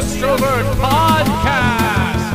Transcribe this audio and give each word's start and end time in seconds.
Astrovert 0.00 0.64
Podcast. 0.76 2.28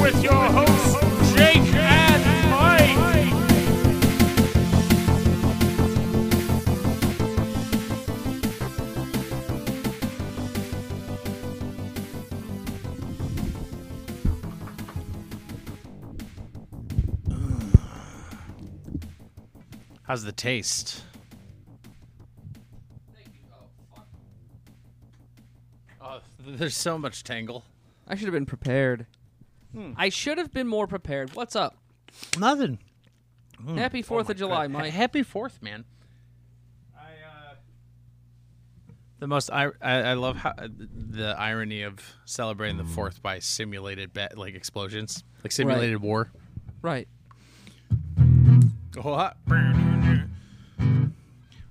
With 0.00 0.22
your 0.22 0.32
hosts, 0.32 1.34
Jake 1.34 1.74
and 1.74 2.50
Mike. 2.50 2.98
How's 20.04 20.22
the 20.22 20.30
taste? 20.30 21.02
There's 26.56 26.76
so 26.76 26.98
much 26.98 27.24
tangle. 27.24 27.64
I 28.06 28.14
should 28.14 28.26
have 28.26 28.32
been 28.34 28.46
prepared. 28.46 29.06
Hmm. 29.74 29.92
I 29.96 30.08
should 30.08 30.38
have 30.38 30.52
been 30.52 30.66
more 30.66 30.86
prepared. 30.86 31.34
What's 31.34 31.56
up? 31.56 31.76
Nothing. 32.38 32.78
Happy 33.74 34.02
Fourth 34.02 34.28
of 34.28 34.36
July, 34.36 34.66
Good. 34.66 34.72
Mike. 34.72 34.92
Happy 34.92 35.22
Fourth, 35.22 35.62
man. 35.62 35.84
I 36.96 37.00
uh, 37.00 37.54
the 39.20 39.28
most 39.28 39.50
I, 39.50 39.66
I 39.80 39.92
I 40.00 40.12
love 40.14 40.36
how 40.36 40.52
the 40.58 41.34
irony 41.38 41.82
of 41.82 42.00
celebrating 42.24 42.76
the 42.76 42.84
Fourth 42.84 43.22
by 43.22 43.38
simulated 43.38 44.12
ba- 44.12 44.30
like 44.34 44.54
explosions, 44.54 45.22
like 45.44 45.52
simulated 45.52 46.02
war. 46.02 46.30
Right. 46.82 47.08
What? 49.00 49.36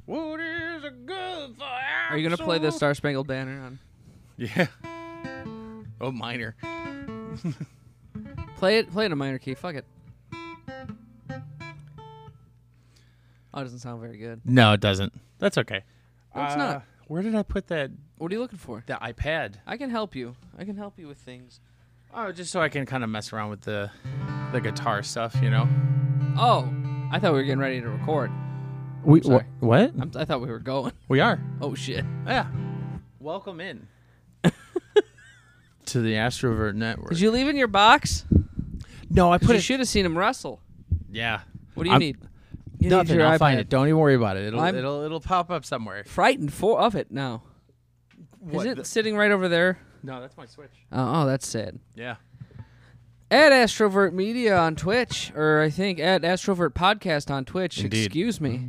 What 0.06 0.40
is 0.40 0.84
a 0.84 0.92
good 0.92 1.56
for 1.58 1.64
Are 1.64 2.18
you 2.18 2.24
gonna 2.28 2.42
play 2.44 2.58
the 2.58 2.72
Star 2.72 2.94
Spangled 2.94 3.28
Banner 3.28 3.62
on? 3.62 3.80
Yeah. 4.42 4.66
Oh, 6.00 6.12
minor. 6.12 6.56
Play 8.58 8.80
it. 8.80 8.92
Play 8.92 9.04
it 9.04 9.06
in 9.06 9.12
a 9.12 9.16
minor 9.16 9.38
key. 9.38 9.54
Fuck 9.54 9.76
it. 9.76 9.86
Oh, 13.54 13.60
it 13.60 13.64
doesn't 13.64 13.80
sound 13.80 14.02
very 14.02 14.18
good. 14.18 14.42
No, 14.44 14.74
it 14.74 14.80
doesn't. 14.80 15.14
That's 15.38 15.60
okay. 15.60 15.84
No, 16.36 16.44
it's 16.44 16.54
uh, 16.56 16.58
not. 16.58 16.84
Where 17.06 17.22
did 17.22 17.36
I 17.36 17.44
put 17.44 17.68
that? 17.68 17.92
What 18.18 18.32
are 18.32 18.34
you 18.34 18.42
looking 18.42 18.58
for? 18.58 18.84
The 18.88 18.94
iPad. 18.94 19.58
I 19.68 19.78
can 19.78 19.92
help 19.92 20.16
you. 20.16 20.36
I 20.58 20.64
can 20.64 20.76
help 20.76 20.98
you 20.98 21.08
with 21.08 21.20
things. 21.20 21.60
Oh, 22.12 22.32
just 22.32 22.52
so 22.52 22.62
I 22.62 22.70
can 22.70 22.88
kind 22.88 23.04
of 23.04 23.12
mess 23.12 23.32
around 23.32 23.52
with 23.52 23.62
the 23.62 23.92
the 24.54 24.60
guitar 24.60 25.04
stuff, 25.04 25.36
you 25.44 25.52
know. 25.52 25.70
Oh, 26.36 26.68
I 27.12 27.20
thought 27.20 27.34
we 27.34 27.40
were 27.40 27.44
getting 27.44 27.60
ready 27.60 27.80
to 27.80 27.90
record. 27.90 28.32
We 29.04 29.22
Sorry. 29.22 29.46
what? 29.60 29.94
I'm, 30.00 30.12
I 30.16 30.26
thought 30.26 30.42
we 30.42 30.50
were 30.50 30.58
going. 30.58 30.94
We 31.10 31.20
are. 31.20 31.40
Oh 31.62 31.76
shit. 31.76 32.04
Yeah. 32.26 32.48
Welcome 33.20 33.62
in 33.62 33.88
to 35.92 36.02
the 36.02 36.14
Astrovert 36.14 36.76
Network. 36.76 37.10
Did 37.10 37.20
you 37.20 37.32
leave 37.32 37.48
in 37.48 37.56
your 37.56 37.68
box? 37.68 38.26
No, 39.10 39.32
I 39.32 39.38
put 39.38 39.50
you 39.50 39.56
it. 39.56 39.62
should 39.62 39.80
have 39.80 39.88
seen 39.90 40.06
him 40.06 40.18
wrestle. 40.18 40.62
Yeah. 41.12 41.42
What 41.74 41.84
do 41.84 41.90
you 41.90 41.94
I'm- 41.94 42.00
need? 42.00 42.18
You 42.80 42.90
need 42.90 42.96
Nothing. 42.96 43.20
your 43.20 43.28
I'll 43.28 43.38
find 43.38 43.60
it. 43.60 43.70
Don't 43.70 43.88
even 43.88 44.00
worry 44.00 44.16
about 44.16 44.38
it. 44.38 44.46
It'll 44.46 44.60
I'm- 44.60 44.76
it'll 44.76 45.02
it'll 45.04 45.20
pop 45.22 45.52
up 45.52 45.64
somewhere. 45.66 46.04
Frightened 46.06 46.52
for 46.54 46.80
of 46.80 46.96
it 46.96 47.12
now. 47.12 47.44
What, 48.40 48.66
Is 48.66 48.72
it 48.72 48.76
the- 48.78 48.86
sitting 48.86 49.16
right 49.16 49.32
over 49.32 49.48
there? 49.48 49.78
no, 50.04 50.20
that's 50.20 50.36
my 50.36 50.48
Switch. 50.48 50.72
Oh, 50.92 51.22
oh, 51.22 51.26
that's 51.28 51.48
sad. 51.48 51.80
Yeah. 51.96 52.16
At 53.30 53.52
Astrovert 53.52 54.14
Media 54.14 54.58
on 54.58 54.76
Twitch, 54.76 55.32
or 55.36 55.62
I 55.62 55.70
think 55.70 56.00
at 56.00 56.24
Astrovert 56.24 56.72
Podcast 56.72 57.30
on 57.32 57.46
Twitch. 57.46 57.82
Indeed. 57.84 58.06
Excuse 58.08 58.42
me. 58.42 58.68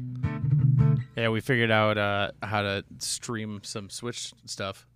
Yeah, 1.17 1.31
we 1.31 1.41
figured 1.41 1.71
out 1.71 1.99
uh, 1.99 2.31
how 2.43 2.63
to 2.63 2.85
stream 2.99 3.61
some 3.65 3.89
Switch 3.91 4.33
stuff. 4.45 4.87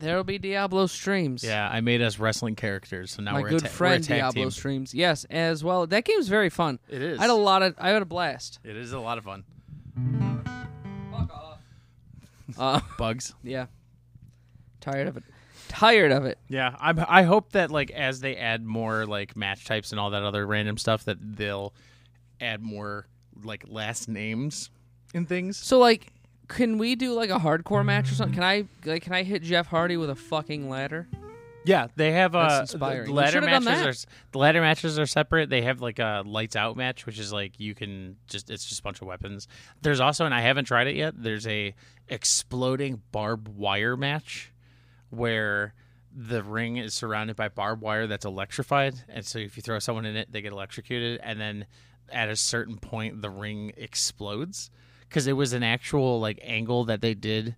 There'll 0.00 0.24
be 0.24 0.38
Diablo 0.38 0.86
streams. 0.86 1.44
Yeah, 1.44 1.68
I 1.70 1.80
made 1.80 2.02
us 2.02 2.18
wrestling 2.18 2.56
characters, 2.56 3.12
so 3.12 3.22
now 3.22 3.32
My 3.34 3.40
we're 3.42 3.50
good 3.50 3.60
a 3.60 3.64
ta- 3.64 3.68
friend 3.68 3.92
we're 4.02 4.04
a 4.04 4.08
tag 4.08 4.18
Diablo 4.20 4.42
team. 4.44 4.50
streams. 4.50 4.94
Yes, 4.94 5.24
as 5.30 5.62
well. 5.62 5.86
That 5.86 6.04
game's 6.04 6.28
very 6.28 6.50
fun. 6.50 6.78
It 6.88 7.02
is. 7.02 7.18
I 7.18 7.22
had 7.22 7.30
a 7.30 7.34
lot 7.34 7.62
of. 7.62 7.74
I 7.78 7.90
had 7.90 8.02
a 8.02 8.06
blast. 8.06 8.58
It 8.64 8.76
is 8.76 8.92
a 8.92 8.98
lot 9.00 9.18
of 9.18 9.24
fun. 9.24 9.44
Uh, 12.58 12.80
Bugs. 12.98 13.32
yeah. 13.44 13.66
Tired 14.80 15.06
of 15.06 15.16
it. 15.16 15.22
Tired 15.68 16.10
of 16.10 16.24
it. 16.24 16.36
Yeah, 16.48 16.74
I 16.80 17.20
I 17.20 17.22
hope 17.22 17.52
that 17.52 17.70
like 17.70 17.92
as 17.92 18.18
they 18.20 18.34
add 18.36 18.64
more 18.64 19.06
like 19.06 19.36
match 19.36 19.64
types 19.66 19.92
and 19.92 20.00
all 20.00 20.10
that 20.10 20.24
other 20.24 20.44
random 20.46 20.76
stuff 20.76 21.04
that 21.04 21.18
they'll 21.36 21.72
add 22.40 22.60
more 22.60 23.06
like 23.44 23.64
last 23.68 24.08
names 24.08 24.70
and 25.14 25.28
things. 25.28 25.56
So 25.58 25.78
like, 25.78 26.08
can 26.50 26.78
we 26.78 26.96
do 26.96 27.14
like 27.14 27.30
a 27.30 27.38
hardcore 27.38 27.84
match 27.84 28.10
or 28.10 28.14
something? 28.14 28.34
Can 28.34 28.42
I 28.42 28.64
like 28.84 29.02
can 29.02 29.12
I 29.12 29.22
hit 29.22 29.42
Jeff 29.42 29.66
Hardy 29.66 29.96
with 29.96 30.10
a 30.10 30.14
fucking 30.14 30.68
ladder? 30.68 31.08
Yeah, 31.64 31.88
they 31.94 32.12
have 32.12 32.34
uh 32.34 32.48
That's 32.48 32.72
the. 32.72 32.78
Ladder 32.78 33.06
should've 33.06 33.48
done 33.48 33.64
matches 33.64 34.04
that. 34.04 34.10
are 34.10 34.14
the 34.32 34.38
ladder 34.38 34.60
matches 34.60 34.98
are 34.98 35.06
separate. 35.06 35.48
They 35.48 35.62
have 35.62 35.80
like 35.80 35.98
a 35.98 36.22
lights 36.26 36.56
out 36.56 36.76
match, 36.76 37.06
which 37.06 37.18
is 37.18 37.32
like 37.32 37.60
you 37.60 37.74
can 37.74 38.16
just 38.26 38.50
it's 38.50 38.64
just 38.64 38.80
a 38.80 38.82
bunch 38.82 39.00
of 39.00 39.06
weapons. 39.06 39.46
There's 39.82 40.00
also 40.00 40.24
and 40.24 40.34
I 40.34 40.40
haven't 40.40 40.64
tried 40.64 40.88
it 40.88 40.96
yet. 40.96 41.14
There's 41.16 41.46
a 41.46 41.74
exploding 42.08 43.02
barbed 43.12 43.48
wire 43.48 43.96
match 43.96 44.52
where 45.10 45.74
the 46.12 46.42
ring 46.42 46.76
is 46.76 46.94
surrounded 46.94 47.36
by 47.36 47.48
barbed 47.48 47.82
wire 47.82 48.06
that's 48.08 48.24
electrified, 48.24 48.94
and 49.08 49.24
so 49.24 49.38
if 49.38 49.56
you 49.56 49.62
throw 49.62 49.78
someone 49.78 50.04
in 50.04 50.16
it, 50.16 50.32
they 50.32 50.42
get 50.42 50.52
electrocuted, 50.52 51.20
and 51.22 51.40
then 51.40 51.66
at 52.10 52.28
a 52.28 52.34
certain 52.34 52.76
point 52.76 53.22
the 53.22 53.30
ring 53.30 53.72
explodes 53.76 54.70
because 55.10 55.26
it 55.26 55.32
was 55.32 55.52
an 55.52 55.64
actual 55.64 56.20
like 56.20 56.38
angle 56.42 56.84
that 56.84 57.00
they 57.00 57.14
did 57.14 57.56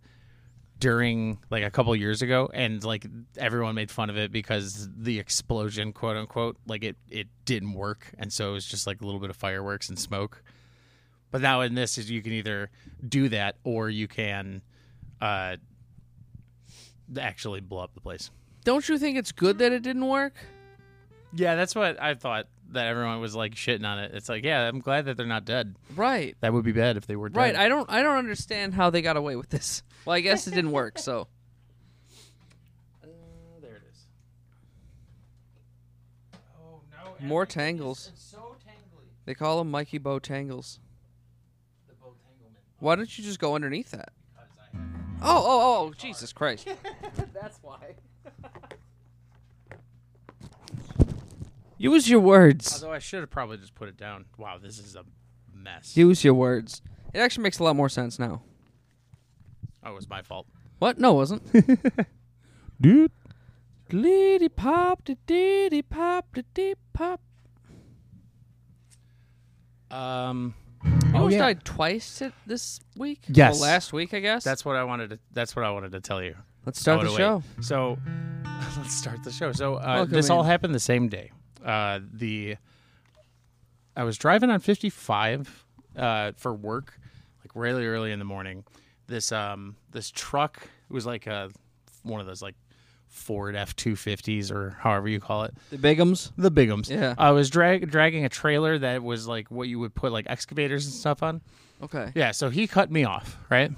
during 0.79 1.39
like 1.51 1.63
a 1.63 1.71
couple 1.71 1.95
years 1.95 2.23
ago 2.23 2.51
and 2.53 2.83
like 2.83 3.07
everyone 3.37 3.75
made 3.75 3.91
fun 3.91 4.11
of 4.11 4.17
it 4.17 4.33
because 4.33 4.89
the 4.97 5.19
explosion 5.21 5.93
quote 5.93 6.17
unquote 6.17 6.57
like 6.67 6.83
it 6.83 6.97
it 7.09 7.29
didn't 7.45 7.75
work 7.75 8.11
and 8.19 8.33
so 8.33 8.51
it 8.51 8.53
was 8.55 8.67
just 8.67 8.87
like 8.87 9.01
a 9.01 9.05
little 9.05 9.21
bit 9.21 9.31
of 9.31 9.37
fireworks 9.37 9.91
and 9.91 9.99
smoke. 9.99 10.43
But 11.31 11.41
now 11.43 11.61
in 11.61 11.75
this 11.75 11.99
is 11.99 12.11
you 12.11 12.23
can 12.23 12.33
either 12.33 12.71
do 13.07 13.29
that 13.29 13.57
or 13.65 13.91
you 13.91 14.09
can 14.09 14.63
uh 15.21 15.57
actually 17.19 17.61
blow 17.61 17.81
up 17.81 17.95
the 17.95 18.01
place. 18.01 18.31
Don't 18.65 18.89
you 18.89 18.99
think 18.99 19.19
it's 19.19 19.33
good 19.33 19.59
that 19.59 19.73
it 19.73 19.83
didn't 19.83 20.09
work? 20.09 20.35
yeah 21.35 21.55
that's 21.55 21.75
what 21.75 22.01
i 22.01 22.13
thought 22.15 22.47
that 22.73 22.87
everyone 22.87 23.21
was 23.21 23.35
like 23.35 23.55
shitting 23.55 23.85
on 23.87 23.99
it 23.99 24.13
it's 24.15 24.29
like 24.29 24.45
yeah 24.45 24.67
i'm 24.69 24.81
glad 24.81 25.05
that 25.07 25.17
they're 25.17 25.27
not 25.27 25.45
dead 25.45 25.77
Right. 25.95 26.37
that 26.41 26.53
would 26.53 26.65
be 26.65 26.73
bad 26.73 26.97
if 26.97 27.07
they 27.07 27.17
were 27.17 27.29
dead 27.29 27.37
Right. 27.39 27.57
I 27.57 27.69
don't. 27.69 27.89
I 27.91 28.03
don't 28.03 28.17
understand 28.19 28.75
how 28.75 28.91
they 28.91 29.03
got 29.03 29.17
away 29.17 29.37
with 29.37 29.51
this. 29.51 29.83
Well, 30.05 30.15
I 30.15 30.21
guess 30.21 30.47
it 30.47 30.55
didn't 30.55 30.73
work. 30.73 30.99
So 30.99 31.29
Uh, 33.03 33.07
there 33.61 33.77
it 33.77 33.83
is 33.93 34.07
oh 36.59 36.81
no 36.91 37.27
More 37.27 37.47
tangles. 37.47 38.11
it's 38.13 38.23
so 38.23 38.57
tangly 38.67 39.05
they 39.25 39.35
call 39.35 39.59
them 39.59 39.71
Mikey 39.71 39.99
Bow 39.99 40.19
tangles. 40.19 40.81
the 41.89 41.95
bow 41.95 42.15
tanglement 42.27 42.59
Why 42.81 42.97
don't 42.97 43.17
you 43.19 43.25
just 43.25 43.39
go 43.39 43.55
underneath 43.55 43.91
that? 43.93 44.11
because 44.35 44.49
I 44.59 44.77
have 44.77 44.87
Oh, 45.25 45.45
oh, 45.47 45.87
oh! 45.89 45.93
Jesus 45.97 46.33
Christ! 46.33 46.67
That's 47.33 47.59
why. 47.63 47.95
Use 51.83 52.09
your 52.09 52.21
words. 52.21 52.73
Although 52.75 52.95
I 52.95 52.99
should 53.01 53.21
have 53.21 53.31
probably 53.31 53.57
just 53.59 53.75
put 53.75 53.89
it 53.89 53.97
down. 53.97 54.25
Wow, 54.39 54.59
this 54.59 54.79
is 54.79 54.95
a 54.97 55.05
mess. 55.53 55.97
Use 55.97 56.23
your 56.25 56.35
words. 56.35 56.81
It 57.13 57.19
actually 57.19 57.43
makes 57.43 57.59
a 57.59 57.65
lot 57.65 57.75
more 57.77 57.89
sense 57.89 58.19
now. 58.19 58.43
Oh, 59.85 59.91
it 59.91 59.95
was 59.95 60.09
my 60.09 60.23
fault. 60.23 60.47
What? 60.79 60.99
No, 60.99 61.13
it 61.13 61.17
wasn't. 61.17 61.53
Dude. 62.81 63.11
Liddy 63.91 64.49
pop, 64.49 65.05
da 65.05 65.17
diddy 65.27 65.83
pop, 65.83 66.33
da 66.35 66.43
dee 66.55 66.75
pop. 66.93 67.21
Um. 69.91 70.55
You 70.85 70.91
Oh, 71.15 71.17
almost 71.19 71.33
yeah. 71.35 71.39
died 71.41 71.65
twice 71.65 72.19
t- 72.19 72.33
this 72.47 72.81
week. 72.97 73.21
Yes. 73.29 73.61
Well, 73.61 73.69
last 73.69 73.93
week, 73.93 74.15
I 74.15 74.21
guess. 74.21 74.43
That's 74.43 74.65
what 74.65 74.75
I 74.77 74.83
wanted 74.85 75.11
to. 75.11 75.19
That's 75.33 75.55
what 75.55 75.65
I 75.65 75.71
wanted 75.71 75.93
to 75.93 76.01
tell 76.01 76.23
you. 76.23 76.35
Let's 76.65 76.81
start 76.81 77.01
Oh, 77.01 77.05
the 77.05 77.11
wait. 77.11 77.17
show. 77.19 77.43
So, 77.61 77.99
let's 78.79 78.97
start 78.97 79.23
the 79.23 79.31
show. 79.31 79.53
So, 79.53 79.75
uh, 79.77 79.83
Welcome 79.97 80.15
this 80.15 80.31
all 80.31 80.41
in. 80.41 80.47
happened 80.47 80.75
the 80.75 80.81
same 80.81 81.09
day. 81.09 81.31
Uh, 81.65 82.01
the 82.13 82.57
I 83.97 84.05
was 84.05 84.17
driving 84.19 84.51
on 84.51 84.61
55 84.61 85.65
uh, 85.97 86.33
for 86.37 86.55
work, 86.55 86.99
like 87.41 87.51
really 87.55 87.87
early 87.87 88.13
in 88.13 88.19
the 88.19 88.25
morning. 88.25 88.65
This 89.07 89.33
um 89.33 89.77
this 89.91 90.11
truck 90.11 90.63
it 90.63 90.93
was 90.93 91.05
like 91.05 91.27
a 91.27 91.51
one 92.03 92.21
of 92.21 92.27
those 92.27 92.41
like 92.41 92.55
Ford 93.09 93.55
F 93.55 93.77
two 93.77 93.95
fifties 93.95 94.51
or 94.51 94.71
however 94.81 95.09
you 95.09 95.21
call 95.21 95.45
it. 95.45 95.55
The 95.71 95.77
Bigums. 95.77 96.33
The 96.39 96.51
bigums. 96.51 96.89
Yeah. 96.89 97.15
I 97.19 97.33
was 97.33 97.51
drag- 97.51 97.91
dragging 97.91 98.25
a 98.25 98.29
trailer 98.31 98.79
that 98.79 99.03
was 99.03 99.27
like 99.29 99.51
what 99.51 99.69
you 99.69 99.79
would 99.81 99.95
put 99.95 100.13
like 100.13 100.27
excavators 100.31 100.87
and 100.87 100.95
stuff 100.95 101.23
on. 101.23 101.43
Okay. 101.83 102.13
Yeah, 102.15 102.31
so 102.31 102.49
he 102.49 102.67
cut 102.67 102.91
me 102.91 103.05
off, 103.05 103.37
right? 103.51 103.73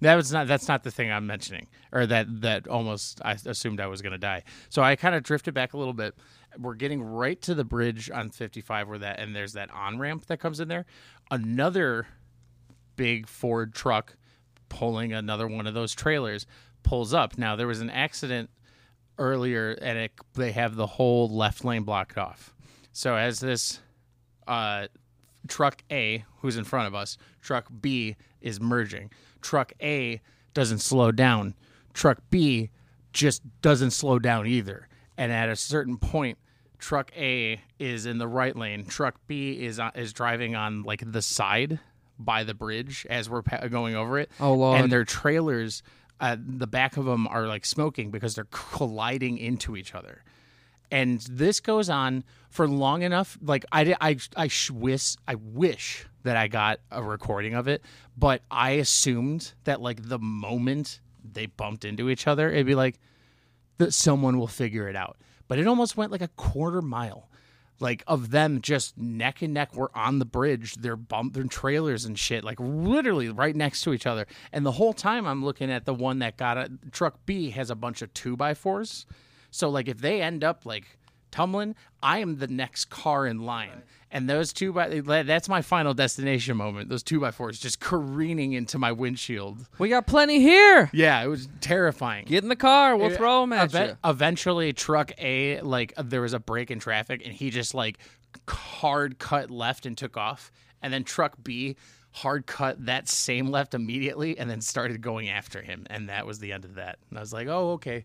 That 0.00 0.14
was 0.14 0.32
not. 0.32 0.46
That's 0.46 0.68
not 0.68 0.84
the 0.84 0.92
thing 0.92 1.10
I'm 1.10 1.26
mentioning, 1.26 1.66
or 1.90 2.06
that 2.06 2.42
that 2.42 2.68
almost 2.68 3.20
I 3.24 3.36
assumed 3.46 3.80
I 3.80 3.88
was 3.88 4.00
going 4.00 4.12
to 4.12 4.18
die. 4.18 4.44
So 4.68 4.80
I 4.80 4.94
kind 4.94 5.14
of 5.16 5.24
drifted 5.24 5.54
back 5.54 5.72
a 5.72 5.76
little 5.76 5.92
bit. 5.94 6.14
We're 6.56 6.74
getting 6.74 7.02
right 7.02 7.40
to 7.42 7.54
the 7.54 7.64
bridge 7.64 8.10
on 8.10 8.30
55 8.30 8.88
where 8.88 8.98
that 8.98 9.20
and 9.20 9.34
there's 9.34 9.52
that 9.52 9.70
on 9.72 9.98
ramp 9.98 10.26
that 10.26 10.38
comes 10.38 10.60
in 10.60 10.68
there. 10.68 10.86
Another 11.30 12.06
big 12.96 13.28
Ford 13.28 13.74
truck 13.74 14.16
pulling 14.68 15.12
another 15.12 15.46
one 15.46 15.66
of 15.66 15.74
those 15.74 15.94
trailers 15.94 16.46
pulls 16.82 17.12
up. 17.12 17.38
Now 17.38 17.56
there 17.56 17.66
was 17.66 17.80
an 17.80 17.90
accident 17.90 18.50
earlier, 19.18 19.72
and 19.82 19.98
it, 19.98 20.12
they 20.34 20.52
have 20.52 20.76
the 20.76 20.86
whole 20.86 21.28
left 21.28 21.64
lane 21.64 21.82
blocked 21.82 22.16
off. 22.16 22.54
So 22.92 23.16
as 23.16 23.40
this 23.40 23.80
uh, 24.46 24.88
truck 25.48 25.82
A, 25.90 26.24
who's 26.40 26.56
in 26.56 26.64
front 26.64 26.86
of 26.86 26.94
us, 26.94 27.18
truck 27.40 27.66
B 27.80 28.16
is 28.40 28.60
merging. 28.60 29.10
Truck 29.40 29.72
A 29.82 30.20
doesn't 30.54 30.78
slow 30.78 31.12
down. 31.12 31.54
Truck 31.94 32.18
B 32.30 32.70
just 33.12 33.42
doesn't 33.60 33.90
slow 33.90 34.18
down 34.18 34.46
either. 34.46 34.88
And 35.18 35.30
at 35.30 35.50
a 35.50 35.56
certain 35.56 35.98
point, 35.98 36.38
truck 36.78 37.10
A 37.16 37.60
is 37.78 38.06
in 38.06 38.18
the 38.18 38.28
right 38.28 38.56
lane. 38.56 38.86
Truck 38.86 39.16
B 39.26 39.64
is 39.64 39.78
uh, 39.78 39.90
is 39.94 40.12
driving 40.12 40.54
on 40.54 40.84
like 40.84 41.02
the 41.04 41.20
side 41.20 41.80
by 42.18 42.44
the 42.44 42.54
bridge 42.54 43.06
as 43.10 43.28
we're 43.28 43.42
pa- 43.42 43.66
going 43.68 43.94
over 43.94 44.18
it. 44.18 44.30
Oh, 44.40 44.54
Lord. 44.54 44.80
And 44.80 44.90
their 44.90 45.04
trailers, 45.04 45.82
uh, 46.20 46.36
the 46.38 46.66
back 46.66 46.96
of 46.96 47.04
them 47.04 47.28
are 47.28 47.46
like 47.46 47.66
smoking 47.66 48.10
because 48.10 48.34
they're 48.34 48.48
colliding 48.50 49.38
into 49.38 49.76
each 49.76 49.94
other 49.94 50.22
and 50.90 51.20
this 51.30 51.60
goes 51.60 51.90
on 51.90 52.24
for 52.50 52.66
long 52.66 53.02
enough 53.02 53.38
like 53.42 53.64
i 53.72 53.94
i 54.00 54.16
i 54.36 54.50
wish 54.72 55.16
i 55.26 55.34
wish 55.34 56.06
that 56.22 56.36
i 56.36 56.48
got 56.48 56.80
a 56.90 57.02
recording 57.02 57.54
of 57.54 57.68
it 57.68 57.82
but 58.16 58.42
i 58.50 58.70
assumed 58.70 59.52
that 59.64 59.80
like 59.80 60.08
the 60.08 60.18
moment 60.18 61.00
they 61.22 61.46
bumped 61.46 61.84
into 61.84 62.08
each 62.08 62.26
other 62.26 62.50
it'd 62.50 62.66
be 62.66 62.74
like 62.74 62.98
that 63.78 63.94
someone 63.94 64.38
will 64.38 64.46
figure 64.46 64.88
it 64.88 64.96
out. 64.96 65.16
But 65.48 65.58
it 65.58 65.66
almost 65.66 65.96
went 65.96 66.12
like 66.12 66.20
a 66.20 66.28
quarter 66.28 66.82
mile 66.82 67.28
like 67.80 68.02
of 68.06 68.30
them 68.30 68.60
just 68.60 68.98
neck 68.98 69.42
and 69.42 69.54
neck 69.54 69.74
were 69.74 69.90
on 69.94 70.18
the 70.18 70.24
bridge 70.24 70.74
they're 70.76 70.96
bumping 70.96 71.48
trailers 71.48 72.04
and 72.04 72.18
shit 72.18 72.42
like 72.42 72.58
literally 72.58 73.28
right 73.28 73.54
next 73.54 73.82
to 73.82 73.92
each 73.92 74.06
other. 74.06 74.26
And 74.52 74.64
the 74.66 74.72
whole 74.72 74.92
time 74.92 75.26
i'm 75.26 75.44
looking 75.44 75.70
at 75.70 75.84
the 75.84 75.94
one 75.94 76.18
that 76.20 76.36
got 76.36 76.58
it 76.58 76.70
truck 76.92 77.24
b 77.26 77.50
has 77.50 77.70
a 77.70 77.74
bunch 77.74 78.02
of 78.02 78.12
two 78.14 78.36
by 78.36 78.54
fours. 78.54 79.06
So 79.50 79.68
like 79.68 79.88
if 79.88 79.98
they 79.98 80.20
end 80.20 80.44
up 80.44 80.66
like 80.66 80.97
tumbling, 81.30 81.74
I 82.02 82.18
am 82.18 82.38
the 82.38 82.46
next 82.46 82.86
car 82.86 83.26
in 83.26 83.40
line. 83.40 83.82
And 84.10 84.28
those 84.28 84.54
two 84.54 84.72
by 84.72 85.00
that's 85.00 85.48
my 85.48 85.60
final 85.60 85.92
destination 85.92 86.56
moment. 86.56 86.88
Those 86.88 87.02
two 87.02 87.20
by 87.20 87.30
fours 87.30 87.58
just 87.58 87.78
careening 87.78 88.54
into 88.54 88.78
my 88.78 88.90
windshield. 88.90 89.66
We 89.78 89.90
got 89.90 90.06
plenty 90.06 90.40
here. 90.40 90.88
Yeah, 90.92 91.22
it 91.22 91.26
was 91.26 91.48
terrifying. 91.60 92.24
Get 92.24 92.42
in 92.42 92.48
the 92.48 92.56
car. 92.56 92.96
We'll 92.96 93.14
throw 93.14 93.42
them 93.42 93.52
at 93.52 93.72
you. 93.74 93.96
Eventually, 94.04 94.72
truck 94.72 95.12
A 95.18 95.60
like 95.60 95.92
there 96.02 96.22
was 96.22 96.32
a 96.32 96.38
break 96.38 96.70
in 96.70 96.78
traffic, 96.78 97.22
and 97.24 97.34
he 97.34 97.50
just 97.50 97.74
like 97.74 97.98
hard 98.48 99.18
cut 99.18 99.50
left 99.50 99.84
and 99.84 99.96
took 99.96 100.16
off. 100.16 100.50
And 100.80 100.92
then 100.92 101.04
truck 101.04 101.34
B 101.42 101.76
hard 102.12 102.46
cut 102.46 102.86
that 102.86 103.08
same 103.08 103.48
left 103.48 103.74
immediately, 103.74 104.38
and 104.38 104.48
then 104.48 104.62
started 104.62 105.02
going 105.02 105.28
after 105.28 105.60
him. 105.60 105.86
And 105.90 106.08
that 106.08 106.26
was 106.26 106.38
the 106.38 106.52
end 106.52 106.64
of 106.64 106.76
that. 106.76 106.98
And 107.10 107.18
I 107.18 107.20
was 107.20 107.34
like, 107.34 107.48
oh 107.48 107.72
okay, 107.72 108.04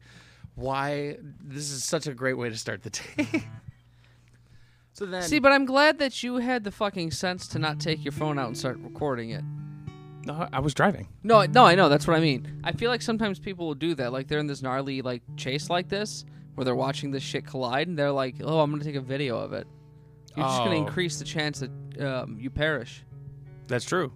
why? 0.56 1.18
This 1.42 1.72
is 1.72 1.84
such 1.84 2.08
a 2.08 2.14
great 2.14 2.34
way 2.34 2.50
to 2.50 2.58
start 2.58 2.84
the 2.84 2.90
day. 2.92 3.44
so 4.94 5.06
then, 5.06 5.24
See, 5.24 5.40
but 5.40 5.52
I'm 5.52 5.66
glad 5.66 6.00
that 6.00 6.22
you 6.24 6.38
had 6.38 6.64
the 6.64 6.72
fucking 6.72 7.12
sense 7.12 7.48
to 7.50 7.60
not 7.60 7.80
take 7.80 8.04
your 8.06 8.12
phone 8.12 8.38
out 8.38 8.48
and 8.48 8.58
start 8.58 8.78
recording 8.80 9.32
it. 9.32 9.44
no, 10.26 10.48
I 10.54 10.60
was 10.60 10.74
driving. 10.74 11.08
No, 11.24 11.44
no, 11.46 11.66
I 11.66 11.76
know. 11.76 11.90
That's 11.90 12.08
what 12.08 12.16
I 12.16 12.20
mean. 12.20 12.62
I 12.64 12.72
feel 12.72 12.90
like 12.92 13.02
sometimes 13.02 13.40
people 13.40 13.66
will 13.68 13.74
do 13.76 13.96
that. 13.96 14.14
Like 14.14 14.28
they're 14.28 14.40
in 14.40 14.48
this 14.48 14.62
gnarly 14.62 15.02
like 15.02 15.22
chase 15.38 15.70
like 15.70 15.90
this, 15.90 16.26
where 16.56 16.66
they're 16.66 16.76
watching 16.76 17.12
this 17.12 17.24
shit 17.24 17.46
collide, 17.46 17.88
and 17.88 17.98
they're 17.98 18.12
like, 18.12 18.36
"Oh, 18.44 18.60
I'm 18.60 18.70
gonna 18.72 18.84
take 18.84 18.96
a 18.96 19.02
video 19.02 19.38
of 19.40 19.54
it." 19.54 19.68
You're 20.36 20.46
just 20.46 20.60
gonna 20.60 20.76
Oh. 20.76 20.86
increase 20.86 21.18
the 21.20 21.26
chance 21.26 21.60
that 21.60 21.72
um, 22.06 22.38
you 22.40 22.50
perish. 22.50 23.04
That's 23.68 23.86
true. 23.86 24.12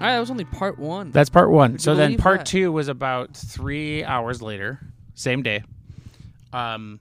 All 0.00 0.06
right, 0.06 0.14
that 0.14 0.20
was 0.20 0.30
only 0.30 0.46
part 0.46 0.78
one. 0.78 1.10
That's 1.10 1.28
part 1.28 1.50
one. 1.50 1.78
So 1.78 1.94
then 1.94 2.16
part 2.16 2.40
that? 2.40 2.46
two 2.46 2.72
was 2.72 2.88
about 2.88 3.36
three 3.36 4.02
hours 4.02 4.40
later, 4.40 4.80
same 5.14 5.42
day. 5.42 5.62
Um, 6.54 7.00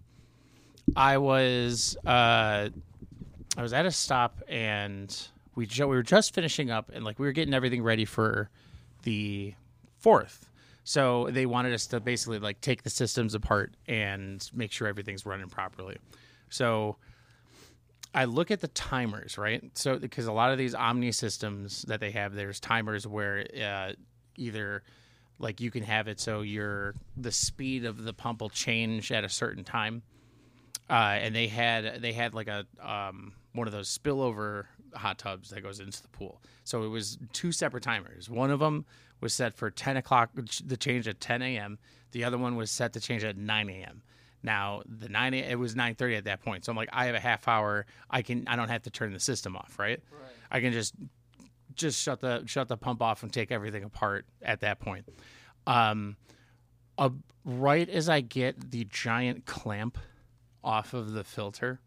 I 0.97 1.17
was 1.17 1.95
uh, 2.05 2.69
I 3.57 3.61
was 3.61 3.71
at 3.71 3.85
a 3.85 3.91
stop 3.91 4.41
and 4.49 5.15
we 5.55 5.65
ju- 5.65 5.87
we 5.87 5.95
were 5.95 6.03
just 6.03 6.33
finishing 6.33 6.71
up 6.71 6.91
and 6.93 7.05
like 7.05 7.19
we 7.19 7.25
were 7.25 7.31
getting 7.31 7.53
everything 7.53 7.83
ready 7.83 8.03
for 8.03 8.49
the 9.03 9.53
fourth. 9.97 10.49
So 10.83 11.29
they 11.31 11.45
wanted 11.45 11.73
us 11.73 11.87
to 11.87 11.99
basically 11.99 12.39
like 12.39 12.59
take 12.61 12.83
the 12.83 12.89
systems 12.89 13.33
apart 13.33 13.75
and 13.87 14.49
make 14.53 14.71
sure 14.71 14.87
everything's 14.87 15.25
running 15.25 15.47
properly. 15.47 15.97
So 16.49 16.97
I 18.13 18.25
look 18.25 18.51
at 18.51 18.59
the 18.59 18.67
timers, 18.69 19.37
right? 19.37 19.63
So 19.75 19.99
because 19.99 20.25
a 20.27 20.31
lot 20.31 20.51
of 20.51 20.57
these 20.57 20.73
Omni 20.73 21.11
systems 21.11 21.83
that 21.83 21.99
they 21.99 22.11
have, 22.11 22.33
there's 22.33 22.59
timers 22.59 23.05
where 23.05 23.45
uh, 23.61 23.93
either 24.35 24.83
like 25.37 25.61
you 25.61 25.71
can 25.71 25.83
have 25.83 26.07
it 26.07 26.19
so 26.19 26.41
your 26.41 26.95
the 27.15 27.31
speed 27.31 27.85
of 27.85 28.03
the 28.03 28.13
pump 28.13 28.41
will 28.41 28.49
change 28.49 29.11
at 29.11 29.23
a 29.23 29.29
certain 29.29 29.63
time, 29.63 30.01
uh, 30.89 30.93
and 30.93 31.35
they 31.35 31.47
had 31.47 32.01
they 32.01 32.13
had 32.13 32.33
like 32.33 32.47
a 32.47 32.65
um, 32.81 33.33
one 33.53 33.67
of 33.67 33.73
those 33.73 33.95
spillover 33.95 34.65
hot 34.95 35.17
tubs 35.19 35.49
that 35.49 35.61
goes 35.61 35.79
into 35.79 36.01
the 36.01 36.07
pool. 36.09 36.41
So 36.63 36.83
it 36.83 36.87
was 36.87 37.17
two 37.33 37.51
separate 37.51 37.83
timers. 37.83 38.29
One 38.29 38.51
of 38.51 38.59
them 38.59 38.85
was 39.21 39.33
set 39.33 39.53
for 39.53 39.69
10 39.69 39.97
o'clock, 39.97 40.31
the 40.65 40.77
change 40.77 41.07
at 41.07 41.19
10 41.19 41.41
a.m. 41.41 41.77
The 42.11 42.23
other 42.23 42.37
one 42.37 42.55
was 42.55 42.71
set 42.71 42.93
to 42.93 42.99
change 42.99 43.23
at 43.23 43.37
9 43.37 43.69
a.m. 43.69 44.01
Now 44.43 44.81
the 44.85 45.09
nine 45.09 45.33
it 45.33 45.59
was 45.59 45.75
9:30 45.75 46.17
at 46.17 46.23
that 46.25 46.41
point. 46.41 46.65
So 46.65 46.71
I'm 46.71 46.77
like, 46.77 46.89
I 46.93 47.05
have 47.05 47.15
a 47.15 47.19
half 47.19 47.47
hour. 47.47 47.85
I 48.09 48.21
can 48.21 48.47
I 48.47 48.55
don't 48.55 48.69
have 48.69 48.83
to 48.83 48.89
turn 48.89 49.13
the 49.13 49.19
system 49.19 49.55
off, 49.55 49.77
right? 49.77 50.01
I 50.51 50.61
can 50.61 50.71
just 50.71 50.95
just 51.75 52.01
shut 52.01 52.19
the 52.21 52.43
shut 52.45 52.67
the 52.67 52.77
pump 52.77 53.01
off 53.01 53.23
and 53.23 53.31
take 53.31 53.51
everything 53.51 53.83
apart 53.83 54.25
at 54.41 54.61
that 54.61 54.79
point. 54.79 55.05
Um, 55.67 56.15
uh, 56.97 57.09
right 57.45 57.87
as 57.89 58.09
I 58.09 58.21
get 58.21 58.71
the 58.71 58.85
giant 58.85 59.45
clamp 59.45 59.97
off 60.63 60.93
of 60.93 61.11
the 61.13 61.23
filter, 61.23 61.79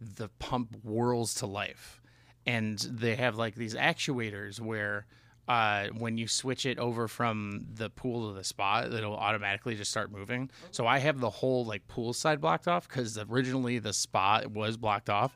the 0.00 0.28
pump 0.38 0.76
whirls 0.82 1.34
to 1.34 1.46
life, 1.46 2.00
and 2.46 2.78
they 2.78 3.16
have 3.16 3.36
like 3.36 3.54
these 3.54 3.74
actuators 3.74 4.60
where. 4.60 5.06
Uh, 5.48 5.88
when 5.98 6.16
you 6.16 6.28
switch 6.28 6.66
it 6.66 6.78
over 6.78 7.08
from 7.08 7.66
the 7.74 7.90
pool 7.90 8.28
to 8.30 8.34
the 8.38 8.44
spa, 8.44 8.82
it'll 8.84 9.16
automatically 9.16 9.74
just 9.74 9.90
start 9.90 10.12
moving. 10.12 10.48
So 10.70 10.86
I 10.86 10.98
have 10.98 11.18
the 11.20 11.30
whole 11.30 11.64
like 11.64 11.86
pool 11.88 12.12
side 12.12 12.40
blocked 12.40 12.68
off 12.68 12.88
because 12.88 13.18
originally 13.18 13.78
the 13.80 13.92
spa 13.92 14.42
was 14.52 14.76
blocked 14.76 15.10
off. 15.10 15.32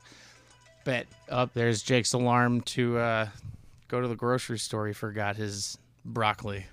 But 0.85 1.07
up 1.29 1.53
there's 1.53 1.81
Jake's 1.83 2.13
alarm 2.13 2.61
to 2.61 2.97
uh, 2.97 3.27
go 3.89 3.99
to 3.99 4.07
the 4.07 4.15
grocery 4.15 4.57
store. 4.59 4.87
He 4.87 4.93
forgot 4.93 5.35
his 5.35 5.77
broccoli. 6.05 6.65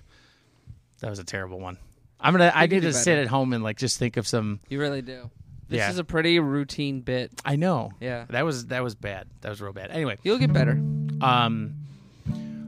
That 1.01 1.09
was 1.09 1.19
a 1.19 1.25
terrible 1.25 1.59
one. 1.59 1.77
I'm 2.21 2.33
gonna. 2.33 2.53
I 2.55 2.63
You 2.63 2.69
can 2.69 2.75
need 2.79 2.85
to 2.85 2.93
sit 2.93 3.17
at 3.19 3.27
home 3.27 3.51
and 3.51 3.61
like 3.63 3.77
just 3.77 3.99
think 3.99 4.15
of 4.15 4.25
some. 4.25 4.61
you 4.69 4.79
really 4.79 5.01
do. 5.01 5.29
This 5.67 5.79
Yeah. 5.79 5.89
is 5.89 5.97
a 5.99 6.05
pretty 6.05 6.39
routine 6.39 7.01
bit. 7.01 7.31
I 7.43 7.57
know. 7.57 7.91
Yeah, 7.99 8.25
That 8.29 8.45
was 8.45 8.67
that 8.67 8.81
was 8.81 8.95
bad. 8.95 9.27
That 9.41 9.49
was 9.49 9.61
real 9.61 9.73
bad. 9.73 9.91
Anyway, 9.91 10.17
you'll 10.23 10.37
get 10.39 10.53
better. 10.53 10.79
um, 11.21 11.75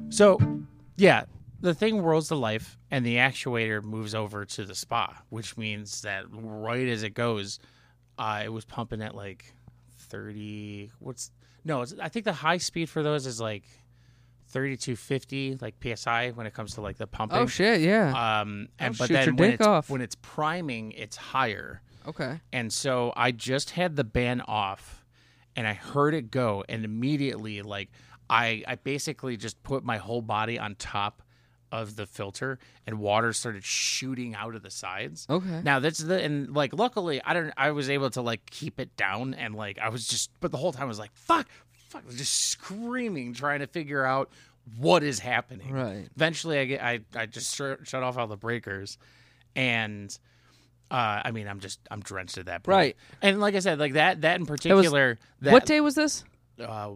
so 0.09 0.39
yeah, 0.95 1.25
the 1.61 1.73
thing 1.73 1.99
whirls 1.99 2.27
to 2.29 2.35
life, 2.35 2.77
and 2.91 3.05
the 3.05 3.15
actuator 3.17 3.83
moves 3.83 4.15
over 4.15 4.45
to 4.45 4.65
the 4.65 4.75
spa, 4.75 5.21
which 5.29 5.57
means 5.57 6.01
that 6.01 6.25
right 6.31 6.87
as 6.87 7.03
it 7.03 7.11
goes, 7.13 7.59
uh, 8.17 8.41
it 8.43 8.49
was 8.49 8.65
pumping 8.65 9.01
at 9.01 9.15
like 9.15 9.53
thirty. 9.97 10.91
What's 10.99 11.31
no? 11.65 11.81
It's, 11.81 11.93
I 12.01 12.09
think 12.09 12.25
the 12.25 12.33
high 12.33 12.57
speed 12.57 12.89
for 12.89 13.03
those 13.03 13.25
is 13.25 13.39
like 13.41 13.63
thirty-two 14.49 14.95
fifty, 14.95 15.57
like 15.61 15.75
psi 15.95 16.29
when 16.31 16.47
it 16.47 16.53
comes 16.53 16.75
to 16.75 16.81
like 16.81 16.97
the 16.97 17.07
pumping. 17.07 17.37
Oh 17.39 17.45
shit, 17.47 17.81
yeah. 17.81 18.41
Um, 18.41 18.69
and 18.79 18.95
Oh, 18.95 18.97
but 18.99 19.09
then 19.09 19.35
when 19.35 19.51
it's 19.51 19.65
off. 19.67 19.89
when 19.89 20.01
it's 20.01 20.15
priming, 20.15 20.91
it's 20.93 21.17
higher. 21.17 21.81
okay. 22.07 22.39
And 22.53 22.71
so 22.71 23.13
I 23.15 23.31
just 23.31 23.71
had 23.71 23.95
the 23.95 24.03
ban 24.03 24.41
off 24.47 25.03
and 25.55 25.67
I 25.67 25.73
heard 25.73 26.13
it 26.13 26.31
go 26.31 26.63
and 26.69 26.85
immediately 26.85 27.61
like 27.61 27.91
I 28.29 28.63
I 28.67 28.75
basically 28.75 29.37
just 29.37 29.61
put 29.63 29.83
my 29.83 29.97
whole 29.97 30.21
body 30.21 30.59
on 30.59 30.75
top 30.75 31.23
of 31.71 31.97
the 31.97 32.05
filter 32.05 32.59
and 32.85 32.99
water 32.99 33.33
started 33.33 33.63
shooting 33.63 34.33
out 34.35 34.55
of 34.55 34.63
the 34.63 34.71
sides. 34.71 35.27
Okay. 35.29 35.61
Now 35.63 35.79
that's 35.79 35.99
the 35.99 36.21
and 36.23 36.55
like 36.55 36.73
luckily 36.73 37.21
I 37.23 37.33
don't 37.33 37.51
I 37.57 37.71
was 37.71 37.89
able 37.89 38.09
to 38.11 38.21
like 38.21 38.49
keep 38.49 38.79
it 38.79 38.95
down 38.95 39.33
and 39.33 39.53
like 39.55 39.77
I 39.79 39.89
was 39.89 40.07
just 40.07 40.31
but 40.39 40.51
the 40.51 40.57
whole 40.57 40.71
time 40.71 40.83
I 40.83 40.85
was 40.85 40.99
like 40.99 41.13
fuck 41.13 41.47
fuck 41.89 42.07
just 42.09 42.49
screaming 42.49 43.33
trying 43.33 43.59
to 43.59 43.67
figure 43.67 44.05
out 44.05 44.29
what 44.77 45.03
is 45.03 45.19
happening. 45.19 45.71
Right. 45.71 46.07
Eventually 46.15 46.59
I 46.59 46.65
get 46.65 46.81
I 46.81 46.99
I 47.15 47.25
just 47.25 47.55
shut, 47.55 47.85
shut 47.85 48.01
off 48.03 48.17
all 48.17 48.27
the 48.27 48.37
breakers 48.37 48.97
and 49.55 50.17
uh, 50.89 51.21
I 51.25 51.31
mean, 51.31 51.49
I'm 51.49 51.59
just 51.59 51.79
I'm 51.91 51.99
drenched 51.99 52.37
at 52.37 52.45
that 52.45 52.63
point. 52.63 52.73
Right. 52.73 52.97
And 53.21 53.41
like 53.41 53.55
I 53.55 53.59
said, 53.59 53.77
like 53.77 53.93
that 53.93 54.21
that 54.21 54.39
in 54.39 54.45
particular, 54.45 55.17
that 55.41 55.51
what 55.51 55.65
day 55.65 55.81
was 55.81 55.95
this? 55.95 56.23
uh, 56.59 56.89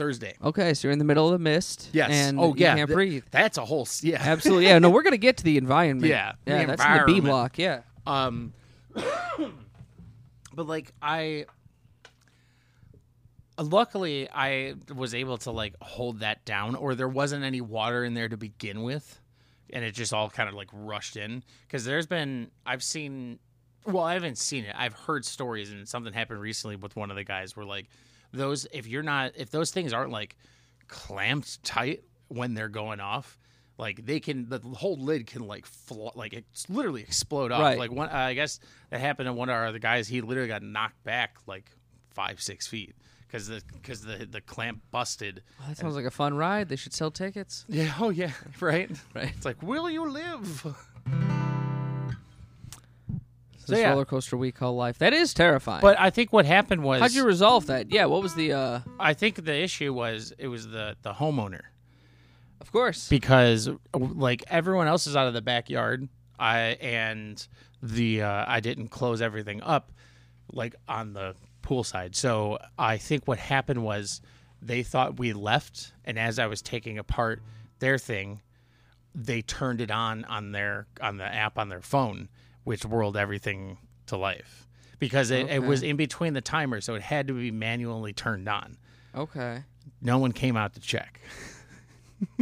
Thursday. 0.00 0.34
Okay, 0.42 0.72
so 0.74 0.88
you're 0.88 0.92
in 0.92 0.98
the 0.98 1.04
middle 1.04 1.26
of 1.26 1.32
the 1.32 1.38
mist. 1.38 1.90
Yes. 1.92 2.10
And 2.10 2.40
oh 2.40 2.48
you 2.54 2.62
yeah. 2.62 2.74
can't 2.74 2.88
th- 2.88 2.94
breathe. 2.94 3.24
That's 3.30 3.58
a 3.58 3.64
whole 3.64 3.82
s- 3.82 4.02
yeah. 4.02 4.16
Absolutely. 4.20 4.64
Yeah. 4.64 4.78
No, 4.78 4.90
we're 4.90 5.02
gonna 5.02 5.16
get 5.18 5.36
to 5.38 5.44
the 5.44 5.58
environment. 5.58 6.08
Yeah, 6.08 6.32
the 6.44 6.52
Yeah. 6.52 6.64
that's 6.66 6.82
in 6.84 6.92
the 6.92 6.98
B 7.04 7.16
environment. 7.18 7.24
block. 7.24 7.58
Yeah. 7.58 7.80
Um, 8.06 8.52
but 10.54 10.66
like 10.66 10.92
I, 11.02 11.44
luckily 13.58 14.28
I 14.32 14.74
was 14.94 15.14
able 15.14 15.38
to 15.38 15.50
like 15.50 15.74
hold 15.80 16.20
that 16.20 16.44
down, 16.44 16.74
or 16.74 16.94
there 16.94 17.08
wasn't 17.08 17.44
any 17.44 17.60
water 17.60 18.04
in 18.04 18.14
there 18.14 18.28
to 18.28 18.36
begin 18.36 18.82
with, 18.82 19.20
and 19.72 19.84
it 19.84 19.92
just 19.92 20.12
all 20.12 20.30
kind 20.30 20.48
of 20.48 20.54
like 20.54 20.68
rushed 20.72 21.16
in. 21.16 21.42
Because 21.66 21.84
there's 21.84 22.06
been 22.06 22.50
I've 22.66 22.82
seen, 22.82 23.38
well 23.84 24.04
I 24.04 24.14
haven't 24.14 24.38
seen 24.38 24.64
it. 24.64 24.74
I've 24.76 24.94
heard 24.94 25.24
stories, 25.24 25.70
and 25.70 25.86
something 25.88 26.12
happened 26.12 26.40
recently 26.40 26.76
with 26.76 26.96
one 26.96 27.10
of 27.10 27.16
the 27.16 27.24
guys 27.24 27.56
where 27.56 27.66
like 27.66 27.86
those 28.32 28.66
if 28.72 28.86
you're 28.86 29.02
not 29.02 29.32
if 29.36 29.50
those 29.50 29.70
things 29.70 29.92
aren't 29.92 30.10
like 30.12 30.36
clamped 30.88 31.62
tight 31.64 32.02
when 32.28 32.54
they're 32.54 32.68
going 32.68 33.00
off 33.00 33.38
like 33.78 34.04
they 34.04 34.20
can 34.20 34.48
the 34.48 34.58
whole 34.74 34.96
lid 34.96 35.26
can 35.26 35.46
like 35.46 35.66
fl- 35.66 36.08
like 36.14 36.32
it's 36.32 36.68
literally 36.68 37.00
explode 37.02 37.50
off 37.52 37.60
Right. 37.62 37.78
like 37.78 37.90
one 37.92 38.08
uh, 38.08 38.12
i 38.14 38.34
guess 38.34 38.60
that 38.90 39.00
happened 39.00 39.26
to 39.26 39.32
one 39.32 39.48
of 39.48 39.54
our 39.54 39.66
other 39.66 39.78
guys 39.78 40.08
he 40.08 40.20
literally 40.20 40.48
got 40.48 40.62
knocked 40.62 41.02
back 41.04 41.36
like 41.46 41.70
five 42.10 42.40
six 42.40 42.66
feet 42.66 42.94
because 43.26 43.46
the 43.48 43.62
because 43.72 44.02
the 44.02 44.26
the 44.30 44.40
clamp 44.40 44.80
busted 44.90 45.42
Well, 45.58 45.68
that 45.68 45.76
sounds 45.76 45.94
like 45.94 46.04
a 46.04 46.10
fun 46.10 46.34
ride. 46.34 46.68
They 46.68 46.74
should 46.76 46.92
sell 46.92 47.10
tickets. 47.12 47.64
yeah 47.68 47.94
oh 48.00 48.10
yeah 48.10 48.32
right 48.60 48.90
Right. 49.14 49.32
it's 49.36 49.44
like 49.44 49.62
will 49.62 49.88
you 49.88 50.10
live 50.10 50.76
This 53.70 53.80
yeah. 53.80 53.90
roller 53.90 54.04
coaster 54.04 54.36
we 54.36 54.52
call 54.52 54.74
life. 54.76 54.98
That 54.98 55.12
is 55.12 55.32
terrifying. 55.34 55.80
but 55.80 55.98
i 55.98 56.10
think 56.10 56.32
what 56.32 56.44
happened 56.46 56.82
was 56.82 57.00
how'd 57.00 57.12
you 57.12 57.24
resolve 57.24 57.66
that? 57.66 57.90
Yeah. 57.90 58.06
What 58.06 58.22
was 58.22 58.34
the? 58.34 58.52
uh 58.52 58.80
i 58.98 59.14
think 59.14 59.44
the 59.44 59.54
issue 59.54 59.92
was 59.92 60.32
it 60.38 60.48
was 60.48 60.68
the 60.68 60.96
the 61.02 61.12
homeowner 61.14 61.62
Of 62.60 62.72
course. 62.72 63.08
because 63.08 63.68
like 63.94 64.44
everyone 64.48 64.86
else 64.86 65.06
is 65.06 65.16
out 65.16 65.26
of 65.26 65.34
the 65.34 65.42
backyard 65.42 66.08
i 66.38 66.58
and 66.80 67.46
the 67.82 68.22
uh, 68.22 68.44
i 68.46 68.60
didn't 68.60 68.88
close 68.88 69.22
everything 69.22 69.62
up 69.62 69.92
like 70.52 70.74
on 70.88 71.12
the 71.12 71.34
pool 71.62 71.84
side 71.84 72.14
so 72.16 72.58
i 72.78 72.96
think 72.98 73.26
what 73.26 73.38
happened 73.38 73.82
was 73.82 74.20
they 74.62 74.82
thought 74.82 75.18
we 75.18 75.32
left 75.32 75.92
and 76.04 76.18
as 76.18 76.38
i 76.38 76.46
was 76.46 76.60
taking 76.62 76.98
apart 76.98 77.40
their 77.78 77.96
thing 77.98 78.40
they 79.14 79.40
turned 79.42 79.80
it 79.80 79.90
on 79.90 80.24
on 80.26 80.52
their 80.52 80.86
on 81.00 81.16
the 81.16 81.24
app 81.24 81.58
on 81.58 81.68
their 81.68 81.80
phone 81.80 82.28
which 82.64 82.84
whirled 82.84 83.16
everything 83.16 83.78
to 84.06 84.16
life 84.16 84.66
because 84.98 85.30
it, 85.30 85.48
it 85.48 85.62
was 85.62 85.82
in 85.82 85.96
between 85.96 86.34
the 86.34 86.40
timer 86.40 86.80
so 86.80 86.94
it 86.94 87.02
had 87.02 87.26
to 87.28 87.32
be 87.34 87.50
manually 87.50 88.12
turned 88.12 88.48
on 88.48 88.76
okay. 89.14 89.62
no 90.02 90.18
one 90.18 90.32
came 90.32 90.56
out 90.56 90.74
to 90.74 90.80
check 90.80 91.20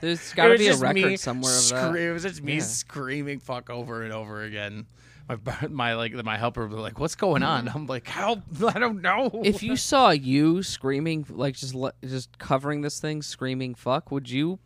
There's 0.00 0.32
got 0.34 0.48
to 0.48 0.58
be 0.58 0.68
a 0.68 0.76
record 0.76 0.94
me 0.94 1.16
somewhere 1.16 1.52
of 1.54 1.58
scre- 1.62 1.74
that. 1.76 1.96
It 1.96 2.12
was 2.12 2.22
just 2.22 2.42
me 2.42 2.56
Yeah. 2.56 2.60
screaming 2.60 3.38
"fuck" 3.40 3.70
over 3.70 4.02
and 4.02 4.12
over 4.12 4.42
again. 4.42 4.86
My 5.26 5.38
my 5.68 5.94
like 5.94 6.12
my 6.22 6.36
helper 6.36 6.66
was 6.66 6.78
like, 6.78 7.00
"What's 7.00 7.14
going 7.14 7.42
on?" 7.42 7.66
Mm-hmm. 7.66 7.78
I'm 7.78 7.86
like, 7.86 8.06
"Help! 8.06 8.40
I 8.62 8.78
don't 8.78 9.00
know." 9.00 9.30
If 9.42 9.62
you 9.62 9.76
saw 9.76 10.10
you 10.10 10.62
screaming, 10.62 11.24
like 11.30 11.56
just 11.56 11.74
just 12.02 12.38
covering 12.38 12.82
this 12.82 13.00
thing, 13.00 13.22
screaming 13.22 13.74
"fuck," 13.74 14.10
would 14.10 14.28
you 14.28 14.58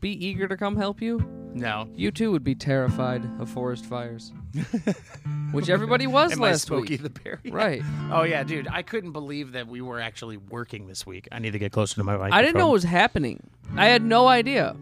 be 0.00 0.10
eager 0.26 0.48
to 0.48 0.56
come 0.56 0.76
help 0.76 1.00
you? 1.00 1.39
No, 1.54 1.88
You 1.94 2.10
too 2.10 2.30
would 2.32 2.44
be 2.44 2.54
terrified 2.54 3.24
of 3.40 3.48
forest 3.50 3.84
fires, 3.86 4.32
which 5.52 5.68
everybody 5.68 6.06
was 6.06 6.32
am 6.32 6.42
I 6.42 6.50
last 6.50 6.62
Smokey 6.66 6.94
week. 6.94 7.02
the 7.02 7.10
Bear? 7.10 7.40
Right. 7.50 7.82
Oh 8.10 8.22
yeah, 8.22 8.42
dude, 8.44 8.68
I 8.68 8.82
couldn't 8.82 9.12
believe 9.12 9.52
that 9.52 9.66
we 9.66 9.80
were 9.80 10.00
actually 10.00 10.36
working 10.36 10.86
this 10.86 11.06
week. 11.06 11.28
I 11.32 11.38
need 11.38 11.52
to 11.52 11.58
get 11.58 11.72
closer 11.72 11.96
to 11.96 12.04
my 12.04 12.12
microphone. 12.12 12.32
I 12.38 12.42
didn't 12.42 12.56
know 12.58 12.68
it 12.70 12.72
was 12.72 12.84
happening. 12.84 13.42
I 13.76 13.86
had 13.86 14.02
no 14.02 14.28
idea. 14.28 14.76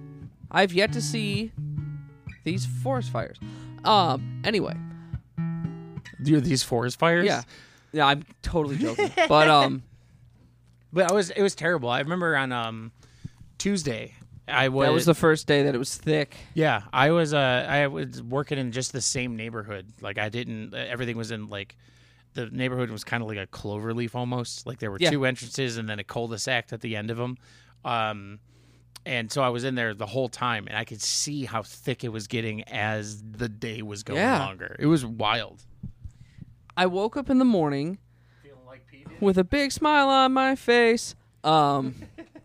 I've 0.51 0.73
yet 0.73 0.93
to 0.93 1.01
see 1.03 1.53
these 2.45 2.65
forest 2.67 3.11
fires. 3.11 3.39
Um. 3.85 4.41
Anyway, 4.45 4.75
Dude, 6.23 6.45
these 6.45 6.63
forest 6.63 6.99
fires. 6.99 7.25
yeah, 7.27 7.43
yeah. 7.93 8.07
I'm 8.07 8.25
totally 8.43 8.77
joking, 8.77 9.11
but 9.29 9.49
um, 9.49 9.83
but 10.93 11.11
I 11.11 11.15
was 11.15 11.31
it 11.31 11.43
was 11.43 11.55
terrible. 11.55 11.89
I 11.89 12.01
remember 12.01 12.37
on 12.37 12.53
um 12.53 12.93
Tuesday. 13.59 14.15
I 14.49 14.69
was, 14.69 14.87
that 14.87 14.93
was 14.93 15.07
the 15.07 15.15
first 15.15 15.47
day 15.47 15.63
that 15.65 15.75
it 15.75 15.79
was 15.79 15.97
thick. 15.97 16.37
Yeah, 16.55 16.83
I 16.93 17.11
was 17.11 17.35
uh 17.35 17.67
I 17.69 17.87
was 17.87 18.23
working 18.23 18.59
in 18.59 18.73
just 18.73 18.93
the 18.93 19.01
same 19.01 19.37
neighborhood. 19.37 19.87
Like 20.01 20.19
I 20.19 20.29
didn't 20.29 20.75
everything 20.75 21.17
was 21.17 21.31
in 21.31 21.49
like 21.49 21.77
the 22.35 22.47
neighborhood 22.47 22.91
was 22.91 23.05
kind 23.05 23.23
of 23.23 23.29
like 23.29 23.39
a 23.39 23.47
clover 23.47 23.93
leaf 23.95 24.15
almost. 24.15 24.67
Like 24.67 24.79
there 24.79 24.91
were 24.91 24.99
Yeah. 25.01 25.11
two 25.11 25.25
entrances 25.25 25.77
and 25.77 25.89
then 25.89 25.99
a 25.99 26.05
cul-de-sac 26.05 26.73
at 26.73 26.81
the 26.81 26.97
end 26.97 27.11
of 27.11 27.17
them. 27.17 27.37
Um 27.85 28.39
and 29.07 29.31
so 29.33 29.43
I 29.43 29.49
was 29.49 29.65
in 29.65 29.75
there 29.75 29.95
the 29.95 30.07
whole 30.07 30.29
time 30.29 30.67
and 30.67 30.77
I 30.77 30.85
could 30.85 31.01
see 31.01 31.45
how 31.47 31.63
thick 31.63 32.05
it 32.05 32.11
was 32.11 32.27
getting 32.27 32.63
as 32.65 33.23
the 33.23 33.49
day 33.49 33.81
was 33.83 34.03
going 34.03 34.19
Yeah. 34.21 34.39
longer. 34.45 34.77
It 34.79 34.87
was 34.87 35.05
wild. 35.07 35.65
I 36.77 36.87
woke 36.87 37.17
up 37.17 37.31
in 37.31 37.39
the 37.39 37.45
morning 37.45 37.99
Feeling 38.43 38.59
like 38.67 38.83
with 39.21 39.39
a 39.39 39.45
big 39.45 39.73
smile 39.73 40.09
on 40.09 40.33
my 40.33 40.55
face. 40.57 41.15
Um, 41.45 41.95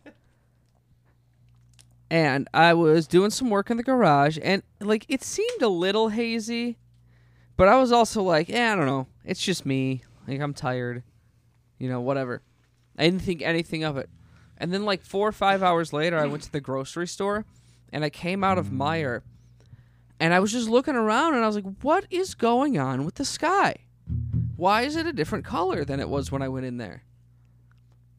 and 2.13 2.47
I 2.53 2.75
was 2.75 3.07
doing 3.07 3.31
some 3.31 3.49
work 3.49 3.71
in 3.71 3.77
the 3.77 3.83
garage, 3.83 4.37
and 4.43 4.61
like 4.79 5.03
it 5.09 5.23
seemed 5.23 5.63
a 5.63 5.67
little 5.67 6.09
hazy, 6.09 6.77
but 7.57 7.67
I 7.67 7.77
was 7.77 7.91
also 7.91 8.21
like, 8.21 8.49
yeah, 8.49 8.73
I 8.73 8.75
don't 8.75 8.85
know. 8.85 9.07
It's 9.25 9.41
just 9.41 9.65
me. 9.65 10.03
Like 10.27 10.39
I'm 10.39 10.53
tired, 10.53 11.01
you 11.79 11.89
know, 11.89 12.01
whatever. 12.01 12.43
I 12.99 13.05
didn't 13.05 13.23
think 13.23 13.41
anything 13.41 13.83
of 13.83 13.97
it. 13.97 14.11
And 14.59 14.71
then 14.71 14.85
like 14.85 15.01
four 15.01 15.27
or 15.27 15.31
five 15.31 15.63
hours 15.63 15.91
later, 15.91 16.19
I 16.19 16.27
went 16.27 16.43
to 16.43 16.51
the 16.51 16.61
grocery 16.61 17.07
store, 17.07 17.45
and 17.91 18.05
I 18.05 18.11
came 18.11 18.43
out 18.43 18.59
of 18.59 18.67
Meijer, 18.67 19.23
and 20.19 20.35
I 20.35 20.39
was 20.39 20.51
just 20.51 20.69
looking 20.69 20.95
around, 20.95 21.33
and 21.33 21.43
I 21.43 21.47
was 21.47 21.55
like, 21.55 21.81
what 21.81 22.05
is 22.11 22.35
going 22.35 22.77
on 22.77 23.05
with 23.05 23.15
the 23.15 23.25
sky? 23.25 23.77
why 24.55 24.83
is 24.83 24.95
it 24.95 25.07
a 25.07 25.13
different 25.13 25.45
color 25.45 25.83
than 25.83 25.99
it 25.99 26.09
was 26.09 26.31
when 26.31 26.43
I 26.43 26.47
went 26.47 26.67
in 26.67 26.77
there? 26.77 27.03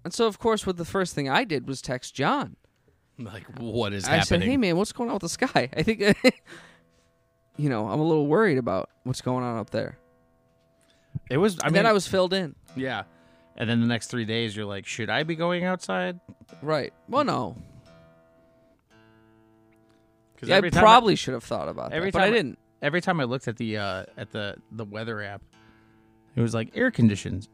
And 0.05 0.13
so, 0.13 0.27
of 0.27 0.39
course, 0.41 0.67
what 0.67 0.77
the 0.77 0.85
first 0.85 1.15
thing 1.15 1.29
I 1.29 1.45
did 1.45 1.69
was 1.69 1.81
text 1.81 2.13
John. 2.15 2.57
like 3.19 3.45
what 3.59 3.93
is 3.93 4.05
I 4.07 4.21
said, 4.21 4.43
"Hey, 4.43 4.57
man, 4.57 4.77
what's 4.77 4.93
going 4.93 5.09
on 5.11 5.15
with 5.15 5.23
the 5.23 5.29
sky? 5.29 5.69
I 5.77 5.83
think, 5.83 6.01
you 7.57 7.69
know, 7.69 7.89
I'm 7.89 8.01
a 8.01 8.05
little 8.05 8.27
worried 8.27 8.59
about 8.59 8.91
what's 9.05 9.21
going 9.21 9.45
on 9.45 9.59
up 9.59 9.71
there." 9.71 9.99
it 11.31 11.37
was 11.37 11.59
I 11.61 11.67
and 11.67 11.73
mean 11.73 11.83
then 11.83 11.87
I 11.87 11.93
was 11.93 12.07
filled 12.09 12.33
in. 12.33 12.55
yeah. 12.77 13.05
And 13.57 13.71
then 13.71 13.81
the 13.81 13.87
next 13.87 14.09
3 14.09 14.25
days 14.25 14.57
you're 14.57 14.67
like, 14.67 14.85
"Should 14.85 15.09
I 15.11 15.23
be 15.23 15.37
going 15.37 15.65
outside?" 15.65 16.19
Right. 16.61 16.93
Well, 17.09 17.25
no. 17.25 17.57
Yeah, 20.43 20.57
I 20.63 20.69
probably 20.71 21.15
should 21.17 21.33
have 21.35 21.45
thought 21.45 21.69
about 21.69 21.93
every 21.93 22.11
that, 22.11 22.13
but 22.15 22.23
I 22.23 22.25
time 22.27 22.33
I- 22.33 22.37
didn't. 22.37 22.59
every 22.83 23.01
time 23.01 23.21
I 23.21 23.25
looked 23.25 23.49
at 23.49 23.57
the 23.57 23.79
uh, 23.79 24.05
at 24.17 24.31
the 24.33 24.57
the 24.73 24.85
weather 24.85 25.23
app, 25.23 25.41
it 26.37 26.41
was 26.43 26.53
like 26.53 26.71
air 26.75 26.91
conditions 26.91 27.49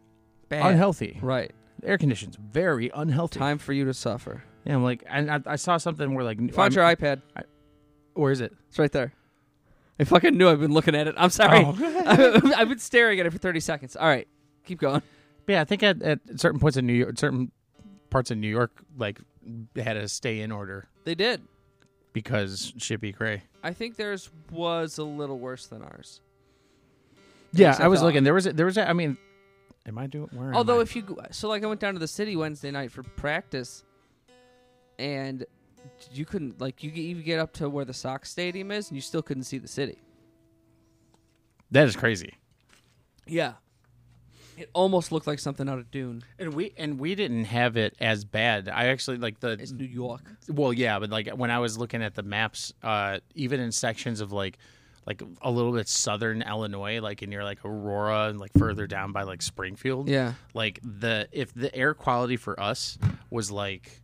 Bad. 0.49 0.73
unhealthy. 0.73 1.19
Right. 1.23 1.53
Air 1.85 1.99
conditions 1.99 2.37
very 2.37 2.91
unhealthy. 2.95 3.39
Time 3.39 3.59
for 3.59 3.73
you 3.73 3.85
to 3.85 3.95
suffer. 3.95 4.43
Yeah, 4.65 4.75
I'm 4.75 4.83
like, 4.83 5.05
and 5.09 5.31
I, 5.31 5.41
I 5.47 5.57
saw 5.57 5.77
something 5.79 6.15
where 6.15 6.25
like, 6.25 6.39
Find 6.53 6.59
I'm- 6.59 6.73
your 6.73 6.97
iPad. 6.97 7.23
where 8.15 8.31
is 8.33 8.41
it? 8.41 8.53
It's 8.69 8.79
right 8.79 8.93
there. 8.93 9.13
I 9.99 10.05
fucking 10.05 10.37
knew 10.37 10.49
I've 10.49 10.61
been 10.61 10.73
looking 10.73 10.95
at 10.95 11.07
it. 11.09 11.15
I'm 11.19 11.29
sorry. 11.31 11.63
Oh. 11.65 11.77
I've 12.57 12.69
been 12.69 12.79
staring 12.79 13.21
at 13.21 13.27
it 13.27 13.31
for 13.33 13.39
30 13.39 13.61
seconds. 13.61 13.97
All 13.97 14.07
right. 14.09 14.27
Keep 14.65 14.81
going. 14.81 15.03
But 15.47 15.53
yeah, 15.53 15.61
I 15.61 15.65
think 15.65 15.83
at, 15.83 16.01
at 16.03 16.21
certain 16.37 16.59
points 16.61 16.77
in 16.79 16.87
New 16.87 16.95
York, 16.95 17.19
certain 17.19 17.51
parts 18.09 18.31
of 18.31 18.39
New 18.39 18.49
York, 18.49 18.71
like 18.97 19.21
had 19.77 19.97
a 19.99 20.09
stay 20.09 20.41
in 20.41 20.53
order 20.53 20.89
They 21.05 21.15
did. 21.15 21.43
because 22.15 22.73
Shippy 22.79 23.01
be 23.01 23.13
cray. 23.13 23.43
I 23.63 23.73
think 23.75 23.97
theirs 23.97 24.31
was 24.51 24.97
a 24.99 25.05
little 25.05 25.39
worse 25.39 25.67
than 25.67 25.83
ours. 25.83 26.21
Yeah, 27.53 27.69
Yes, 27.69 27.81
I 27.81 27.85
I 27.85 27.89
was 27.89 28.01
thought. 28.01 28.07
looking. 28.07 28.25
There 28.25 28.35
was 28.35 28.47
a, 28.47 28.53
there 28.53 28.67
was 28.67 28.79
a, 28.79 28.89
I 28.89 28.93
mean, 28.95 29.17
am 29.87 29.99
I 29.99 30.07
doing 30.07 30.29
where? 30.33 30.49
am 30.49 30.55
Although 30.57 30.79
I? 30.79 30.83
if 30.83 30.95
you 30.97 31.03
go- 31.03 31.19
so 31.31 31.49
like 31.49 31.63
I 31.63 31.67
went 31.67 31.81
down 31.81 31.95
to 31.95 31.99
the 32.01 32.09
city 32.09 32.37
Wednesday 32.37 32.71
night 32.71 32.91
for 32.93 33.03
practice, 33.03 33.85
and 35.01 35.45
you 36.13 36.25
couldn't 36.25 36.61
like 36.61 36.83
you 36.85 36.91
even 36.93 37.25
get 37.25 37.41
up 37.41 37.53
to 37.55 37.69
where 37.69 37.85
the 37.85 37.95
Sox 37.95 38.31
Stadium 38.31 38.71
is, 38.71 38.89
and 38.89 38.97
you 38.97 39.01
still 39.03 39.23
couldn't 39.23 39.45
see 39.45 39.59
the 39.59 39.69
city. 39.69 39.99
that 41.71 41.87
is 41.87 41.97
crazy. 41.97 42.35
Yeah, 43.27 43.55
it 44.57 44.69
almost 44.73 45.13
looked 45.13 45.27
like 45.27 45.39
something 45.39 45.69
out 45.69 45.79
of 45.79 45.91
Dune. 45.91 46.23
And 46.39 46.53
we 46.55 46.73
and 46.77 46.99
we 46.99 47.15
didn't 47.15 47.45
have 47.45 47.77
it 47.77 47.95
as 48.01 48.25
bad. 48.25 48.69
I 48.69 48.87
actually 48.87 49.19
like 49.19 49.41
the 49.41 49.51
It's 49.53 49.73
New 49.73 49.85
York. 49.85 50.23
Well, 50.49 50.73
yeah, 50.73 50.99
but 50.99 51.11
like 51.11 51.29
when 51.29 51.51
I 51.51 51.59
was 51.61 51.79
looking 51.79 52.03
at 52.03 52.15
the 52.15 52.23
maps, 52.23 52.73
uh, 52.83 53.21
even 53.35 53.61
in 53.61 53.73
sections 53.73 54.21
of 54.21 54.33
like 54.33 54.59
like 55.07 55.23
a 55.43 55.51
little 55.51 55.73
bit 55.73 55.89
southern 55.89 56.43
Illinois, 56.43 57.01
like 57.01 57.23
in 57.23 57.31
near 57.31 57.43
like 57.43 57.65
Aurora 57.65 58.29
and 58.29 58.39
like 58.39 58.53
further 58.59 58.87
down 58.87 59.13
by 59.13 59.23
like 59.23 59.43
Springfield, 59.43 60.09
Yeah, 60.09 60.35
like 60.55 60.81
the 60.83 61.29
if 61.33 61.55
the 61.55 61.75
air 61.75 61.95
quality 61.95 62.37
for 62.37 62.59
us 62.61 62.99
was 63.31 63.51
like 63.51 64.03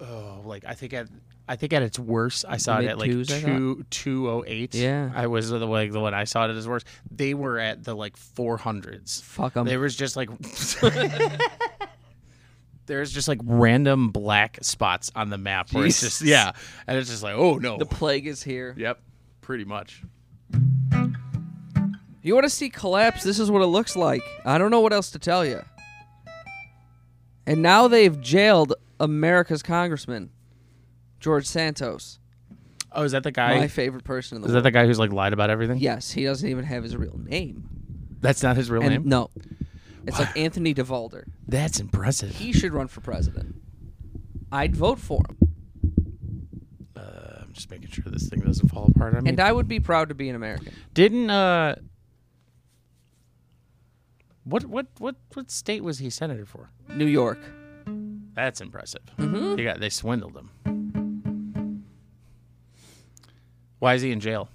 oh 0.00 0.42
like 0.44 0.64
I 0.66 0.74
think 0.74 0.92
at 0.94 1.08
I 1.48 1.56
think 1.56 1.72
at 1.72 1.82
its 1.82 1.98
worst 1.98 2.44
I 2.48 2.56
saw 2.58 2.78
it 2.78 2.86
at 2.86 2.98
like 2.98 3.10
I 3.10 3.22
two 3.24 3.84
two 3.90 4.30
oh 4.30 4.44
eight. 4.46 4.74
Yeah. 4.74 5.10
I 5.14 5.26
was 5.26 5.50
the 5.50 5.58
like 5.58 5.92
the 5.92 6.00
one 6.00 6.14
I 6.14 6.24
saw 6.24 6.48
it 6.48 6.50
as 6.50 6.68
worst. 6.68 6.86
They 7.10 7.34
were 7.34 7.58
at 7.58 7.84
the 7.84 7.94
like 7.94 8.16
four 8.16 8.56
hundreds. 8.56 9.20
fuck 9.20 9.54
them. 9.54 9.66
There 9.66 9.80
was 9.80 9.96
just 9.96 10.16
like 10.16 10.30
there's 12.86 13.12
just 13.12 13.28
like 13.28 13.40
random 13.44 14.10
black 14.10 14.58
spots 14.62 15.10
on 15.14 15.30
the 15.30 15.38
map 15.38 15.72
where 15.72 15.86
it's 15.86 16.00
just 16.00 16.22
yeah, 16.22 16.52
and 16.86 16.98
it's 16.98 17.10
just 17.10 17.22
like 17.22 17.34
oh 17.34 17.56
no. 17.56 17.78
The 17.78 17.86
plague 17.86 18.26
is 18.26 18.42
here. 18.42 18.74
yep, 18.76 19.00
pretty 19.40 19.64
much. 19.64 20.02
You 22.22 22.34
want 22.34 22.44
to 22.44 22.50
see 22.50 22.68
collapse? 22.68 23.22
This 23.22 23.38
is 23.38 23.50
what 23.50 23.62
it 23.62 23.66
looks 23.66 23.96
like. 23.96 24.22
I 24.44 24.58
don't 24.58 24.70
know 24.70 24.80
what 24.80 24.92
else 24.92 25.10
to 25.12 25.18
tell 25.18 25.44
you. 25.44 25.62
And 27.46 27.62
now 27.62 27.88
they've 27.88 28.20
jailed 28.20 28.74
America's 29.00 29.62
congressman, 29.62 30.30
George 31.18 31.46
Santos, 31.46 32.18
Oh, 32.92 33.02
is 33.04 33.12
that 33.12 33.22
the 33.22 33.30
guy? 33.32 33.56
my 33.58 33.68
favorite 33.68 34.04
person 34.04 34.36
in 34.36 34.42
the 34.42 34.46
world? 34.46 34.50
is 34.56 34.62
that 34.62 34.62
the 34.68 34.70
guy 34.72 34.84
who's 34.86 34.98
like 34.98 35.12
lied 35.12 35.32
about 35.32 35.48
everything? 35.50 35.78
yes, 35.78 36.10
he 36.12 36.24
doesn't 36.24 36.48
even 36.48 36.64
have 36.64 36.82
his 36.84 36.96
real 36.96 37.18
name. 37.18 37.68
That's 38.20 38.42
not 38.42 38.56
his 38.56 38.70
real 38.70 38.82
And 38.82 38.90
name. 38.90 39.02
No, 39.08 39.30
it's 40.06 40.18
like 40.18 40.36
Anthony 40.36 40.74
Devolder. 40.74 41.24
That's 41.48 41.80
impressive. 41.80 42.30
He 42.36 42.52
should 42.52 42.72
run 42.74 42.86
for 42.88 43.00
president. 43.00 43.56
I'd 44.52 44.74
vote 44.76 44.98
for 44.98 45.22
him, 45.28 46.46
Uh, 46.96 47.42
I'm 47.42 47.52
just 47.52 47.70
making 47.70 47.88
sure 47.90 48.04
this 48.08 48.28
thing 48.28 48.40
doesn't 48.40 48.68
fall 48.68 48.90
apart. 48.94 49.14
I 49.14 49.20
mean, 49.20 49.28
and 49.28 49.40
I 49.40 49.52
would 49.52 49.68
be 49.68 49.78
proud 49.80 50.08
to 50.10 50.14
be 50.14 50.28
an 50.28 50.34
American. 50.36 50.74
didn't 50.92 51.30
uh, 51.30 51.76
what 54.44 54.64
what 54.64 54.86
what 54.98 55.16
what 55.34 55.50
state 55.50 55.84
was 55.84 55.98
he 56.00 56.10
senator 56.10 56.44
for? 56.44 56.70
New 56.88 57.06
York. 57.06 57.38
That's 58.44 58.62
impressive. 58.62 59.02
Mhm. 59.18 59.56
They 59.56 59.64
got 59.64 59.80
they 59.80 59.90
swindled 59.90 60.34
him. 60.34 61.82
Why 63.80 63.92
is 63.94 64.00
he 64.02 64.12
in 64.12 64.20
jail? 64.20 64.48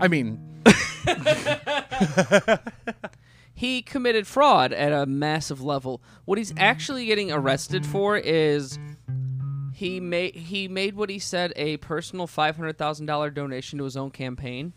I 0.00 0.08
mean, 0.08 0.40
he 3.54 3.82
committed 3.82 4.26
fraud 4.26 4.72
at 4.72 4.92
a 4.92 5.06
massive 5.06 5.62
level. 5.62 6.02
What 6.24 6.38
he's 6.38 6.52
actually 6.56 7.06
getting 7.06 7.30
arrested 7.30 7.86
for 7.86 8.16
is 8.16 8.80
he 9.72 10.00
made 10.00 10.34
he 10.34 10.66
made 10.66 10.96
what 10.96 11.08
he 11.08 11.20
said 11.20 11.52
a 11.54 11.76
personal 11.76 12.26
five 12.26 12.56
hundred 12.56 12.78
thousand 12.78 13.06
dollar 13.06 13.30
donation 13.30 13.78
to 13.78 13.84
his 13.84 13.96
own 13.96 14.10
campaign, 14.10 14.72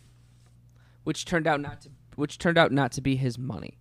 which 1.04 1.26
turned 1.26 1.48
out 1.48 1.60
not 1.60 1.82
to 1.82 1.90
which 2.16 2.38
turned 2.38 2.60
out 2.60 2.72
not 2.72 2.92
to 2.92 3.02
be 3.02 3.16
his 3.16 3.40
money. 3.40 3.79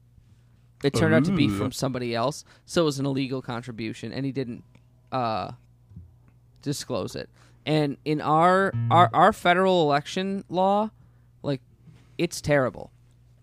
It 0.84 0.94
turned 0.94 1.14
out 1.14 1.24
to 1.24 1.32
be 1.32 1.46
Ooh. 1.46 1.56
from 1.58 1.72
somebody 1.72 2.14
else, 2.14 2.44
so 2.64 2.82
it 2.82 2.84
was 2.84 2.98
an 2.98 3.06
illegal 3.06 3.42
contribution, 3.42 4.12
and 4.12 4.24
he 4.24 4.30
didn't 4.30 4.62
uh, 5.10 5.52
disclose 6.62 7.16
it. 7.16 7.28
And 7.66 7.96
in 8.04 8.20
our 8.20 8.72
our 8.90 9.10
our 9.12 9.32
federal 9.32 9.82
election 9.82 10.44
law, 10.48 10.90
like 11.42 11.60
it's 12.16 12.40
terrible. 12.40 12.92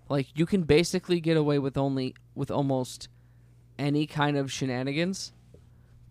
Like 0.10 0.28
you 0.36 0.46
can 0.46 0.64
basically 0.64 1.20
get 1.20 1.36
away 1.38 1.60
with 1.60 1.78
only 1.78 2.16
with 2.36 2.50
almost 2.50 3.10
any 3.78 4.08
kind 4.08 4.38
of 4.38 4.52
shenanigans, 4.52 5.34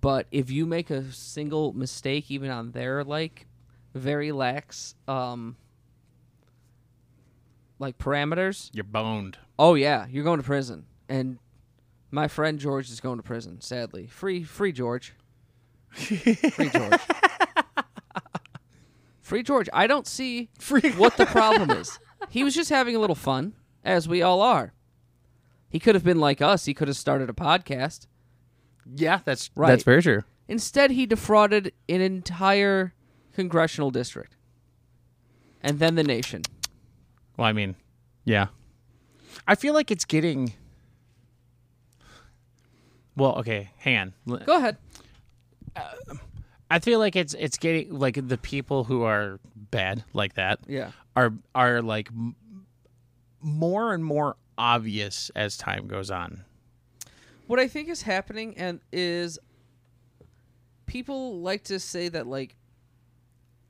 but 0.00 0.26
if 0.30 0.50
you 0.50 0.66
make 0.66 0.90
a 0.90 1.10
single 1.10 1.72
mistake 1.72 2.30
even 2.30 2.50
on 2.50 2.72
their 2.72 3.02
like 3.02 3.46
very 3.94 4.32
lax 4.32 4.94
um 5.08 5.56
like 7.78 7.98
parameters, 7.98 8.70
you're 8.72 8.84
boned. 8.84 9.38
oh 9.58 9.74
yeah, 9.74 10.06
you're 10.10 10.24
going 10.24 10.38
to 10.38 10.46
prison. 10.46 10.84
And 11.08 11.38
my 12.10 12.28
friend 12.28 12.58
George 12.58 12.90
is 12.90 13.00
going 13.00 13.18
to 13.18 13.22
prison, 13.22 13.60
sadly. 13.60 14.06
Free 14.06 14.42
free 14.42 14.72
George. 14.72 15.14
Free 15.90 16.70
George. 16.72 17.00
free 19.20 19.42
George. 19.42 19.68
I 19.72 19.86
don't 19.86 20.06
see 20.06 20.50
Free. 20.58 20.90
what 20.92 21.16
the 21.16 21.26
problem 21.26 21.70
is. 21.70 21.98
He 22.28 22.44
was 22.44 22.54
just 22.54 22.70
having 22.70 22.96
a 22.96 22.98
little 22.98 23.16
fun, 23.16 23.54
as 23.84 24.08
we 24.08 24.22
all 24.22 24.42
are. 24.42 24.72
He 25.68 25.78
could 25.78 25.94
have 25.94 26.04
been 26.04 26.20
like 26.20 26.40
us. 26.40 26.64
He 26.64 26.74
could 26.74 26.88
have 26.88 26.96
started 26.96 27.30
a 27.30 27.32
podcast. 27.32 28.06
Yeah, 28.94 29.20
that's 29.24 29.50
Right. 29.54 29.68
That's 29.68 29.82
very 29.82 30.02
true. 30.02 30.22
Instead, 30.46 30.90
he 30.90 31.06
defrauded 31.06 31.72
an 31.88 32.00
entire 32.00 32.92
congressional 33.34 33.90
district. 33.90 34.36
And 35.62 35.78
then 35.78 35.94
the 35.94 36.02
nation. 36.02 36.42
Well, 37.36 37.46
I 37.46 37.52
mean, 37.52 37.76
yeah. 38.24 38.48
I 39.48 39.54
feel 39.54 39.74
like 39.74 39.90
it's 39.90 40.04
getting. 40.04 40.52
Well, 43.16 43.36
okay, 43.38 43.70
hang 43.78 44.12
on. 44.26 44.38
Go 44.44 44.56
ahead. 44.56 44.76
I 46.70 46.78
feel 46.80 46.98
like 46.98 47.14
it's 47.16 47.34
it's 47.34 47.56
getting 47.58 47.96
like 47.96 48.18
the 48.28 48.38
people 48.38 48.84
who 48.84 49.02
are 49.02 49.38
bad 49.70 50.04
like 50.12 50.34
that 50.34 50.60
Yeah. 50.66 50.90
are 51.14 51.32
are 51.54 51.82
like 51.82 52.08
m- 52.08 52.34
more 53.40 53.92
and 53.94 54.04
more 54.04 54.36
obvious 54.58 55.30
as 55.36 55.56
time 55.56 55.86
goes 55.86 56.10
on. 56.10 56.44
What 57.46 57.58
I 57.60 57.68
think 57.68 57.88
is 57.88 58.02
happening 58.02 58.56
and 58.56 58.80
is 58.92 59.38
people 60.86 61.40
like 61.40 61.64
to 61.64 61.78
say 61.78 62.08
that 62.08 62.26
like 62.26 62.56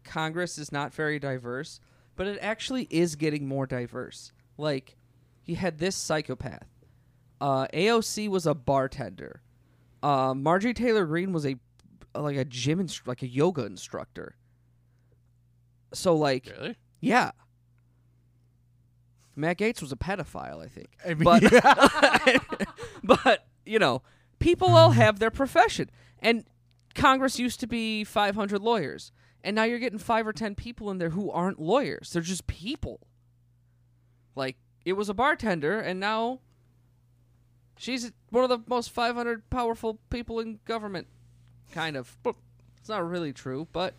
Congress 0.05 0.59
is 0.59 0.71
not 0.71 0.93
very 0.95 1.19
diverse, 1.19 1.81
but 2.17 2.27
it 2.27 2.39
actually 2.41 2.87
is 2.91 3.17
getting 3.17 3.47
more 3.49 3.67
diverse. 3.67 4.33
Like 4.57 4.97
you 5.45 5.57
had 5.57 5.79
this 5.79 5.97
psychopath. 5.97 6.67
Uh, 7.45 7.67
AOC 7.75 8.27
was 8.31 8.47
a 8.47 8.55
bartender. 8.55 9.43
Uh, 10.03 10.33
Marjorie 10.33 10.73
Taylor 10.73 11.05
Greene 11.05 11.31
was 11.31 11.45
a 11.45 11.57
like 12.15 12.37
a 12.39 12.45
gym 12.47 12.79
instru- 12.79 13.07
like 13.07 13.21
a 13.21 13.27
yoga 13.29 13.67
instructor. 13.67 14.35
So 15.93 16.17
like 16.17 16.51
Really? 16.59 16.77
yeah. 17.01 17.33
Matt 19.37 19.59
Gaetz 19.59 19.83
was 19.83 19.93
a 19.93 19.97
pedophile, 19.97 20.65
I 20.65 20.69
think. 20.69 20.89
I 21.05 21.13
mean, 21.13 21.25
But 21.25 22.63
but 23.05 23.47
you 23.67 23.79
know, 23.79 24.01
people 24.39 24.69
all 24.69 24.93
have 24.93 25.19
their 25.19 25.31
profession, 25.31 25.91
and 26.21 26.45
Congress 26.95 27.39
used 27.39 27.61
to 27.61 27.67
be 27.67 28.05
500 28.05 28.63
lawyers, 28.63 29.13
and 29.43 29.55
now 29.55 29.65
you're 29.65 29.79
getting 29.79 29.99
five 29.99 30.27
or 30.27 30.33
ten 30.33 30.55
people 30.55 30.91
in 30.91 30.97
there 30.97 31.11
who 31.11 31.31
aren't 31.31 31.61
lawyers. 31.61 32.11
They're 32.13 32.23
just 32.23 32.47
people. 32.47 33.01
Like 34.35 34.57
it 34.87 34.95
was 34.95 35.11
a 35.11 35.15
bartender, 35.15 35.79
and 35.79 36.01
now 36.01 36.41
she's 37.77 38.13
one 38.31 38.45
of 38.45 38.51
the 38.51 38.59
most 38.69 38.91
500 38.91 39.49
powerful 39.51 39.99
people 40.11 40.41
in 40.41 40.59
government. 40.65 41.07
Kind 41.73 41.97
of. 41.97 42.17
It's 42.79 42.89
not 42.89 43.09
really 43.09 43.33
true, 43.33 43.67
but 43.73 43.95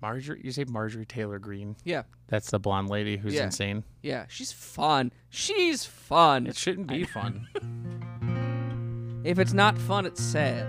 Marjorie, 0.00 0.40
you 0.44 0.52
say 0.52 0.64
Marjorie 0.64 1.06
Taylor 1.06 1.38
Greene. 1.38 1.76
yeah, 1.84 2.02
That's 2.28 2.50
the 2.50 2.58
blonde 2.58 2.88
lady 2.90 3.16
who's 3.16 3.34
Yeah. 3.34 3.44
insane. 3.44 3.84
yeah, 4.02 4.26
she's 4.28 4.52
fun. 4.52 5.12
She's 5.30 5.84
fun. 5.84 6.46
It 6.46 6.56
shouldn't 6.56 6.88
be 6.88 7.04
fun. 7.04 7.48
If 9.24 9.38
it's 9.38 9.52
not 9.52 9.78
fun, 9.78 10.04
it's 10.04 10.20
sad. 10.20 10.66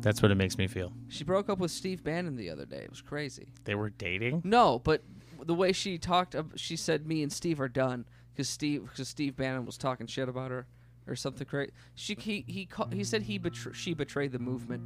That's 0.00 0.22
what 0.22 0.30
it 0.30 0.36
makes 0.36 0.56
me 0.56 0.66
feel. 0.66 0.92
She 1.08 1.24
broke 1.24 1.50
up 1.50 1.58
with 1.58 1.70
Steve 1.70 2.04
Bannon 2.04 2.36
the 2.36 2.48
other 2.50 2.64
day. 2.64 2.78
It 2.78 2.90
was 2.90 3.02
crazy. 3.02 3.48
They 3.64 3.74
were 3.74 3.90
dating. 3.90 4.42
No, 4.44 4.78
but 4.78 5.02
the 5.44 5.54
way 5.54 5.72
she 5.72 5.98
talked, 5.98 6.34
ab- 6.34 6.52
she 6.56 6.76
said 6.76 7.06
me 7.06 7.22
and 7.22 7.32
Steve 7.32 7.60
are 7.60 7.68
done 7.68 8.06
because 8.36 8.48
Steve 8.48 8.82
because 8.84 9.08
Steve 9.08 9.34
Bannon 9.36 9.64
was 9.64 9.78
talking 9.78 10.06
shit 10.06 10.28
about 10.28 10.50
her 10.50 10.66
or 11.06 11.16
something 11.16 11.46
crazy. 11.46 11.72
She 11.94 12.14
he 12.18 12.44
he 12.46 12.66
ca- 12.66 12.88
he 12.92 13.02
said 13.02 13.22
he 13.22 13.40
she 13.72 13.94
betrayed 13.94 14.32
the 14.32 14.38
movement. 14.38 14.82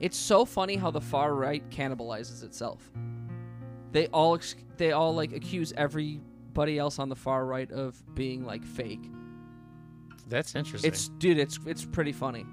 It's 0.00 0.16
so 0.16 0.44
funny 0.44 0.76
how 0.76 0.90
the 0.90 1.00
far 1.00 1.34
right 1.34 1.68
cannibalizes 1.70 2.42
itself. 2.42 2.90
They 3.92 4.06
all 4.08 4.34
ex- 4.34 4.56
they 4.78 4.92
all 4.92 5.14
like 5.14 5.32
accuse 5.32 5.72
everybody 5.76 6.78
else 6.78 6.98
on 6.98 7.08
the 7.08 7.16
far 7.16 7.44
right 7.44 7.70
of 7.70 8.02
being 8.14 8.44
like 8.44 8.64
fake. 8.64 9.10
That's 10.28 10.54
interesting. 10.54 10.88
It's 10.90 11.08
dude, 11.08 11.38
it's 11.38 11.58
it's 11.66 11.84
pretty 11.84 12.12
funny. 12.12 12.46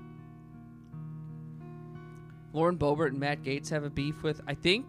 Lauren 2.53 2.77
Boebert 2.77 3.09
and 3.09 3.19
Matt 3.19 3.43
Gaetz 3.43 3.69
have 3.69 3.83
a 3.83 3.89
beef 3.89 4.23
with 4.23 4.41
I 4.47 4.53
think. 4.53 4.85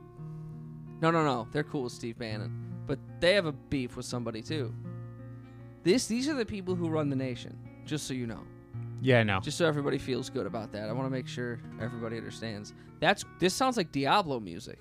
No, 1.00 1.12
no, 1.12 1.24
no, 1.24 1.46
they're 1.52 1.64
cool 1.64 1.84
with 1.84 1.92
Steve 1.92 2.18
Bannon, 2.18 2.50
but 2.86 2.98
they 3.20 3.34
have 3.34 3.46
a 3.46 3.52
beef 3.52 3.96
with 3.96 4.04
somebody 4.04 4.42
too. 4.42 4.74
This 5.84 6.06
these 6.06 6.28
are 6.28 6.34
the 6.34 6.44
people 6.46 6.74
who 6.74 6.88
run 6.88 7.08
the 7.08 7.16
nation. 7.16 7.56
Just 7.84 8.06
so 8.06 8.14
you 8.14 8.26
know, 8.26 8.42
yeah, 9.00 9.20
I 9.20 9.22
know. 9.22 9.40
just 9.40 9.56
so 9.58 9.66
everybody 9.66 9.96
feels 9.98 10.28
good 10.28 10.46
about 10.46 10.72
that. 10.72 10.88
I 10.88 10.92
want 10.92 11.06
to 11.06 11.10
make 11.10 11.26
sure 11.26 11.58
everybody 11.80 12.16
understands. 12.18 12.74
That's 13.00 13.24
this 13.38 13.54
sounds 13.54 13.76
like 13.76 13.92
Diablo 13.92 14.40
music. 14.40 14.78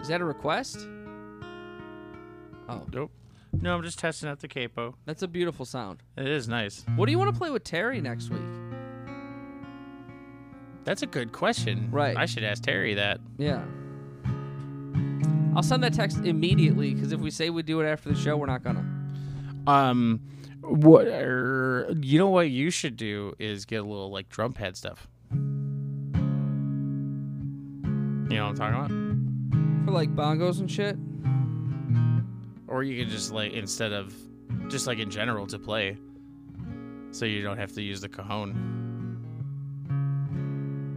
Is 0.00 0.08
that 0.08 0.20
a 0.20 0.24
request? 0.24 0.86
Oh, 2.68 2.86
Nope. 2.92 3.10
No, 3.60 3.74
I'm 3.76 3.82
just 3.82 3.98
testing 3.98 4.28
out 4.30 4.40
the 4.40 4.48
capo. 4.48 4.94
that's 5.04 5.22
a 5.22 5.28
beautiful 5.28 5.66
sound. 5.66 6.02
It 6.16 6.26
is 6.26 6.48
nice. 6.48 6.84
What 6.96 7.04
do 7.06 7.12
you 7.12 7.18
want 7.18 7.32
to 7.34 7.38
play 7.38 7.50
with 7.50 7.64
Terry 7.64 8.00
next 8.00 8.30
week? 8.30 8.40
That's 10.84 11.02
a 11.02 11.06
good 11.06 11.32
question. 11.32 11.88
Right. 11.90 12.16
I 12.16 12.24
should 12.26 12.44
ask 12.44 12.62
Terry 12.62 12.94
that. 12.94 13.20
Yeah. 13.38 13.62
I'll 15.54 15.62
send 15.62 15.82
that 15.84 15.92
text 15.92 16.18
immediately 16.18 16.94
because 16.94 17.12
if 17.12 17.20
we 17.20 17.30
say 17.30 17.50
we 17.50 17.62
do 17.62 17.80
it 17.80 17.86
after 17.86 18.08
the 18.08 18.14
show, 18.18 18.36
we're 18.38 18.46
not 18.46 18.62
gonna. 18.64 18.84
Um, 19.66 20.20
what 20.62 21.06
er, 21.06 21.92
you 22.00 22.18
know? 22.18 22.28
What 22.28 22.50
you 22.50 22.70
should 22.70 22.96
do 22.96 23.34
is 23.38 23.64
get 23.64 23.76
a 23.76 23.84
little 23.84 24.10
like 24.10 24.28
drum 24.28 24.52
pad 24.52 24.76
stuff. 24.76 25.08
You 28.30 28.38
know 28.38 28.46
what 28.46 28.60
I'm 28.60 28.78
talking 28.78 28.78
about? 28.78 29.84
For 29.84 29.92
like 29.92 30.14
bongos 30.14 30.60
and 30.60 30.70
shit. 30.70 30.96
Or 32.68 32.82
you 32.82 33.02
could 33.02 33.10
just 33.10 33.32
like 33.32 33.52
instead 33.52 33.92
of 33.92 34.14
just 34.68 34.86
like 34.86 34.98
in 34.98 35.10
general 35.10 35.46
to 35.48 35.58
play, 35.58 35.98
so 37.10 37.26
you 37.26 37.42
don't 37.42 37.58
have 37.58 37.72
to 37.72 37.82
use 37.82 38.00
the 38.00 38.08
cajon. 38.08 38.70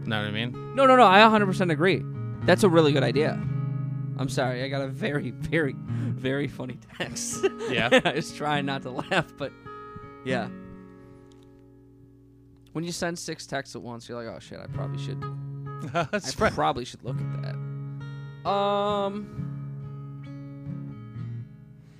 Know 0.05 0.19
what 0.19 0.27
I 0.27 0.31
mean? 0.31 0.75
No, 0.75 0.85
no, 0.85 0.95
no. 0.95 1.05
I 1.05 1.19
100% 1.21 1.71
agree. 1.71 2.01
That's 2.43 2.63
a 2.63 2.69
really 2.69 2.91
good 2.91 3.03
idea. 3.03 3.41
I'm 4.17 4.29
sorry. 4.29 4.63
I 4.63 4.69
got 4.69 4.81
a 4.81 4.87
very, 4.87 5.31
very, 5.37 5.75
very 5.77 6.47
funny 6.47 6.77
text. 6.97 7.45
Yeah. 7.69 7.89
I 8.05 8.11
was 8.13 8.31
trying 8.33 8.65
not 8.65 8.81
to 8.83 8.91
laugh, 8.91 9.33
but 9.37 9.51
yeah. 10.25 10.47
When 12.73 12.83
you 12.83 12.91
send 12.91 13.17
six 13.17 13.45
texts 13.45 13.75
at 13.75 13.81
once, 13.81 14.09
you're 14.09 14.21
like, 14.21 14.33
oh 14.33 14.39
shit, 14.39 14.59
I 14.59 14.67
probably 14.67 14.97
should. 15.03 15.23
I 15.93 16.07
right. 16.39 16.53
probably 16.53 16.83
should 16.85 17.03
look 17.03 17.17
at 17.19 17.41
that. 17.43 18.49
Um, 18.49 19.45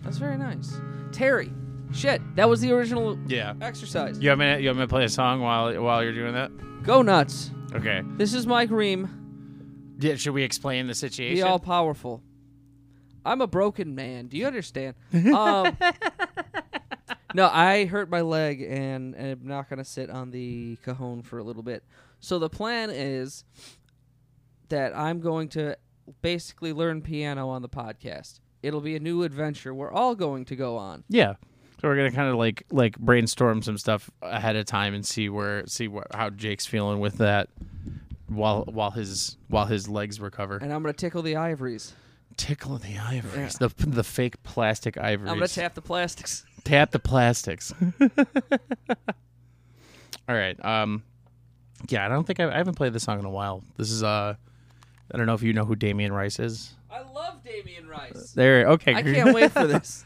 that's 0.04 0.18
very 0.18 0.38
nice. 0.38 0.78
Terry, 1.12 1.52
shit, 1.94 2.22
that 2.36 2.50
was 2.50 2.62
the 2.62 2.72
original 2.74 3.18
Yeah. 3.28 3.54
exercise. 3.62 4.20
You 4.20 4.30
want 4.32 4.40
me? 4.42 4.46
To, 4.56 4.62
you 4.62 4.68
want 4.70 4.80
me 4.80 4.84
to 4.84 4.88
play 4.88 5.06
a 5.06 5.10
song 5.10 5.40
while 5.42 5.74
while 5.82 6.04
you're 6.04 6.14
doing 6.14 6.34
that? 6.34 6.52
Go 6.84 7.02
nuts. 7.02 7.52
Okay. 7.74 8.02
This 8.18 8.34
is 8.34 8.46
Mike 8.46 8.70
Ream. 8.70 9.10
Yeah, 10.00 10.16
should 10.16 10.34
we 10.34 10.44
explain 10.44 10.88
the 10.88 10.92
Be 10.92 10.96
situation? 10.96 11.44
all 11.44 11.60
powerful. 11.60 12.22
I'm 13.26 13.42
a 13.42 13.48
broken 13.48 13.96
man. 13.96 14.28
Do 14.28 14.38
you 14.38 14.46
understand? 14.46 14.96
um, 15.14 15.78
no, 17.34 17.50
I 17.52 17.86
hurt 17.86 18.10
my 18.10 18.22
leg 18.22 18.62
and, 18.62 19.16
and 19.16 19.32
I'm 19.42 19.48
not 19.48 19.70
going 19.70 19.80
to 19.80 19.86
sit 19.86 20.10
on 20.10 20.32
the 20.32 20.78
cajon 20.84 21.24
for 21.24 21.40
a 21.40 21.44
little 21.44 21.64
bit. 21.64 21.84
So 22.20 22.40
the 22.40 22.50
plan 22.50 22.90
is 22.92 23.44
that 24.70 24.96
I'm 24.96 25.20
going 25.22 25.50
to 25.50 25.78
basically 26.22 26.72
learn 26.74 27.02
piano 27.02 27.50
on 27.50 27.62
the 27.62 27.70
podcast. 27.70 28.40
It'll 28.62 28.82
be 28.82 28.96
a 28.96 29.00
new 29.00 29.24
adventure 29.24 29.74
we're 29.74 29.92
all 29.92 30.16
going 30.16 30.46
to 30.46 30.56
go 30.56 30.78
on. 30.78 31.04
yeah. 31.10 31.34
So 31.82 31.90
we're 31.90 31.98
gonna 31.98 32.12
kind 32.14 32.30
of 32.30 32.36
like 32.38 32.64
like 32.72 32.98
brainstorm 32.98 33.62
some 33.62 33.78
stuff 33.78 34.10
ahead 34.22 34.56
of 34.56 34.66
time 34.66 34.94
and 34.94 35.06
see 35.06 35.28
where 35.28 35.68
see 35.68 35.90
what 35.90 36.08
how 36.16 36.30
Jake's 36.30 36.66
feeling 36.66 37.02
with 37.02 37.18
that 37.18 37.50
while 38.28 38.64
while 38.66 38.92
his 38.92 39.38
while 39.48 39.66
his 39.66 39.88
legs 39.88 40.20
recover. 40.20 40.58
And 40.58 40.74
I'm 40.74 40.82
going 40.82 40.94
to 40.94 40.98
tickle 41.00 41.22
the 41.22 41.36
ivories. 41.36 41.94
Tickle 42.38 42.78
the 42.78 42.98
ivories, 42.98 43.56
the 43.56 43.70
the 43.78 44.04
fake 44.04 44.44
plastic 44.44 44.98
ivories. 44.98 45.32
I'm 45.32 45.38
going 45.38 45.48
to 45.48 45.54
tap 45.54 45.74
the 45.74 45.82
plastics. 45.82 46.46
Tap 46.66 46.92
the 46.92 47.00
plastics. 47.00 47.74
All 50.28 50.36
right. 50.36 50.64
Um, 50.66 51.04
yeah, 51.90 52.06
I 52.06 52.10
don't 52.10 52.26
think 52.26 52.40
I, 52.40 52.52
I 52.52 52.58
haven't 52.58 52.76
played 52.76 52.94
this 52.94 53.04
song 53.04 53.20
in 53.20 53.26
a 53.26 53.30
while. 53.30 53.64
This 53.78 53.90
is 53.90 54.04
uh, 54.04 54.36
I 55.12 55.18
don't 55.18 55.28
know 55.28 55.34
if 55.34 55.44
you 55.44 55.54
know 55.54 55.66
who 55.66 55.76
Damien 55.76 56.12
Rice 56.12 56.40
is. 56.40 56.76
I 56.92 57.02
love 57.02 57.44
Damien 57.44 57.88
Rice. 57.88 58.32
There. 58.36 58.68
Okay. 58.70 58.96
I 58.96 59.02
can't 59.02 59.34
wait 59.34 59.52
for 59.52 59.68
this. 59.68 60.04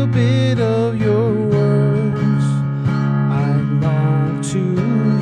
Little 0.00 0.14
bit 0.14 0.58
of 0.60 0.96
your 0.96 1.30
words 1.32 2.44
I 3.30 3.52
long 3.82 4.40
to 4.50 4.60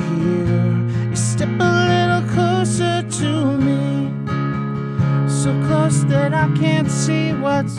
hear. 0.08 1.10
You 1.10 1.16
step 1.16 1.48
a 1.58 1.72
little 1.90 2.34
closer 2.34 3.02
to 3.02 3.58
me, 3.58 4.12
so 5.28 5.50
close 5.66 6.04
that 6.04 6.32
I 6.32 6.46
can't 6.56 6.90
see 6.90 7.32
what's 7.32 7.78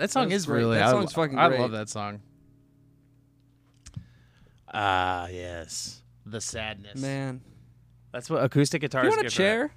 That 0.00 0.10
song 0.10 0.30
That's 0.30 0.40
is 0.40 0.46
great. 0.46 0.60
really. 0.60 0.78
That 0.78 0.88
I, 0.88 0.90
song's 0.92 1.12
fucking 1.12 1.38
I 1.38 1.48
love 1.48 1.72
that 1.72 1.90
song. 1.90 2.22
Ah, 4.72 5.28
yes. 5.28 6.00
The 6.24 6.40
sadness. 6.40 6.98
Man. 6.98 7.42
That's 8.10 8.30
what 8.30 8.42
acoustic 8.42 8.80
guitars. 8.80 9.04
You 9.04 9.10
want 9.10 9.20
a 9.20 9.24
give 9.24 9.32
her. 9.34 9.36
chair? 9.36 9.72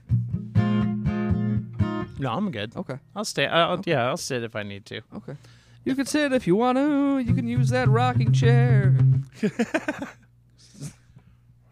No, 2.19 2.31
I'm 2.31 2.51
good. 2.51 2.73
Okay. 2.73 2.99
I'll 3.13 3.25
stay. 3.25 3.47
I'll, 3.47 3.81
Yeah, 3.85 4.07
I'll 4.07 4.15
sit 4.15 4.43
if 4.43 4.55
I 4.55 4.63
need 4.63 4.85
to. 4.85 5.01
Okay. 5.13 5.35
You 5.83 5.93
can 5.93 6.05
sit 6.05 6.31
if 6.31 6.47
you 6.47 6.55
want 6.55 6.77
to. 6.77 7.19
You 7.19 7.33
can 7.33 7.45
use 7.45 7.67
that 7.71 7.89
rocking 7.89 8.31
chair. 8.31 8.95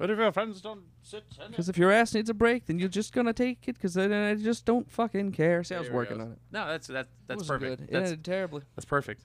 What 0.01 0.09
if 0.09 0.17
your 0.17 0.31
friends 0.31 0.61
don't 0.61 0.81
sit? 1.03 1.23
Because 1.51 1.69
if 1.69 1.77
your 1.77 1.91
ass 1.91 2.15
needs 2.15 2.27
a 2.27 2.33
break, 2.33 2.65
then 2.65 2.79
you're 2.79 2.89
just 2.89 3.13
gonna 3.13 3.33
take 3.33 3.59
it. 3.67 3.75
Because 3.75 3.93
then 3.93 4.11
I 4.11 4.33
just 4.33 4.65
don't 4.65 4.89
fucking 4.89 5.31
care. 5.31 5.63
See, 5.63 5.75
I 5.75 5.77
was 5.77 5.89
There 5.89 5.95
working 5.95 6.17
go. 6.17 6.23
on 6.23 6.31
it. 6.31 6.39
No, 6.51 6.65
that's 6.65 6.87
that. 6.87 7.07
That's 7.27 7.41
Wasn't 7.41 7.61
perfect. 7.61 7.81
Good. 7.81 7.89
It 7.89 7.93
That's, 7.93 8.09
ended 8.09 8.25
terribly. 8.25 8.63
that's 8.75 8.85
perfect. 8.85 9.21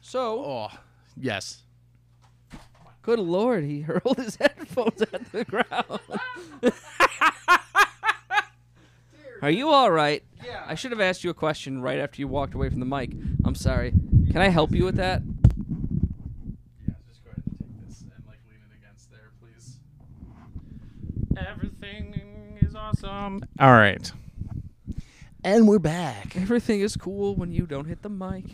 So, 0.00 0.42
Oh, 0.42 0.68
yes. 1.14 1.64
good 3.02 3.18
lord, 3.18 3.64
he 3.64 3.80
hurled 3.82 4.16
his 4.16 4.36
headphones 4.36 5.02
at 5.02 5.30
the 5.30 5.44
ground. 5.44 6.00
Are 9.42 9.50
you 9.50 9.68
all 9.68 9.90
right? 9.90 10.24
Yeah. 10.42 10.64
I 10.66 10.74
should 10.74 10.90
have 10.92 11.02
asked 11.02 11.22
you 11.22 11.28
a 11.28 11.34
question 11.34 11.82
right 11.82 11.98
after 11.98 12.22
you 12.22 12.28
walked 12.28 12.54
away 12.54 12.70
from 12.70 12.80
the 12.80 12.86
mic. 12.86 13.10
I'm 13.44 13.54
sorry. 13.54 13.90
Can 14.32 14.38
I 14.38 14.48
help 14.48 14.72
you 14.72 14.84
with 14.86 14.96
that? 14.96 15.20
Yeah, 16.86 16.94
just 17.06 17.22
go 17.22 17.30
ahead 17.30 17.42
and 17.46 17.58
take 17.58 17.86
this 17.86 18.00
and 18.00 18.10
like 18.26 18.38
lean 18.48 18.60
it 18.70 18.74
against 18.82 19.10
there, 19.10 19.32
please. 19.42 19.76
Everything 21.36 22.58
is 22.60 22.74
awesome. 22.74 23.44
All 23.58 23.72
right. 23.72 24.10
And 25.42 25.68
we're 25.68 25.78
back. 25.78 26.36
Everything 26.36 26.80
is 26.80 26.96
cool 26.96 27.34
when 27.34 27.52
you 27.52 27.66
don't 27.66 27.84
hit 27.86 28.02
the 28.02 28.08
mic. 28.08 28.44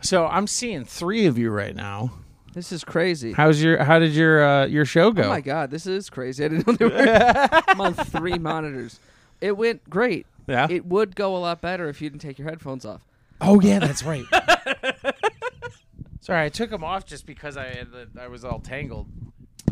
So 0.00 0.26
I'm 0.26 0.46
seeing 0.46 0.84
three 0.84 1.26
of 1.26 1.36
you 1.38 1.50
right 1.50 1.74
now. 1.74 2.12
This 2.52 2.72
is 2.72 2.84
crazy. 2.84 3.32
How's 3.32 3.62
your 3.62 3.82
How 3.84 3.98
did 3.98 4.12
your 4.12 4.44
uh, 4.44 4.66
your 4.66 4.84
show 4.84 5.12
go? 5.12 5.24
Oh 5.24 5.28
my 5.28 5.40
god, 5.40 5.70
this 5.70 5.86
is 5.86 6.10
crazy. 6.10 6.44
I 6.44 6.48
didn't 6.48 6.66
know 6.66 6.72
there 6.74 6.88
were 6.88 7.60
I'm 7.68 7.80
on 7.80 7.94
three 7.94 8.38
monitors. 8.38 8.98
It 9.40 9.56
went 9.56 9.88
great. 9.88 10.26
yeah. 10.46 10.66
It 10.68 10.84
would 10.86 11.14
go 11.14 11.36
a 11.36 11.38
lot 11.38 11.60
better 11.60 11.88
if 11.88 12.00
you 12.02 12.10
didn't 12.10 12.22
take 12.22 12.38
your 12.38 12.48
headphones 12.48 12.84
off. 12.84 13.02
oh 13.40 13.60
yeah, 13.60 13.78
that's 13.78 14.02
right. 14.02 14.24
Sorry, 16.20 16.44
I 16.44 16.48
took 16.48 16.70
them 16.70 16.84
off 16.84 17.06
just 17.06 17.24
because 17.24 17.56
I 17.56 17.84
I 18.20 18.26
was 18.28 18.44
all 18.44 18.58
tangled. 18.60 19.06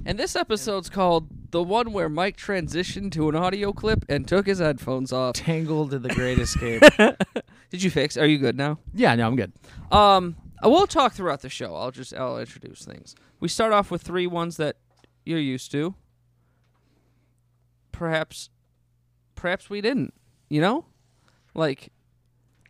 And 0.07 0.19
this 0.19 0.35
episode's 0.37 0.89
called 0.89 1.29
the 1.51 1.63
one 1.63 1.93
where 1.93 2.09
Mike 2.09 2.37
transitioned 2.37 3.13
to 3.13 3.29
an 3.29 3.37
audio 3.37 3.73
clip 3.73 4.05
and 4.09 4.27
took 4.27 4.47
his 4.47 4.59
headphones 4.59 5.13
off. 5.13 5.35
Tangled 5.35 5.91
to 5.91 5.99
the 5.99 6.09
Great 6.09 6.39
Escape. 6.41 6.83
Did 7.71 7.83
you 7.83 7.91
fix? 7.91 8.17
Are 8.17 8.27
you 8.27 8.39
good 8.39 8.57
now? 8.57 8.79
yeah, 8.95 9.15
no, 9.15 9.27
I'm 9.27 9.37
good. 9.37 9.53
Um, 9.93 10.37
we'll 10.63 10.87
talk 10.87 11.13
throughout 11.13 11.43
the 11.43 11.49
show. 11.51 11.75
I'll 11.75 11.91
just 11.91 12.15
I'll 12.15 12.39
introduce 12.39 12.85
things. 12.85 13.15
We 13.41 13.49
start 13.49 13.73
off 13.73 13.91
with 13.91 14.03
three 14.03 14.27
ones 14.27 14.57
that 14.57 14.77
you're 15.25 15.39
used 15.39 15.71
to. 15.73 15.95
Perhaps, 17.93 18.51
perhaps 19.35 19.69
we 19.69 19.81
didn't. 19.81 20.15
You 20.49 20.61
know, 20.63 20.87
like 21.55 21.91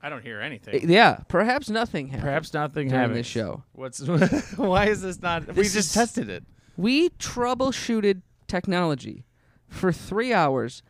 I 0.03 0.09
don't 0.09 0.23
hear 0.23 0.41
eh, 0.41 0.47
anything. 0.47 0.91
yeah. 0.91 1.19
Perhaps 1.29 1.69
nothing 1.71 2.09
happened. 2.09 2.23
Perhaps 2.25 2.55
nothing 2.55 2.89
during 2.89 3.01
happened. 3.01 3.19
this 3.19 3.27
show. 3.27 3.63
What's 3.73 4.01
why 4.57 4.87
is 4.87 5.03
this 5.03 5.21
not? 5.23 5.47
we 5.49 5.55
This 5.55 5.75
just 5.75 5.89
is- 5.91 5.95
tested 5.95 6.29
it. 6.29 6.45
We 6.79 7.11
troubleshooted 7.11 8.23
technology 8.47 9.27
for 9.67 9.93
three 9.93 10.33
hours, 10.33 10.83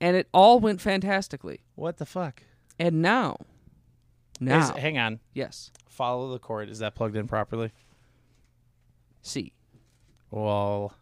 and 0.00 0.16
it 0.16 0.28
all 0.34 0.58
went 0.58 0.80
fantastically. 0.80 1.60
What 1.76 1.98
the 1.98 2.04
fuck? 2.04 2.42
And 2.76 3.00
now, 3.00 3.36
Is- 4.34 4.38
now, 4.40 4.74
hang 4.74 4.98
on. 4.98 5.20
yes, 5.32 5.70
Follow 5.88 6.32
the 6.32 6.40
cord. 6.40 6.68
Is 6.68 6.80
that 6.80 6.94
plugged 6.96 7.16
in 7.16 7.28
properly? 7.28 7.70
see, 9.20 9.52
Well, 10.32 10.92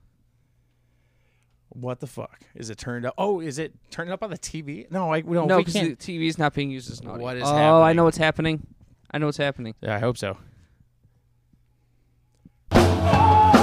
what 1.70 2.00
the 2.00 2.06
fuck? 2.06 2.40
Is 2.54 2.68
it 2.68 2.76
turned 2.76 3.06
up? 3.06 3.14
Oh, 3.16 3.40
is 3.40 3.59
it 3.59 3.72
turned 3.90 4.11
up 4.11 4.22
on 4.22 4.28
the 4.28 4.37
TV? 4.37 4.90
No, 4.90 5.14
I 5.14 5.22
no, 5.22 5.46
no, 5.46 5.56
we 5.56 5.62
because 5.62 5.74
can't. 5.80 5.98
the 5.98 6.18
TV's 6.18 6.37
not 6.37 6.52
being 6.52 6.70
used 6.70 6.90
as 6.90 7.00
an 7.00 7.06
audio. 7.09 7.22
What 7.22 7.37
is 7.38 7.44
oh, 7.44 7.54
I 7.54 7.59
happening? 7.61 7.96
know 7.96 8.04
what's 8.04 8.18
happening. 8.18 8.66
I 9.12 9.18
know 9.18 9.26
what's 9.26 9.38
happening. 9.38 9.74
Yeah, 9.80 9.96
I 9.96 9.98
hope 9.98 10.18
so. 10.18 10.37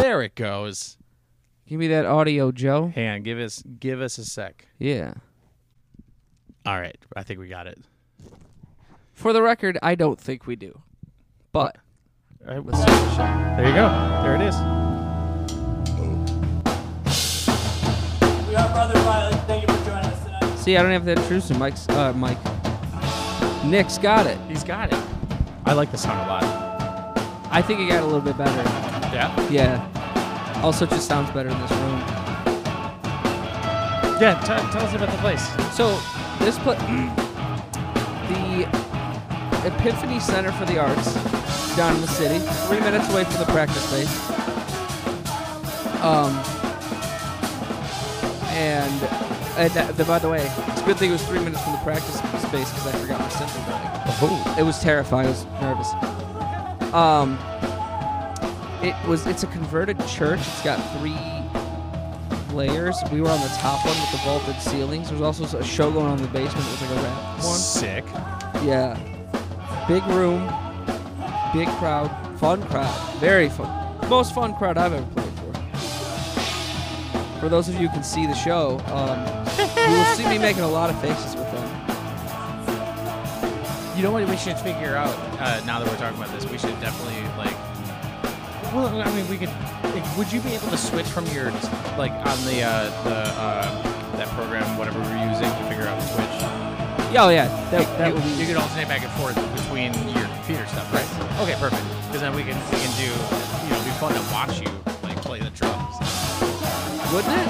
There 0.08 0.22
it 0.22 0.36
goes. 0.36 0.96
Give 1.68 1.78
me 1.78 1.88
that 1.90 2.06
audio, 2.06 2.54
Joe. 2.54 2.94
Hang 2.96 3.10
on, 3.10 3.24
give 3.24 3.40
us 3.40 3.62
give 3.78 4.00
us 4.00 4.18
a 4.18 4.24
sec. 4.24 4.66
Yeah. 4.80 5.16
All 6.66 6.80
right, 6.80 6.96
I 7.18 7.24
think 7.24 7.42
we 7.42 7.50
got 7.50 7.68
it. 7.68 7.78
For 9.12 9.34
the 9.34 9.42
record, 9.42 9.78
I 9.84 9.96
don't 9.96 10.18
think 10.18 10.48
we 10.48 10.56
do. 10.56 10.82
But 11.52 11.76
All 12.48 12.54
right, 12.56 12.66
let's 12.66 12.82
start 12.82 12.90
the 12.90 13.10
show. 13.18 13.58
there 13.58 13.68
you 13.68 13.76
go. 13.76 13.90
There 14.24 14.36
it 14.36 14.42
is. 14.48 14.56
We 18.48 18.56
are 18.56 18.70
Brother 18.70 19.00
Violet. 19.02 19.36
Thank 19.46 19.68
you 19.68 19.76
for 19.76 19.84
joining 19.90 20.06
us 20.06 20.24
tonight. 20.24 20.56
See, 20.56 20.78
I 20.78 20.84
don't 20.84 20.94
have 20.94 21.04
to 21.04 21.12
introduce 21.12 21.52
him. 21.52 21.60
Mike's, 21.60 21.86
uh, 21.90 22.14
Mike. 22.14 22.38
Nick's 23.66 23.98
got 23.98 24.26
it. 24.26 24.38
He's 24.48 24.64
got 24.64 24.94
it. 24.94 25.00
I 25.66 25.74
like 25.74 25.92
the 25.92 25.98
song 25.98 26.16
a 26.16 26.28
lot. 26.30 27.18
I 27.52 27.62
think 27.62 27.82
it 27.82 27.90
got 27.90 28.04
a 28.04 28.06
little 28.06 28.22
bit 28.22 28.38
better. 28.38 28.64
Yeah. 29.14 29.50
Yeah. 29.50 29.97
Also, 30.64 30.86
it 30.86 30.90
just 30.90 31.08
sounds 31.08 31.30
better 31.32 31.50
in 31.50 31.60
this 31.62 31.72
room. 31.72 32.00
Yeah. 34.20 34.40
T- 34.42 34.72
tell 34.72 34.86
us 34.86 34.94
about 34.94 35.12
the 35.12 35.18
place. 35.18 35.46
So, 35.76 36.00
this 36.40 36.58
pla 36.60 36.74
the 38.28 38.68
Epiphany 39.66 40.20
Center 40.20 40.52
for 40.54 40.66
the 40.66 40.80
Arts 40.80 41.14
down 41.76 41.96
in 41.96 42.02
the 42.02 42.08
city, 42.08 42.40
three 42.68 42.80
minutes 42.80 43.10
away 43.12 43.24
from 43.24 43.40
the 43.40 43.46
practice 43.46 43.84
space. 43.84 44.30
Um, 46.02 46.34
and, 48.54 48.92
and 49.58 49.72
that, 49.74 49.96
the, 49.96 50.06
by 50.06 50.20
the 50.20 50.30
way, 50.30 50.42
it's 50.68 50.82
a 50.82 50.86
good 50.86 50.98
thing 50.98 51.10
it 51.10 51.14
was 51.14 51.26
three 51.28 51.40
minutes 51.40 51.64
from 51.64 51.74
the 51.74 51.80
practice 51.80 52.16
space 52.16 52.70
because 52.72 52.88
I 52.88 52.92
forgot 52.98 53.20
my 53.20 53.30
cymbal 53.30 53.56
bag. 53.68 54.16
Oh. 54.20 54.56
It 54.58 54.64
was 54.64 54.80
terrifying. 54.80 55.28
I 55.28 55.30
was 55.30 55.46
nervous. 55.62 56.94
Um, 56.94 57.38
it 58.82 58.96
was. 59.08 59.28
It's 59.28 59.44
a 59.44 59.48
converted 59.48 59.97
church. 60.18 60.40
It's 60.40 60.64
got 60.64 60.80
three 60.98 61.16
layers. 62.56 62.98
We 63.12 63.22
were 63.22 63.30
on 63.30 63.40
the 63.40 63.56
top 63.60 63.86
one 63.86 63.96
with 64.00 64.12
the 64.12 64.18
vaulted 64.26 64.60
ceilings. 64.60 65.10
There's 65.10 65.22
also 65.22 65.46
a 65.58 65.64
show 65.64 65.92
going 65.92 66.08
on 66.08 66.18
in 66.18 66.24
the 66.24 66.30
basement. 66.30 66.66
It 66.66 66.72
was 66.72 66.82
like 66.82 66.92
a 66.92 67.04
rap 67.04 67.44
one. 67.44 67.60
Sick. 67.60 68.04
Yeah. 68.66 68.98
Big 69.88 70.04
room, 70.08 70.42
big 71.54 71.68
crowd, 71.78 72.10
fun 72.40 72.64
crowd, 72.64 73.20
very 73.20 73.48
fun. 73.48 73.70
Most 74.10 74.34
fun 74.34 74.56
crowd 74.56 74.78
I've 74.78 74.94
ever 74.94 75.06
played 75.06 75.32
for. 75.34 75.54
For 77.40 77.48
those 77.48 77.70
of 77.70 77.76
you 77.76 77.88
who 77.88 77.94
can 77.94 78.04
see 78.04 78.26
the 78.26 78.34
show, 78.34 78.80
um, 78.88 79.20
you 79.78 79.98
will 79.98 80.16
see 80.16 80.28
me 80.28 80.38
making 80.48 80.64
a 80.64 80.68
lot 80.68 80.90
of 80.90 81.00
faces 81.00 81.36
with 81.36 81.50
them. 81.52 81.68
You 83.96 84.04
know 84.04 84.12
what 84.12 84.28
we 84.28 84.38
should 84.38 84.58
figure 84.58 84.96
out 84.96 85.16
uh, 85.40 85.64
now 85.66 85.80
that 85.80 85.88
we're 85.88 85.98
talking 85.98 86.18
about 86.18 86.34
this? 86.34 86.50
We 86.50 86.58
should 86.58 86.80
definitely 86.82 87.22
like. 87.38 87.56
Well, 88.74 89.02
I 89.02 89.16
mean, 89.16 89.30
we 89.30 89.38
could. 89.38 89.50
Would 90.18 90.32
you 90.32 90.42
be 90.42 90.54
able 90.54 90.70
to 90.70 90.78
switch 90.78 91.06
from 91.08 91.26
your 91.28 91.52
like 91.98 92.12
on 92.12 92.38
the 92.46 92.62
uh, 92.62 92.90
the 93.04 93.18
uh, 93.40 94.18
that 94.18 94.28
program 94.36 94.66
whatever 94.78 95.00
we're 95.00 95.22
using 95.30 95.50
to 95.50 95.64
figure 95.70 95.88
out 95.88 96.00
the 96.00 96.08
switch? 96.08 96.38
Yeah, 97.14 97.24
oh 97.24 97.30
yeah, 97.30 97.48
that, 97.72 97.86
that 97.98 98.08
you, 98.10 98.14
would 98.14 98.24
be. 98.24 98.30
you 98.36 98.46
could 98.46 98.58
alternate 98.58 98.88
back 98.92 99.02
and 99.02 99.14
forth 99.16 99.36
between 99.56 99.96
your 100.12 100.28
computer 100.28 100.66
stuff, 100.68 100.92
right? 100.92 101.08
Okay, 101.40 101.56
perfect. 101.56 101.82
Because 102.10 102.22
then 102.22 102.36
we 102.36 102.44
can 102.44 102.58
we 102.70 102.78
can 102.84 102.94
do 103.00 103.08
you 103.08 103.70
know 103.72 103.80
it'd 103.80 103.88
be 103.88 103.96
fun 104.02 104.12
to 104.14 104.24
watch 104.36 104.60
you 104.60 104.70
like 105.08 105.18
play 105.24 105.40
the 105.40 105.54
drums. 105.56 105.96
Wouldn't 107.14 107.32
it? 107.32 107.48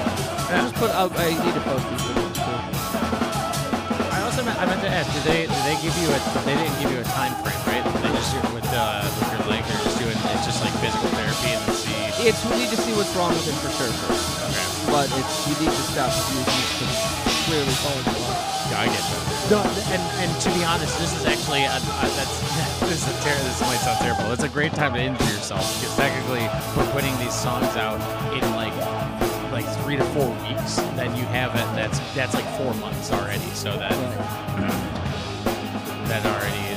Yeah. 0.48 0.62
Just 0.62 0.74
put. 0.78 0.90
I'll, 0.94 1.10
I 1.18 1.34
need 1.34 1.54
to 1.58 1.64
post 1.66 1.84
these 1.90 2.04
videos 2.06 2.38
too. 2.38 2.58
I 4.14 4.22
also 4.22 4.46
meant, 4.46 4.56
I 4.62 4.64
meant 4.66 4.82
to 4.86 4.90
ask, 4.92 5.10
did 5.10 5.24
they 5.26 5.50
did 5.50 5.62
they 5.66 5.76
give 5.82 5.96
you 5.98 6.08
a 6.08 6.18
they 6.46 6.54
didn't 6.54 6.78
give 6.78 6.92
you 6.94 7.00
a 7.02 7.08
time 7.12 7.34
frame, 7.42 7.60
right? 7.66 7.84
They 8.00 8.12
just 8.14 8.30
do 8.32 8.38
it 8.40 8.52
with 8.54 8.68
uh, 8.70 9.04
with 9.04 9.28
your 9.36 9.44
leg, 9.50 9.64
they're 9.66 9.84
just 9.84 9.98
doing 9.98 10.16
it's 10.16 10.46
just 10.46 10.62
like 10.62 10.72
physical 10.78 11.10
therapy 11.18 11.58
and. 11.58 11.67
It's 12.20 12.42
we 12.50 12.58
need 12.58 12.70
to 12.70 12.76
see 12.76 12.92
what's 12.98 13.14
wrong 13.14 13.30
with 13.30 13.46
it 13.46 13.54
for 13.62 13.70
sure 13.78 13.86
first, 14.02 14.26
Okay. 14.50 14.66
but 14.90 15.06
it's 15.14 15.34
you 15.46 15.54
need 15.62 15.70
to 15.70 15.84
stop 15.94 16.10
using 16.34 16.42
it 16.42 16.68
because 16.74 16.90
it's 16.90 17.46
clearly 17.46 17.74
falling 17.78 18.06
apart. 18.10 18.38
Yeah, 18.74 18.82
I 18.82 18.86
get 18.90 19.04
you. 19.06 19.18
No, 19.54 19.58
and 19.94 20.02
and 20.18 20.30
to 20.42 20.48
be 20.50 20.64
honest, 20.66 20.98
this 20.98 21.14
is 21.14 21.24
actually 21.24 21.62
a, 21.62 21.78
a, 21.78 22.06
that's 22.18 22.36
this 22.90 23.06
is 23.06 23.08
a 23.08 23.16
ter- 23.22 23.38
this 23.46 23.60
might 23.62 23.78
sound 23.86 23.98
terrible. 24.02 24.32
It's 24.34 24.42
a 24.42 24.48
great 24.50 24.74
time 24.74 24.94
to 24.94 25.00
injure 25.00 25.30
yourself 25.30 25.62
because 25.78 25.94
technically 25.96 26.44
we're 26.74 26.90
putting 26.90 27.14
these 27.22 27.34
songs 27.34 27.70
out 27.78 28.02
in 28.34 28.42
like 28.58 28.74
like 29.54 29.66
three 29.86 29.96
to 29.96 30.04
four 30.10 30.28
weeks. 30.42 30.76
Then 30.98 31.14
you 31.14 31.24
have 31.30 31.54
it. 31.54 31.66
That's 31.78 31.98
that's 32.18 32.34
like 32.34 32.48
four 32.58 32.74
months 32.82 33.12
already. 33.12 33.46
So 33.54 33.78
that 33.78 33.94
that 36.10 36.26
already 36.26 36.67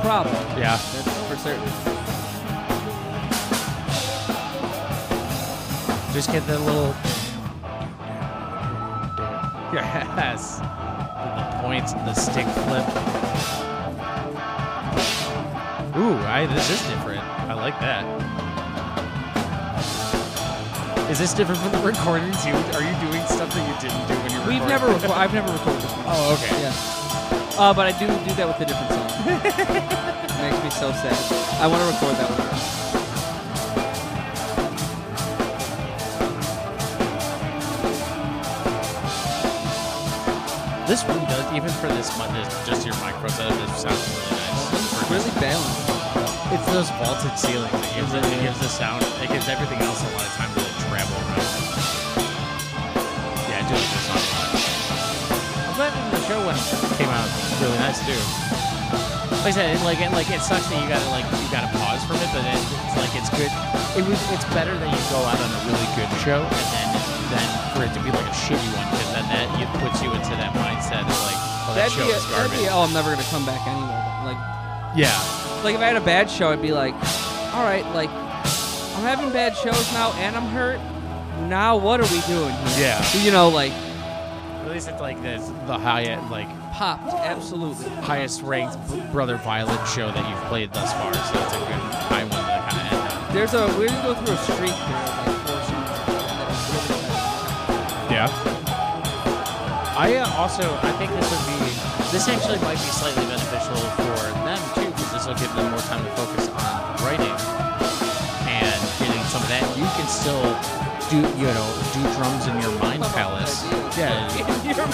problem. 0.00 0.34
Yeah. 0.58 0.76
That's 0.76 1.28
for 1.28 1.36
certain. 1.36 1.68
Just 6.12 6.32
get 6.32 6.46
that 6.46 6.60
little. 6.60 6.94
Yes. 9.72 10.58
The 10.58 11.60
points, 11.62 11.92
the 11.92 12.12
stick 12.14 12.44
flip. 12.66 12.84
Ooh, 15.96 16.16
I, 16.26 16.46
this 16.52 16.70
is 16.70 16.80
different. 16.88 17.20
I 17.48 17.54
like 17.54 17.78
that. 17.78 18.04
Is 21.08 21.18
this 21.20 21.32
different 21.34 21.60
from 21.60 21.70
the 21.72 21.78
recordings? 21.86 22.44
You 22.44 22.52
are 22.54 22.82
you 22.82 22.94
doing 23.10 23.24
stuff 23.26 23.52
that 23.54 23.62
you 23.68 23.88
didn't 23.88 24.08
do 24.08 24.14
when 24.14 24.30
you 24.32 24.40
were 24.40 24.46
We've 24.48 24.68
never 24.68 24.88
reco- 24.88 25.10
I've 25.16 25.32
never 25.34 25.52
recorded. 25.52 25.84
Oh, 26.06 26.34
okay. 26.42 26.62
Yeah. 26.62 26.72
Uh, 27.60 27.74
but 27.74 27.84
I 27.84 27.92
do 27.92 28.06
do 28.06 28.32
that 28.40 28.48
with 28.48 28.56
a 28.56 28.64
different 28.64 28.88
song. 28.88 29.04
it 29.28 30.32
makes 30.40 30.64
me 30.64 30.70
so 30.70 30.90
sad. 30.96 31.12
I 31.60 31.68
want 31.68 31.84
to 31.84 31.92
record 31.92 32.16
that 32.16 32.24
one. 32.32 32.48
This 40.88 41.04
really 41.04 41.20
does, 41.28 41.52
even 41.52 41.68
for 41.68 41.88
this 41.88 42.08
month, 42.16 42.32
just 42.64 42.86
your 42.86 42.96
micro 42.96 43.28
setup, 43.28 43.52
this 43.68 43.82
sounds 43.82 44.08
really 44.08 44.40
nice. 44.40 44.96
For 44.96 45.12
Really 45.12 45.32
balanced. 45.36 45.90
It's 46.56 46.64
those 46.72 46.88
vaulted 46.96 47.38
ceilings. 47.38 47.74
It 47.74 47.94
gives 47.94 48.14
it, 48.14 48.24
it 48.24 48.40
gives 48.40 48.58
the 48.58 48.72
sound. 48.72 49.04
It 49.20 49.28
gives 49.28 49.50
everything 49.50 49.80
else 49.84 50.00
a 50.00 50.16
lot 50.16 50.24
of 50.24 50.32
time 50.32 50.48
to 50.54 50.69
show 56.30 56.46
went 56.46 56.62
came 56.94 57.10
out 57.10 57.26
really 57.58 57.74
nice 57.82 57.98
too. 58.06 58.14
Like 59.42 59.50
I 59.50 59.56
said, 59.56 59.74
it, 59.74 59.82
like 59.82 59.98
it, 59.98 60.14
like 60.14 60.30
it 60.30 60.38
sucks 60.38 60.70
that 60.70 60.78
you 60.78 60.86
gotta 60.86 61.10
like 61.10 61.26
you 61.26 61.48
gotta 61.50 61.66
pause 61.74 62.06
from 62.06 62.22
it, 62.22 62.30
but 62.30 62.46
it, 62.46 62.54
it's 62.54 62.94
like 63.02 63.10
it's 63.18 63.30
good. 63.34 63.50
It 63.98 64.06
was 64.06 64.20
it's 64.30 64.46
better 64.54 64.70
that 64.70 64.86
you 64.86 65.02
go 65.10 65.18
out 65.26 65.34
on 65.42 65.50
a 65.50 65.60
really 65.66 65.90
good 65.98 66.06
show 66.22 66.38
and 66.38 66.66
then 66.70 66.88
then 67.34 67.48
for 67.74 67.82
it 67.82 67.90
to 67.98 68.00
be 68.06 68.14
like 68.14 68.30
a 68.30 68.36
shitty 68.46 68.62
one 68.78 68.86
because 68.94 69.10
then 69.10 69.26
that 69.26 69.50
it 69.58 69.66
puts 69.82 69.98
you 70.06 70.14
into 70.14 70.30
that 70.38 70.54
mindset 70.54 71.02
of 71.02 71.18
like 71.26 71.40
oh 71.66 71.74
that 71.74 71.90
That'd 71.90 71.98
show 71.98 72.06
be, 72.06 72.14
a, 72.14 72.22
is 72.22 72.22
that'd 72.30 72.46
garbage. 72.46 72.62
be, 72.62 72.70
oh, 72.70 72.86
I'm 72.86 72.94
never 72.94 73.10
gonna 73.10 73.26
come 73.34 73.42
back 73.42 73.66
anyway. 73.66 73.98
Like, 74.22 74.38
yeah. 74.94 75.18
like 75.66 75.74
if 75.74 75.82
I 75.82 75.90
had 75.90 75.98
a 75.98 76.06
bad 76.06 76.30
show, 76.30 76.54
I'd 76.54 76.62
be 76.62 76.70
like, 76.70 76.94
all 77.50 77.66
right, 77.66 77.82
like, 77.90 78.10
I'm 78.94 79.02
having 79.02 79.34
bad 79.34 79.58
shows 79.58 79.82
now, 79.98 80.14
and 80.22 80.38
I'm 80.38 80.46
hurt. 80.54 80.78
Now 81.50 81.74
what 81.74 81.98
are 81.98 82.10
we 82.14 82.22
doing? 82.30 82.54
Here? 82.78 82.94
Yeah. 82.94 83.18
You 83.18 83.32
know, 83.32 83.48
like 83.48 83.72
At 84.80 84.86
least 84.86 84.92
it's 84.96 85.02
like 85.02 85.20
this 85.20 85.44
the 85.66 85.76
highest 85.76 86.30
like 86.30 86.48
popped, 86.72 87.12
absolutely. 87.12 87.84
highest 88.00 88.40
ranked 88.40 88.80
Brother 89.12 89.36
Violet 89.36 89.76
show 89.84 90.08
that 90.08 90.24
you've 90.24 90.48
played 90.48 90.72
thus 90.72 90.90
far, 90.94 91.12
so 91.12 91.36
it's 91.36 91.52
a 91.52 91.58
good 91.68 91.84
high 92.08 92.24
one 92.24 92.40
to 92.40 92.56
kind 92.64 92.80
of 92.80 92.88
end 92.88 93.12
on. 93.12 93.34
There's 93.36 93.52
a 93.52 93.68
we're 93.76 93.92
gonna 93.92 94.08
go 94.08 94.14
through 94.16 94.32
a 94.32 94.40
streak 94.40 94.72
here, 94.72 95.04
like 95.20 95.36
four 95.44 95.60
songs. 95.68 95.84
that 96.08 96.48
is 96.48 96.64
really 96.72 96.96
nice. 96.96 98.08
Yeah. 98.08 98.32
I 100.00 100.16
uh, 100.16 100.40
also 100.40 100.64
I 100.64 100.92
think 100.96 101.12
this 101.12 101.28
would 101.28 101.44
be 101.44 101.60
this 102.08 102.24
actually 102.32 102.56
might 102.64 102.80
be 102.80 102.88
slightly 102.88 103.28
beneficial 103.28 103.76
for 104.00 104.16
them 104.48 104.60
too 104.80 104.88
because 104.96 105.12
this 105.12 105.28
will 105.28 105.36
give 105.36 105.52
them 105.60 105.68
more 105.76 105.84
time 105.92 106.00
to 106.00 106.12
focus 106.16 106.48
on 106.56 107.04
writing 107.04 107.36
and 108.48 108.80
getting 108.96 109.24
some 109.28 109.44
of 109.44 109.48
that. 109.52 109.60
You 109.76 109.84
can 110.00 110.08
still 110.08 110.40
do 111.10 111.16
you 111.16 111.50
know 111.50 111.66
do 111.92 112.00
drums 112.14 112.46
in 112.46 112.54
your 112.62 112.70
mind 112.78 113.02
palace. 113.02 113.66
Yeah. 113.98 114.30
in 114.62 114.76
your, 114.76 114.86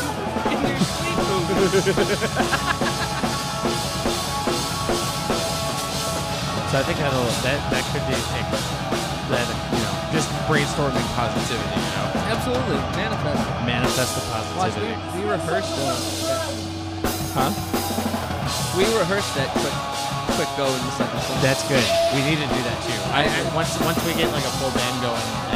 in 0.51 0.59
your 0.67 0.81
sleep. 0.81 1.17
So 6.67 6.81
I 6.81 6.85
think 6.89 6.99
that'll 6.99 7.23
that 7.47 7.61
that 7.69 7.85
could 7.93 8.03
be 8.09 8.17
a, 8.17 8.23
that 9.31 9.47
you 9.71 9.81
know 9.85 9.93
just 10.11 10.33
brainstorming 10.49 11.05
positivity. 11.13 11.79
You 11.79 11.93
know, 11.95 12.33
Absolutely, 12.33 12.81
manifest. 12.97 13.45
manifest 13.69 14.11
the 14.17 14.25
Watch, 14.57 14.75
we, 14.75 14.89
positivity. 14.89 14.97
we 15.15 15.23
rehearsed 15.31 15.77
uh, 15.77 15.95
that. 16.27 16.49
Huh? 17.37 17.53
We 18.73 18.89
rehearsed 18.99 19.31
that 19.37 19.53
quick, 19.53 19.77
quick 20.35 20.51
go 20.57 20.65
in 20.65 20.81
the 20.81 20.95
second 20.97 21.21
song. 21.23 21.39
That's 21.45 21.63
good. 21.69 21.85
We 22.17 22.25
need 22.25 22.41
to 22.41 22.49
do 22.49 22.61
that 22.67 22.79
too. 22.89 23.01
I, 23.13 23.29
I 23.31 23.41
once 23.55 23.77
once 23.85 24.01
we 24.09 24.17
get 24.19 24.33
like 24.33 24.49
a 24.49 24.55
full 24.59 24.73
band 24.73 24.97
going 25.05 25.56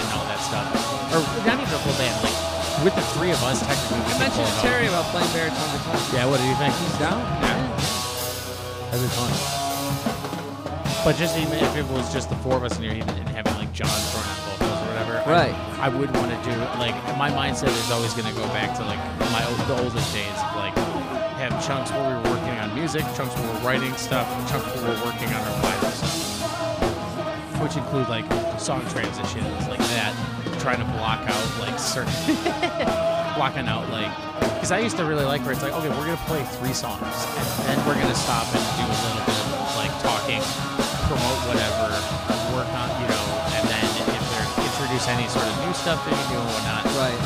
not 1.87 1.95
even 1.95 1.97
a 1.97 1.97
full 1.97 1.97
band, 1.99 2.17
like 2.25 2.85
with 2.85 2.95
the 2.95 3.03
three 3.17 3.31
of 3.31 3.43
us 3.45 3.61
technically. 3.61 3.99
we 3.99 4.13
I 4.13 4.19
mentioned 4.19 4.47
to. 4.47 4.61
Terry 4.61 4.87
about 4.87 5.05
playing 5.13 5.31
baritone 5.33 5.71
guitar. 5.73 5.97
Yeah, 6.15 6.27
what 6.27 6.41
do 6.41 6.47
you 6.49 6.55
think? 6.57 6.75
He's 6.75 6.99
down. 6.99 7.21
Yeah. 7.21 7.57
That'd 8.91 9.01
be 9.05 9.09
fun. 9.15 9.33
But 11.05 11.17
just 11.17 11.37
even 11.39 11.55
if 11.59 11.77
it 11.77 11.87
was 11.89 12.13
just 12.13 12.29
the 12.29 12.37
four 12.37 12.57
of 12.57 12.65
us 12.65 12.77
in 12.77 12.83
here, 12.85 12.93
even 12.93 13.09
and 13.09 13.29
having 13.31 13.55
like 13.57 13.73
John 13.73 13.89
throwing 13.89 14.27
out 14.29 14.37
vocals 14.61 14.81
or 14.85 14.87
whatever, 14.93 15.15
Right. 15.31 15.55
I, 15.81 15.89
would 15.89 16.13
want 16.17 16.29
to 16.29 16.39
do 16.45 16.57
like 16.77 16.95
my 17.17 17.31
mindset 17.31 17.69
is 17.73 17.91
always 17.91 18.13
going 18.13 18.29
to 18.29 18.35
go 18.37 18.45
back 18.53 18.77
to 18.77 18.85
like 18.85 19.01
my 19.33 19.45
old, 19.49 19.57
the 19.65 19.81
oldest 19.81 20.13
days 20.13 20.29
of 20.29 20.57
like 20.57 20.77
have 21.41 21.57
chunks 21.65 21.91
where 21.93 22.05
we 22.05 22.15
were 22.21 22.37
working 22.37 22.53
on 22.61 22.75
music, 22.75 23.01
chunks 23.17 23.33
where 23.37 23.49
we're 23.49 23.61
writing 23.65 23.95
stuff, 23.97 24.29
chunks 24.51 24.67
where 24.77 24.93
we're 24.93 25.05
working 25.05 25.29
on 25.33 25.41
our 25.41 25.57
vinyl 25.65 25.93
stuff, 25.93 27.61
which 27.63 27.77
include 27.77 28.09
like 28.09 28.27
song 28.61 28.85
transitions 28.93 29.69
like 29.69 29.81
that, 29.97 30.10
trying 30.61 30.79
to 30.79 30.89
block 30.97 31.21
out 31.25 31.47
like 31.61 31.79
certain 31.79 32.13
blocking 33.37 33.67
out 33.69 33.89
like 33.91 34.13
because 34.55 34.71
I 34.71 34.79
used 34.81 34.97
to 34.99 35.05
really 35.05 35.25
like 35.25 35.41
where 35.43 35.53
it's 35.53 35.63
like 35.63 35.73
okay 35.73 35.89
we're 35.89 36.05
gonna 36.07 36.21
play 36.29 36.45
three 36.61 36.77
songs 36.77 37.01
and 37.01 37.65
then 37.65 37.79
we're 37.89 37.97
gonna 37.97 38.15
stop 38.15 38.45
and 38.53 38.61
do 38.77 38.85
a 38.85 38.99
little 39.09 39.25
bit 39.25 39.41
of 39.41 39.77
like 39.81 39.93
talking, 40.05 40.43
promote 41.09 41.41
whatever, 41.49 41.89
work 42.53 42.69
on 42.77 42.89
you 43.01 43.09
know, 43.09 43.27
and 43.57 43.65
then 43.65 43.89
if 44.13 44.23
they're 44.37 44.49
introduce 44.61 45.09
any 45.09 45.25
sort 45.33 45.49
of 45.49 45.55
new 45.65 45.73
stuff 45.73 45.97
that 46.05 46.13
you 46.13 46.25
do 46.29 46.37
and 46.37 46.51
whatnot. 46.53 46.85
Right. 47.01 47.17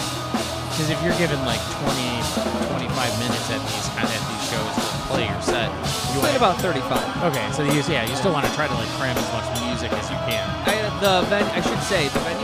Because 0.71 0.91
if 0.91 0.99
you're 1.03 1.15
given 1.19 1.39
like 1.47 1.63
20, 1.83 2.87
25 2.87 2.91
minutes 3.23 3.47
at 3.51 3.59
these 3.63 3.87
kind 3.95 4.07
of 4.07 4.15
at 4.15 4.23
these 4.31 4.45
shows 4.51 4.75
to 4.75 4.97
play 5.11 5.27
your 5.27 5.43
set, 5.43 5.71
you 6.15 6.23
Played 6.23 6.39
about 6.39 6.59
35. 6.63 6.87
okay. 7.31 7.47
So 7.51 7.67
you 7.67 7.83
yeah 7.91 8.07
you 8.07 8.15
still 8.15 8.31
want 8.35 8.47
to 8.47 8.53
try 8.55 8.67
to 8.71 8.75
like 8.79 8.91
cram 8.99 9.19
as 9.19 9.29
much 9.35 9.47
music 9.67 9.91
as 9.91 10.07
you 10.11 10.19
can. 10.31 10.47
I, 10.67 10.79
the 11.03 11.27
ven- 11.27 11.51
I 11.55 11.61
should 11.63 11.83
say 11.83 12.07
the 12.15 12.23
venue 12.23 12.44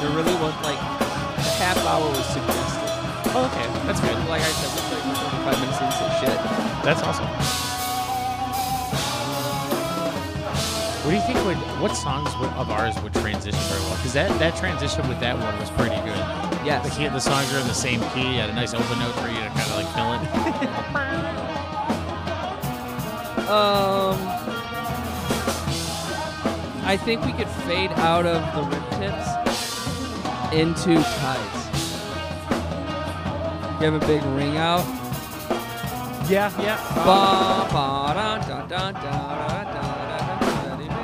There 0.00 0.10
really 0.10 0.34
was 0.42 0.54
like 0.62 0.78
a 0.78 1.50
half 1.62 1.78
hour 1.86 2.08
was 2.08 2.26
suggested. 2.26 2.90
Oh, 3.34 3.46
okay, 3.52 3.66
that's 3.86 4.00
good. 4.00 4.16
Like 4.28 4.42
I 4.42 4.50
said, 4.50 4.70
we 4.74 4.80
played 4.88 5.02
for 5.02 5.14
45 5.46 5.60
minutes 5.60 5.80
and 5.80 5.92
said 5.92 6.12
shit. 6.20 6.38
That's 6.84 7.02
awesome. 7.02 7.26
What 11.04 11.10
do 11.12 11.16
you 11.16 11.22
think 11.22 11.38
would 11.46 11.56
what 11.80 11.94
songs 11.94 12.34
would, 12.40 12.50
of 12.54 12.68
ours 12.70 13.00
would 13.02 13.14
transition 13.14 13.60
very 13.70 13.80
well? 13.82 13.96
Because 13.96 14.12
that 14.14 14.38
that 14.40 14.56
transition 14.56 15.06
with 15.08 15.20
that 15.20 15.38
one 15.38 15.56
was 15.60 15.70
pretty 15.70 15.96
good. 16.02 16.18
Yes. 16.66 16.82
The 16.82 16.90
key, 16.90 17.08
the 17.08 17.20
songs 17.20 17.52
are 17.54 17.60
in 17.60 17.68
the 17.68 17.74
same 17.74 18.00
key, 18.10 18.36
Had 18.36 18.50
a 18.50 18.54
nice 18.54 18.74
open 18.74 18.98
note 18.98 19.14
for 19.14 19.28
you 19.28 19.38
to 19.38 19.48
kind 19.54 19.70
of 19.70 19.76
like 19.76 19.88
fill 19.94 20.12
it. 20.14 20.22
Um, 23.46 24.18
I 26.84 26.96
think 27.00 27.24
we 27.24 27.32
could 27.32 27.48
fade 27.48 27.92
out 27.92 28.26
of 28.26 28.42
the 28.56 28.62
rip 28.62 28.90
tips 28.98 29.45
into. 30.56 30.92
You 30.92 30.98
have 33.84 33.94
a 33.94 34.06
big 34.06 34.22
ring 34.34 34.56
out. 34.56 34.84
Yeah, 36.30 36.50
yeah. 36.60 36.78
Ba, 37.04 37.68
ba, 37.70 38.14
da, 38.14 38.38
da, 38.38 38.66
da, 38.66 38.90
da, 38.90 38.90
da, 38.90 39.64
da, 39.64 39.82
da, 40.04 40.76
da, 40.76 40.96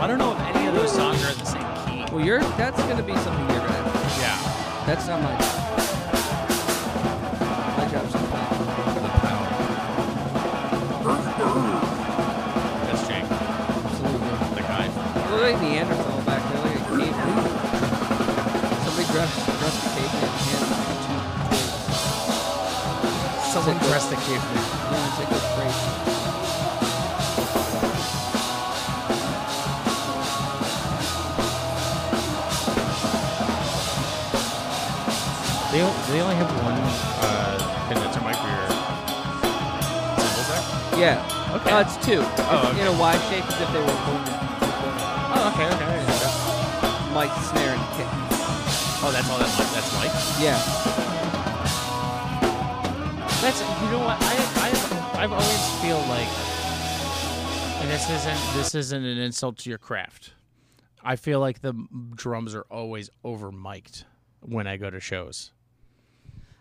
I 0.00 0.06
don't 0.06 0.18
know 0.18 0.32
if 0.32 0.38
any 0.54 0.66
of 0.68 0.74
those 0.74 0.92
songs 0.92 1.24
are 1.24 1.32
in 1.32 1.38
the 1.38 1.44
same 1.46 1.64
key. 1.86 2.04
Well, 2.14 2.24
you're 2.24 2.40
that's 2.60 2.80
gonna 2.82 3.02
be 3.02 3.16
something 3.16 3.48
you're 3.48 3.58
gonna 3.58 3.72
have. 3.72 4.20
Yeah. 4.20 4.84
That's 4.86 5.06
not 5.06 5.22
my 5.22 5.32
job. 5.40 5.56
My 7.78 7.86
job's 7.90 8.12
to 8.12 8.18
play. 8.18 8.46
That's 12.86 13.02
Jake, 13.08 13.24
Absolutely. 13.24 14.28
the 14.54 14.62
guy. 14.62 14.86
Look 15.30 15.40
like 15.42 15.58
Neanderthal 15.62 15.99
Someone 23.52 23.78
dress 23.88 24.06
the 24.06 24.16
caveman. 24.16 24.64
Yeah, 24.92 25.16
take 25.16 25.30
a 25.30 25.40
break. 25.56 25.74
They, 35.70 35.78
they 36.12 36.20
only 36.20 36.34
have 36.34 36.50
one 36.64 36.78
uh, 37.22 37.58
condenser 37.88 38.20
mic 38.20 38.26
my 38.26 38.34
career. 38.34 38.68
Yeah. 41.00 41.22
Okay. 41.54 41.70
Uh, 41.70 41.80
it's 41.80 41.96
two. 42.04 42.22
Oh, 42.22 42.70
okay. 42.70 42.80
In 42.80 42.86
a 42.86 42.92
Y 42.92 43.18
shape 43.30 43.46
as 43.46 43.60
if 43.60 43.68
they 43.72 43.80
were 43.80 43.98
pulling 44.04 44.26
it. 44.26 44.38
Oh, 45.32 45.50
okay, 45.54 45.68
okay. 45.70 46.00
Mike's 47.14 47.59
Oh, 49.10 49.12
that's 49.12 49.28
all 49.28 49.38
that 49.38 49.58
mic. 49.58 49.68
That's 49.74 49.92
mic. 49.98 50.44
Yeah. 50.44 50.58
That's 53.42 53.60
you 53.60 53.90
know 53.90 54.00
what 54.04 54.18
I 54.20 54.36
I 55.16 55.22
I've 55.24 55.32
always 55.32 55.80
feel 55.80 55.98
like, 56.08 56.28
and 57.82 57.90
this 57.90 58.08
isn't 58.10 58.54
this 58.54 58.74
isn't 58.74 59.04
an 59.04 59.18
insult 59.18 59.58
to 59.58 59.70
your 59.70 59.78
craft. 59.78 60.32
I 61.02 61.16
feel 61.16 61.40
like 61.40 61.60
the 61.62 61.72
drums 62.14 62.54
are 62.54 62.66
always 62.70 63.08
over 63.24 63.50
mic'd 63.50 64.04
when 64.40 64.66
I 64.66 64.76
go 64.76 64.90
to 64.90 65.00
shows. 65.00 65.52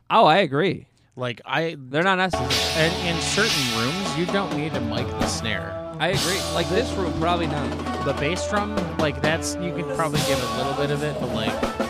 Oh, 0.09 0.25
I 0.25 0.37
agree. 0.37 0.87
Like 1.17 1.41
I, 1.45 1.75
They're 1.77 2.03
not 2.03 2.17
necessary. 2.17 2.49
and 2.85 3.07
in 3.15 3.21
certain 3.21 3.77
rooms, 3.77 4.17
you 4.17 4.25
don't 4.27 4.55
need 4.55 4.73
to 4.73 4.79
mic 4.79 5.05
the 5.07 5.27
snare. 5.27 5.75
I 5.99 6.07
agree. 6.09 6.39
Like 6.53 6.69
this 6.69 6.89
room, 6.93 7.11
probably 7.19 7.47
not. 7.47 8.05
The 8.05 8.13
bass 8.13 8.49
drum, 8.49 8.73
like 8.99 9.21
that's 9.21 9.55
you 9.55 9.73
can 9.75 9.83
probably 9.97 10.21
give 10.21 10.41
a 10.41 10.57
little 10.57 10.73
bit 10.75 10.91
of 10.91 11.03
it, 11.03 11.19
but 11.19 11.33
like 11.33 11.88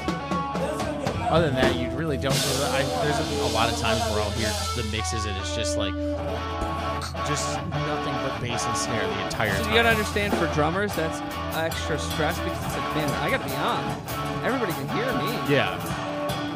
other 1.29 1.47
than 1.47 1.55
that, 1.55 1.75
you 1.75 1.89
really 1.97 2.17
don't. 2.17 2.33
I, 2.33 2.83
there's 3.03 3.19
a, 3.19 3.53
lot 3.53 3.71
of 3.71 3.77
times 3.79 4.01
where 4.11 4.21
I'll 4.21 4.31
hear 4.31 4.51
the 4.75 4.83
mixes 4.91 5.25
and 5.25 5.35
it's 5.37 5.55
just 5.55 5.77
like 5.77 5.93
just 7.27 7.55
nothing 7.69 8.13
but 8.25 8.39
bass 8.41 8.65
and 8.65 8.77
snare 8.77 9.05
the 9.07 9.23
entire 9.25 9.55
So 9.55 9.63
time. 9.63 9.71
you 9.71 9.77
gotta 9.77 9.89
understand, 9.89 10.33
for 10.33 10.47
drummers, 10.53 10.95
that's 10.95 11.19
extra 11.55 11.99
stress 11.99 12.37
because 12.39 12.57
it's 12.65 12.77
like, 12.77 12.95
man, 12.95 13.09
I 13.21 13.29
gotta 13.29 13.45
be 13.45 13.55
on. 13.55 14.45
Everybody 14.45 14.73
can 14.73 14.87
hear 14.89 15.05
me. 15.17 15.53
Yeah. 15.53 15.77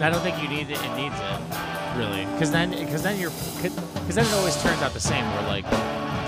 I 0.02 0.10
don't 0.10 0.22
think 0.22 0.42
you 0.42 0.50
need 0.50 0.70
it. 0.70 0.80
It 0.84 0.96
needs 0.96 1.16
it, 1.16 1.98
really, 1.98 2.26
because 2.34 2.52
then, 2.52 2.72
because 2.72 3.04
then 3.04 3.20
you're, 3.20 3.32
because 3.62 4.16
then 4.16 4.26
it 4.26 4.34
always 4.34 4.62
turns 4.62 4.82
out 4.82 4.94
the 4.94 5.00
same. 5.00 5.24
Where 5.34 5.44
like 5.48 5.66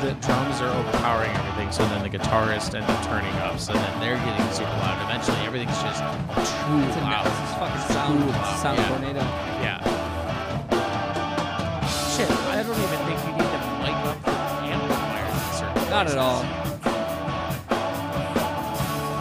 the 0.02 0.12
drums 0.26 0.62
are 0.62 0.70
overpowering 0.70 1.32
everything, 1.32 1.72
so 1.72 1.86
then 1.88 2.04
the 2.04 2.10
guitarist 2.10 2.74
ends 2.76 2.90
up 2.90 3.06
turning 3.06 3.34
up, 3.38 3.60
so 3.60 3.74
then 3.74 4.00
they're 4.00 4.18
getting 4.18 4.52
super 4.52 4.70
loud. 4.70 5.02
Eventually, 5.10 5.38
everything's 5.46 5.82
just 5.82 6.00
too 6.00 6.08
It's 6.88 6.98
loud. 6.98 7.26
it's 7.26 7.54
fucking 7.60 7.94
sound, 7.94 8.30
loud, 8.30 8.60
sound 8.60 8.78
yeah. 8.78 8.88
tornado. 8.90 9.20
Yeah. 9.64 9.80
Shit, 12.16 12.30
I 12.32 12.64
don't 12.64 12.78
even 12.78 13.00
think 13.08 13.20
you 13.26 13.32
need 13.34 13.52
to 13.52 13.60
mic 13.82 13.98
up 14.06 14.18
the 14.24 14.32
amplifier 14.72 15.26
in 15.26 15.40
certain 15.56 15.90
Not 15.90 16.08
at 16.08 16.18
all. 16.18 16.42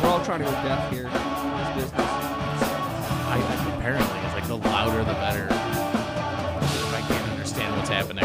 We're 0.03 0.11
all 0.11 0.25
trying 0.25 0.41
to 0.41 0.45
go 0.45 0.51
deaf 0.51 0.91
here 0.93 1.05
this 1.05 1.85
business. 1.85 2.01
I, 2.03 3.37
I- 3.39 3.77
apparently, 3.79 4.19
it's 4.25 4.35
like 4.35 4.47
the 4.49 4.57
louder 4.59 4.99
the 5.05 5.15
better. 5.15 5.47
If 5.47 6.95
I 6.95 7.01
can't 7.09 7.31
understand 7.31 7.77
what's 7.77 7.89
happening. 7.91 8.25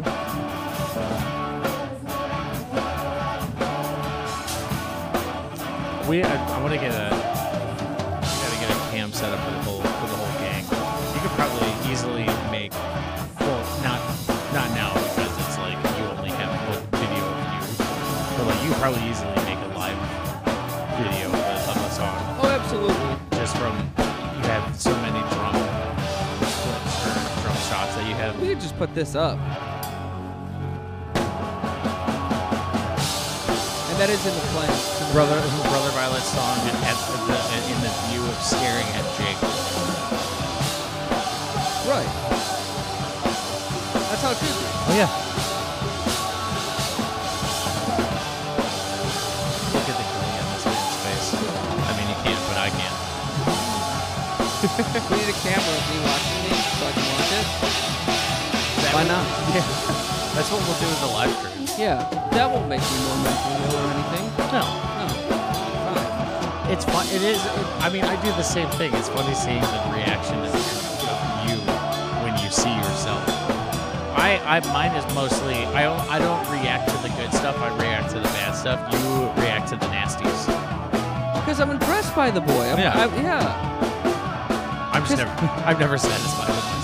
Like 0.00 0.78
this 0.78 0.94
song 0.94 1.20
too. 1.22 1.44
We, 6.08 6.22
I, 6.22 6.34
I 6.34 6.60
want 6.60 6.74
to 6.74 6.80
get 6.80 6.92
a, 6.92 7.08
gotta 7.10 8.58
get 8.60 8.70
a 8.70 8.74
cam 8.90 9.12
set 9.12 9.32
up 9.32 9.40
for 9.44 9.50
the 9.52 9.62
whole 9.62 9.80
for 9.80 10.06
the 10.06 10.16
whole 10.16 10.38
gang. 10.38 10.64
You 11.14 11.20
could 11.20 11.32
probably 11.32 11.72
easily 11.90 12.26
make, 12.52 12.72
well, 13.40 13.62
not 13.82 14.00
not 14.52 14.68
now 14.76 14.92
because 14.92 15.32
it's 15.40 15.58
like 15.58 15.78
you 15.96 16.04
only 16.12 16.30
have 16.30 16.52
one 16.68 16.84
video 17.00 17.24
of 17.24 17.46
you, 17.56 17.62
but 18.36 18.44
like 18.52 18.60
you 18.64 18.70
probably 18.74 19.02
easily 19.08 19.34
make 19.48 19.58
a 19.58 19.72
live 19.72 19.96
video 21.00 21.26
of 21.26 21.32
the, 21.32 21.70
of 21.72 21.74
the 21.74 21.90
song 21.90 22.20
Oh, 22.42 22.48
absolutely. 22.52 23.38
just 23.38 23.56
from 23.56 23.74
you 24.36 24.44
have 24.52 24.76
so 24.78 24.92
many 25.00 25.20
drum 25.32 25.56
drum 27.40 27.56
shots 27.64 27.96
that 27.96 28.04
you 28.06 28.14
have. 28.14 28.38
We 28.40 28.48
could 28.48 28.60
just 28.60 28.76
put 28.76 28.94
this 28.94 29.14
up. 29.14 29.38
That 34.04 34.12
is 34.12 34.26
in 34.28 34.36
the 34.36 34.46
plan. 34.52 34.68
Brother, 35.16 35.40
Brother 35.72 35.88
Violet's 35.96 36.28
song 36.28 36.60
at 36.60 36.76
the, 36.76 37.40
in 37.72 37.78
the 37.80 37.88
view 38.12 38.20
of 38.20 38.36
staring 38.36 38.84
at 38.92 39.04
Jake. 39.16 39.40
Right. 41.88 42.04
That's 44.12 44.20
how 44.20 44.36
it 44.36 44.38
should 44.44 44.60
be. 44.60 44.60
Oh 44.60 44.92
yeah. 44.92 45.08
Look 49.72 49.88
at 49.88 49.96
the 49.96 50.04
glee 50.04 50.36
on 50.36 50.52
this 50.52 50.68
man's 50.68 51.00
face. 51.00 51.40
I 51.40 51.96
mean, 51.96 52.04
you 52.12 52.18
can't, 52.28 52.44
but 52.44 52.60
I 52.60 52.68
can. 52.76 52.92
we 55.08 55.16
need 55.16 55.32
a 55.32 55.38
camera 55.40 55.72
of 55.80 55.84
me 55.88 55.96
watching 56.04 56.44
me 56.44 56.52
so 56.76 56.84
I 56.84 56.92
can 56.92 57.08
watch 57.08 57.32
it. 57.40 57.48
Why 58.92 59.04
not? 59.08 59.24
Yeah. 59.56 59.64
That's 60.36 60.52
what 60.52 60.60
we'll 60.60 60.76
do 60.76 60.92
with 60.92 61.00
the 61.00 61.08
live 61.08 61.32
stream. 61.40 61.63
Yeah, 61.76 62.06
that 62.32 62.50
won't 62.50 62.68
make 62.68 62.80
me 62.80 62.98
more 63.02 63.18
mentally 63.26 63.58
ill 63.66 63.76
or 63.76 63.86
anything. 63.90 64.26
No. 64.54 64.62
No. 64.62 65.06
Fine. 65.90 66.70
It's 66.72 66.84
fun. 66.84 67.06
It 67.08 67.22
is. 67.22 67.44
It, 67.44 67.50
I 67.82 67.88
mean, 67.90 68.04
I 68.04 68.14
do 68.22 68.28
the 68.38 68.42
same 68.46 68.68
thing. 68.78 68.94
It's 68.94 69.08
funny 69.08 69.34
seeing 69.34 69.60
the 69.60 69.82
reaction 69.92 70.38
of, 70.38 70.54
of 70.54 71.18
you 71.50 71.58
when 72.22 72.38
you 72.42 72.50
see 72.50 72.70
yourself. 72.74 73.22
I, 74.16 74.38
I, 74.46 74.60
mine 74.72 74.94
is 74.96 75.04
mostly. 75.14 75.66
I 75.74 75.82
don't. 75.82 76.00
I 76.10 76.18
don't 76.20 76.46
react 76.62 76.88
to 76.90 76.96
the 77.02 77.08
good 77.16 77.32
stuff. 77.32 77.58
I 77.58 77.76
react 77.78 78.10
to 78.10 78.18
the 78.20 78.28
bad 78.38 78.52
stuff. 78.54 78.78
You 78.92 79.42
react 79.42 79.68
to 79.70 79.76
the 79.76 79.86
nasties. 79.86 80.46
Because 81.40 81.58
I'm 81.60 81.70
impressed 81.70 82.14
by 82.14 82.30
the 82.30 82.40
boy. 82.40 82.70
I'm, 82.70 82.78
Yeah. 82.78 82.92
I, 82.94 83.06
yeah. 83.20 84.90
I'm 84.94 85.02
just 85.02 85.16
Just- 85.16 85.26
never. 85.26 85.52
I'm 85.66 85.78
never 85.80 85.98
satisfied 85.98 86.48
with 86.48 86.56
myself. 86.56 86.83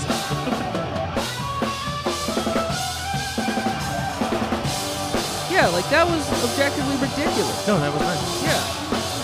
Yeah, 5.61 5.69
like 5.77 5.85
that 5.93 6.09
was 6.09 6.25
objectively 6.41 6.97
ridiculous. 6.97 7.53
no, 7.69 7.77
that 7.77 7.93
was 7.93 8.01
nice. 8.01 8.17
Yeah. 8.41 8.57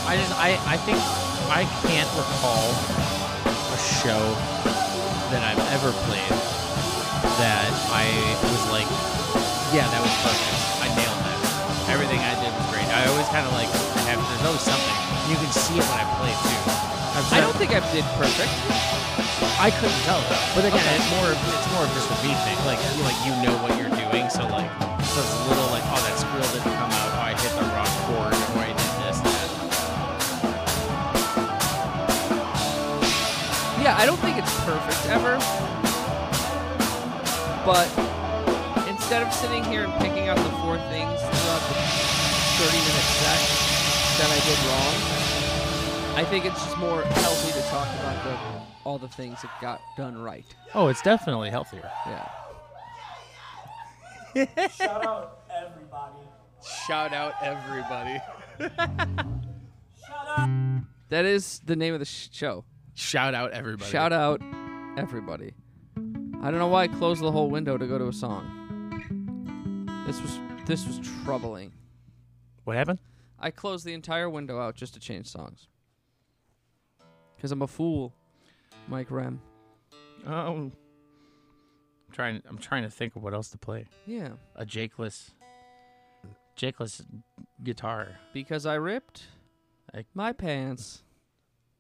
I 0.05 0.13
just. 0.21 0.29
I. 0.37 0.53
I 0.69 0.77
think 0.85 1.01
I 1.49 1.65
can't 1.81 2.05
recall 2.13 2.61
a 3.73 3.79
show 3.81 4.21
that 5.33 5.41
I've 5.41 5.57
ever 5.73 5.89
played 6.05 6.29
that 7.41 7.65
I 7.89 8.05
was 8.53 8.63
like, 8.69 8.85
yeah, 9.73 9.89
that 9.89 9.97
was 9.97 10.13
perfect. 10.21 10.53
I 10.85 10.93
nailed 10.93 11.17
that. 11.25 11.89
Everything 11.89 12.21
I 12.21 12.37
did 12.37 12.53
was 12.53 12.67
great. 12.69 12.85
I 12.85 13.09
always 13.09 13.25
kind 13.33 13.49
of 13.49 13.53
like 13.57 13.73
have. 14.05 14.21
There's 14.21 14.45
always 14.45 14.61
something. 14.61 14.97
You 15.33 15.41
can 15.41 15.49
see 15.49 15.81
it 15.81 15.85
when 15.89 15.97
I 15.97 16.05
play 16.21 16.37
too. 16.37 16.61
I've 17.17 17.25
I 17.25 17.29
said- 17.33 17.41
don't 17.49 17.57
think 17.57 17.73
I 17.73 17.81
did 17.89 18.05
perfect. 18.21 18.53
I 19.57 19.73
couldn't 19.73 20.01
tell 20.05 20.21
though. 20.29 20.45
But 20.53 20.69
again, 20.69 20.85
Okay. 20.85 21.01
it's 21.01 21.09
more. 21.17 21.33
of- 21.33 21.41
It's 21.49 21.69
more 21.73 21.81
of 21.81 21.91
just 21.97 22.13
a 22.13 22.17
me 22.21 22.29
thing. 22.45 22.57
Like, 22.69 22.77
like 23.01 23.17
you 23.25 23.33
know 23.41 23.57
what 23.65 23.73
you're 23.73 23.86
perfect 34.67 35.05
ever. 35.07 35.39
But 37.63 37.87
instead 38.89 39.23
of 39.23 39.31
sitting 39.31 39.63
here 39.63 39.85
and 39.85 39.93
picking 39.93 40.27
out 40.27 40.35
the 40.35 40.51
four 40.59 40.77
things 40.91 41.21
throughout 41.21 41.63
the 41.71 41.75
30 42.59 42.75
minute 42.75 43.07
set 43.15 43.39
that 44.19 44.29
I 44.29 44.39
did 44.43 44.59
wrong, 44.67 44.95
I 46.17 46.25
think 46.25 46.43
it's 46.43 46.61
just 46.61 46.77
more 46.79 47.01
healthy 47.01 47.53
to 47.53 47.61
talk 47.69 47.87
about 47.99 48.21
the 48.25 48.37
all 48.83 48.97
the 48.97 49.07
things 49.07 49.41
that 49.41 49.51
got 49.61 49.79
done 49.95 50.17
right. 50.17 50.45
Oh, 50.73 50.89
it's 50.89 51.01
definitely 51.01 51.49
healthier. 51.49 51.89
Yeah. 52.05 52.27
Shout 54.67 55.05
out 55.05 55.39
everybody. 55.49 56.27
Shout 56.85 57.13
out 57.13 57.33
everybody. 57.41 58.19
Shout 60.05 60.27
out. 60.37 60.49
That 61.07 61.23
is 61.23 61.61
the 61.65 61.77
name 61.77 61.93
of 61.93 62.01
the 62.01 62.05
sh- 62.05 62.27
show. 62.33 62.65
Shout 62.97 63.35
out 63.35 63.51
everybody. 63.51 63.91
Shout 63.91 64.11
out 64.11 64.41
everybody. 64.97 65.53
I 65.95 66.49
don't 66.49 66.57
know 66.57 66.67
why 66.67 66.83
I 66.83 66.87
closed 66.87 67.21
the 67.21 67.31
whole 67.31 67.47
window 67.47 67.77
to 67.77 67.85
go 67.85 67.99
to 67.99 68.07
a 68.07 68.13
song. 68.13 69.93
This 70.07 70.19
was 70.19 70.39
this 70.65 70.87
was 70.87 70.99
troubling. 71.23 71.73
What 72.63 72.75
happened? 72.75 72.99
I 73.39 73.51
closed 73.51 73.85
the 73.85 73.93
entire 73.93 74.27
window 74.31 74.59
out 74.59 74.73
just 74.73 74.95
to 74.95 74.99
change 74.99 75.27
songs. 75.27 75.67
Cause 77.39 77.51
I'm 77.51 77.61
a 77.61 77.67
fool, 77.67 78.15
Mike 78.87 79.11
Rem. 79.11 79.41
Oh, 80.25 80.31
I'm 80.31 80.71
trying. 82.11 82.41
I'm 82.49 82.57
trying 82.57 82.81
to 82.81 82.89
think 82.89 83.15
of 83.15 83.21
what 83.21 83.35
else 83.35 83.49
to 83.49 83.59
play. 83.59 83.85
Yeah, 84.07 84.29
A 84.55 84.65
Jakeless, 84.65 85.29
Jakeless 86.59 87.05
guitar, 87.63 88.07
because 88.33 88.65
I 88.65 88.73
ripped 88.73 89.25
I- 89.93 90.05
my 90.15 90.33
pants. 90.33 91.03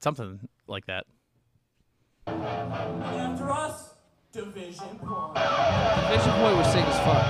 Something 0.01 0.47
like 0.67 0.85
that. 0.87 1.05
And 2.27 2.43
after 2.43 3.51
us, 3.51 3.93
Division 4.31 4.99
Point. 4.99 5.37
Vision 6.09 6.31
Boy 6.39 6.55
was 6.55 6.67
sick 6.67 6.85
as 6.85 6.99
fuck. 6.99 7.23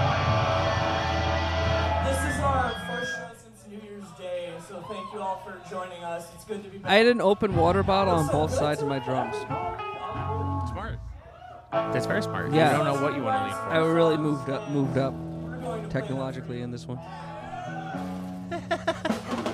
This 2.05 2.35
is 2.35 2.41
our 2.41 2.71
first 2.87 3.11
show 3.15 3.29
since 3.43 3.67
New 3.69 3.87
Year's 3.87 4.09
Day, 4.17 4.51
so 4.67 4.81
thank 4.89 5.13
you 5.13 5.21
all 5.21 5.41
for 5.45 5.61
joining 5.69 6.03
us. 6.03 6.27
It's 6.35 6.45
good 6.45 6.63
to 6.63 6.69
be 6.69 6.79
back. 6.79 6.91
I 6.91 6.95
had 6.95 7.07
an 7.07 7.21
open 7.21 7.55
water 7.55 7.83
bottle 7.83 8.15
on 8.15 8.27
both 8.27 8.53
sides 8.53 8.81
of 8.81 8.87
my 8.87 8.99
drums. 8.99 9.35
Smart. 10.71 10.99
That's 11.71 12.05
very 12.05 12.23
smart. 12.23 12.51
Yeah. 12.51 12.71
You 12.71 12.77
don't 12.83 12.85
know 12.95 13.01
what 13.01 13.15
you 13.15 13.23
want 13.23 13.37
to 13.37 13.43
lean 13.43 13.53
for. 13.53 13.69
I 13.69 13.77
really 13.77 14.17
moved 14.17 14.49
up, 14.49 14.69
moved 14.69 14.97
up 14.97 15.13
technologically 15.89 16.61
in 16.61 16.71
this 16.71 16.85
one. 16.87 16.99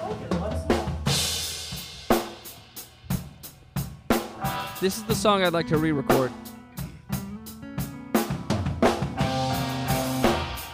this 4.83 4.97
is 4.97 5.03
the 5.03 5.15
song 5.15 5.41
I'd 5.43 5.53
like 5.53 5.67
to 5.67 5.77
re-record. 5.77 6.29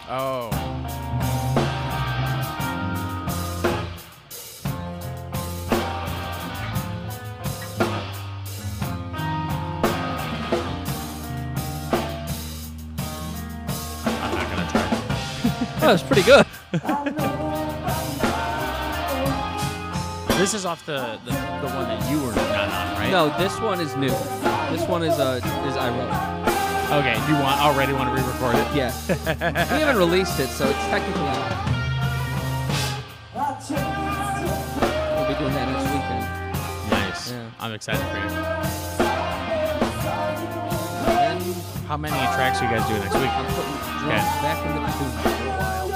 Oh. 0.10 0.49
I'm 14.05 14.34
not 14.34 14.49
gonna 14.49 14.68
try. 14.72 14.89
Oh, 15.84 15.93
it's 15.93 16.01
pretty 16.01 16.24
good. 16.24 17.60
This 20.40 20.54
is 20.54 20.66
off 20.66 20.86
the, 20.86 21.20
the 21.26 21.32
the 21.32 21.68
one 21.76 21.84
that 21.90 22.10
you 22.10 22.22
were 22.24 22.34
not 22.34 22.70
on, 22.70 22.96
right? 22.96 23.12
No, 23.12 23.28
this 23.38 23.60
one 23.60 23.82
is 23.82 23.94
new. 23.98 24.08
This 24.72 24.88
one 24.88 25.04
is 25.04 25.20
uh 25.20 25.42
is 25.68 25.76
I 25.76 25.90
wrote. 25.92 27.00
Okay. 27.04 27.16
You 27.28 27.34
want 27.44 27.60
already 27.60 27.92
want 27.92 28.08
to 28.08 28.16
re-record 28.16 28.56
it? 28.56 28.74
Yeah, 28.74 28.94
we 29.10 29.84
haven't 29.84 29.98
released 29.98 30.40
it, 30.40 30.48
so 30.48 30.70
it's 30.70 30.80
technically 30.88 31.24
out. 31.24 31.76
We'll 33.36 35.28
be 35.28 35.36
doing 35.36 35.54
that 35.60 35.68
next 35.68 35.92
weekend. 35.92 36.24
Nice. 36.90 37.32
Yeah. 37.32 37.50
I'm 37.60 37.74
excited 37.74 38.00
for 38.08 38.18
you. 38.24 38.30
How 41.86 41.98
many 41.98 42.16
tracks 42.16 42.62
are 42.62 42.64
you 42.64 42.72
guys 42.78 42.88
doing 42.88 43.02
next 43.02 43.16
week? 43.16 43.28
I'm 43.28 43.46
putting 43.46 43.76
drums 43.76 44.08
Okay. 44.08 44.24
back 44.40 44.66
into 44.66 44.80
the 44.80 44.92
tune 44.96 45.12
for 45.20 45.30
a 45.30 45.52
while. 45.52 45.92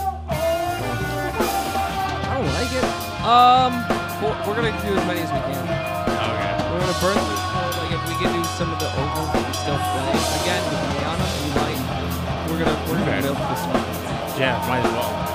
I 2.28 2.32
don't 2.36 2.52
like 2.60 2.74
it. 2.76 2.84
Um, 3.24 3.93
we're, 4.24 4.36
we're 4.48 4.56
gonna 4.56 4.72
do 4.82 4.96
as 4.96 5.06
many 5.06 5.22
as 5.22 5.32
we 5.32 5.40
can. 5.52 5.64
Okay. 5.68 6.52
We're 6.72 6.80
gonna 6.80 7.00
burn 7.04 7.18
through. 7.20 7.44
Like 7.84 7.92
if 7.92 8.02
we 8.08 8.16
can 8.24 8.32
do 8.32 8.44
some 8.56 8.72
of 8.72 8.80
the 8.80 8.88
ones 8.96 9.30
that 9.36 9.44
we 9.44 9.54
still 9.54 9.78
play 9.78 10.10
again 10.40 10.64
with 10.72 10.82
Rihanna, 10.96 11.28
we 11.44 11.50
might. 11.60 11.80
We're 12.50 12.60
gonna 12.64 12.78
we're 12.88 13.00
gonna 13.00 13.12
Okay. 13.12 13.22
milk 13.28 13.38
this 13.52 13.64
one. 13.68 13.84
Yeah, 14.40 14.58
might 14.68 14.82
as 14.86 14.92
well. 14.94 15.33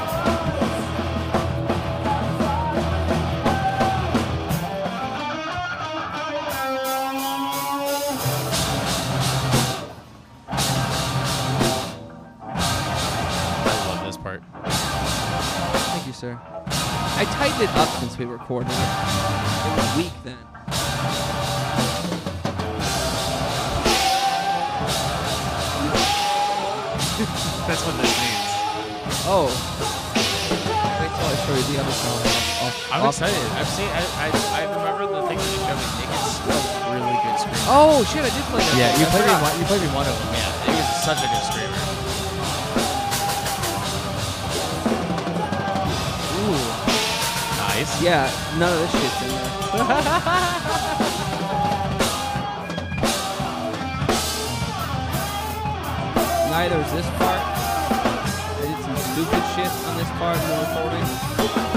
I 17.58 17.66
tightened 17.66 17.76
it 17.76 17.82
up 17.82 17.88
since 17.98 18.16
we 18.18 18.24
recorded 18.24 18.70
it. 18.70 18.74
It 18.74 19.74
was 19.76 19.96
weak 19.96 20.12
then. 20.22 20.38
That's 27.66 27.82
what 27.82 27.98
this 27.98 28.14
means. 28.14 28.46
Oh. 29.26 29.50
Wait 29.50 31.10
till 31.10 31.26
I 31.26 31.34
show 31.42 31.54
you 31.58 31.66
the 31.74 31.82
other 31.82 31.90
song. 31.90 32.22
Off, 32.22 32.62
off, 32.62 32.92
I'm 32.94 33.02
off- 33.02 33.18
excited. 33.18 33.42
I've 33.58 33.66
seen. 33.66 33.90
I, 33.90 34.06
I, 34.22 34.30
I 34.54 34.62
remember 34.70 35.18
the 35.18 35.26
thing 35.26 35.38
that 35.42 35.50
you 35.50 35.58
showed 35.66 35.82
me. 35.82 35.86
Nick 35.98 36.14
is 36.14 36.38
a 36.38 36.94
really 36.94 37.18
good 37.26 37.36
screamer. 37.42 37.66
Oh 37.74 38.06
shit! 38.06 38.22
I 38.22 38.30
did 38.30 38.46
play 38.54 38.62
that. 38.62 38.78
Yeah, 38.78 38.94
song. 38.94 39.02
you 39.02 39.06
played 39.10 39.26
me. 39.26 39.34
One, 39.42 39.54
you 39.58 39.66
played 39.66 39.82
me 39.82 39.90
one 39.98 40.06
of 40.06 40.14
them. 40.14 40.30
Yeah, 40.30 40.46
he 40.62 40.78
was 40.78 40.86
such 41.02 41.18
a 41.18 41.26
good 41.26 41.42
screamer. 41.42 41.87
Yeah, 48.00 48.30
none 48.58 48.72
of 48.72 48.78
this 48.78 48.92
shit's 48.92 49.22
in 49.22 49.28
there. 49.28 49.78
Neither 56.50 56.78
is 56.78 56.92
this 56.92 57.06
part. 57.18 57.42
I 57.42 57.44
did 58.62 58.78
some 58.84 58.96
stupid 58.96 59.42
shit 59.56 59.72
on 59.88 59.96
this 59.96 60.10
part 60.10 60.38
in 60.38 60.48
the 60.48 60.54
recording. 60.62 61.67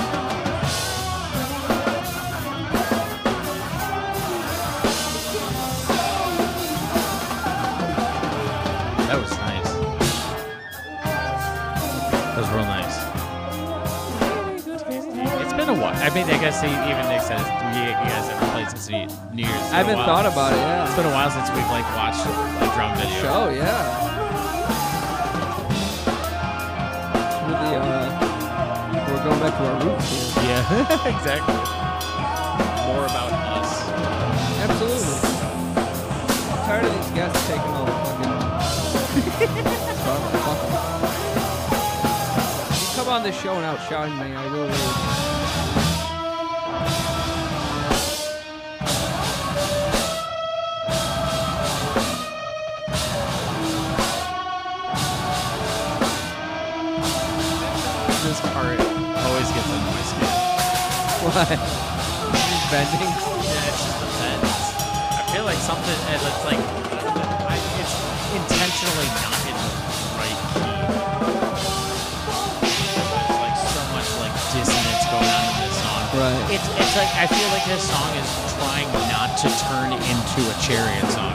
Mean, 16.14 16.26
I 16.28 16.38
guess 16.40 16.64
even 16.64 17.08
Nick 17.08 17.22
said 17.22 17.40
you, 17.72 17.92
guys 17.96 18.28
haven't 18.28 18.50
played 18.52 18.70
since 18.70 18.90
New 19.32 19.44
Year's. 19.44 19.72
I 19.72 19.80
haven't 19.84 19.96
thought 20.04 20.26
about 20.26 20.52
it. 20.54 20.60
It's 20.88 20.96
been 20.96 21.06
a 21.06 21.12
while 21.16 21.32
since 21.32 21.48
we've 21.52 21.72
like 21.72 21.86
watched 21.96 22.26
a 22.28 22.68
drum 22.76 22.96
video. 22.98 23.22
Show, 23.22 23.50
yeah. 23.50 24.10
The, 27.48 27.56
uh, 27.80 27.88
we're 29.08 29.24
going 29.24 29.40
back 29.40 29.54
to 29.56 29.64
our 29.64 29.78
roots 29.86 30.36
here. 30.36 30.44
Yeah, 30.52 31.08
exactly. 31.16 31.56
More 32.92 33.06
about 33.08 33.32
us. 33.32 33.72
Absolutely. 34.68 35.16
I'm 36.52 36.60
tired 36.68 36.86
of 36.86 36.92
these 36.92 37.12
guests 37.16 37.40
taking 37.48 37.72
all 37.72 37.86
the 37.86 37.92
fucking. 38.04 38.36
Fuck, 40.04 40.22
fuck 40.44 40.60
'em. 40.60 40.72
You 42.76 42.88
come 42.96 43.08
on 43.08 43.22
this 43.24 43.36
show 43.40 43.54
and 43.56 43.66
out 43.66 43.80
shouting 43.88 44.18
me, 44.20 44.36
I 44.36 44.46
will. 44.52 44.68
really. 44.68 45.31
What? 61.32 61.48
Just 61.48 62.68
bending? 62.68 63.08
Yeah, 63.08 63.70
it's 63.72 63.80
just 63.88 64.00
the 64.04 64.10
bends. 64.20 64.52
I 65.16 65.24
feel 65.32 65.48
like 65.48 65.64
something, 65.64 66.00
and 66.12 66.20
it's 66.20 66.44
like, 66.44 66.60
I, 66.60 67.56
it's 67.80 67.96
intentionally 68.36 69.08
not 69.16 69.40
in 69.48 69.56
the 69.56 69.72
right 70.20 70.40
key. 70.52 70.76
There's 72.68 73.40
like 73.48 73.56
so 73.64 73.80
much 73.96 74.10
like 74.20 74.36
dissonance 74.52 75.06
going 75.08 75.24
on 75.32 75.44
in 75.56 75.56
this 75.64 75.76
song. 75.80 76.04
Right. 76.20 76.44
It's, 76.52 76.68
it's 76.68 76.96
like, 77.00 77.12
I 77.16 77.32
feel 77.32 77.48
like 77.56 77.64
this 77.64 77.88
song 77.88 78.12
is 78.20 78.28
trying 78.60 78.92
not 79.08 79.32
to 79.40 79.48
turn 79.72 79.96
into 79.96 80.42
a 80.52 80.56
chariot 80.60 81.08
song. 81.16 81.32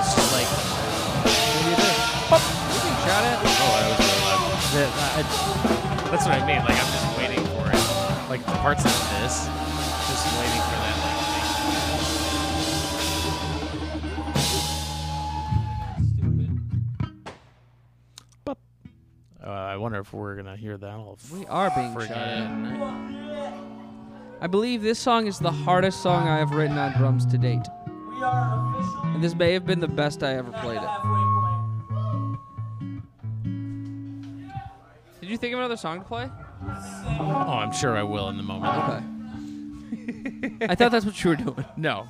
It's 0.00 0.08
just 0.16 0.32
like, 0.32 0.48
What 0.48 1.60
do 1.60 1.68
you 1.68 1.76
think? 1.84 2.00
You 2.32 2.80
being 2.80 2.96
shot 3.04 3.22
at? 3.28 3.36
oh, 3.44 3.76
that 3.76 3.92
was 3.92 4.00
really 4.08 4.24
loud. 4.24 4.56
That, 4.72 6.08
that's 6.08 6.24
what 6.24 6.32
I 6.32 6.40
mean. 6.48 6.64
Like, 6.64 6.80
I'm 6.80 6.88
just 6.96 6.96
waiting 6.96 6.96
for 6.96 7.03
it. 7.03 7.03
Like, 8.34 8.46
the 8.46 8.52
parts 8.54 8.84
like 8.84 8.92
this, 9.22 9.46
just 9.46 10.26
waiting 10.40 10.62
for 10.62 10.74
that, 10.82 10.96
like, 11.04 11.14
thing. 18.44 18.58
Uh, 19.40 19.50
I 19.50 19.76
wonder 19.76 20.00
if 20.00 20.12
we're 20.12 20.34
gonna 20.34 20.56
hear 20.56 20.76
that 20.76 20.94
all. 20.94 21.16
We 21.32 21.46
are 21.46 21.70
being 21.76 21.92
shot 21.92 22.10
at. 22.10 23.54
I 24.40 24.48
believe 24.48 24.82
this 24.82 24.98
song 24.98 25.28
is 25.28 25.38
the 25.38 25.52
hardest 25.52 26.02
song 26.02 26.26
I 26.26 26.38
have 26.38 26.50
written 26.50 26.76
on 26.76 26.92
drums 26.98 27.24
to 27.26 27.38
date. 27.38 27.68
We 27.86 28.20
are 28.20 29.14
And 29.14 29.22
this 29.22 29.36
may 29.36 29.52
have 29.52 29.64
been 29.64 29.78
the 29.78 29.86
best 29.86 30.24
I 30.24 30.34
ever 30.34 30.50
played 30.50 30.78
it. 30.78 30.82
halfway 30.82 31.24
point. 31.30 33.02
Did 35.20 35.30
you 35.30 35.36
think 35.36 35.52
of 35.52 35.60
another 35.60 35.76
song 35.76 36.00
to 36.00 36.04
play? 36.04 36.28
Oh, 36.66 37.58
I'm 37.58 37.72
sure 37.72 37.96
I 37.96 38.02
will 38.02 38.28
in 38.28 38.36
the 38.36 38.42
moment. 38.42 38.74
Okay. 38.74 40.56
I 40.68 40.74
thought 40.74 40.92
that's 40.92 41.04
what 41.04 41.22
you 41.22 41.30
were 41.30 41.36
doing. 41.36 41.64
No. 41.76 42.06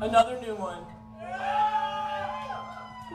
Another 0.00 0.40
new 0.40 0.54
one. 0.56 0.82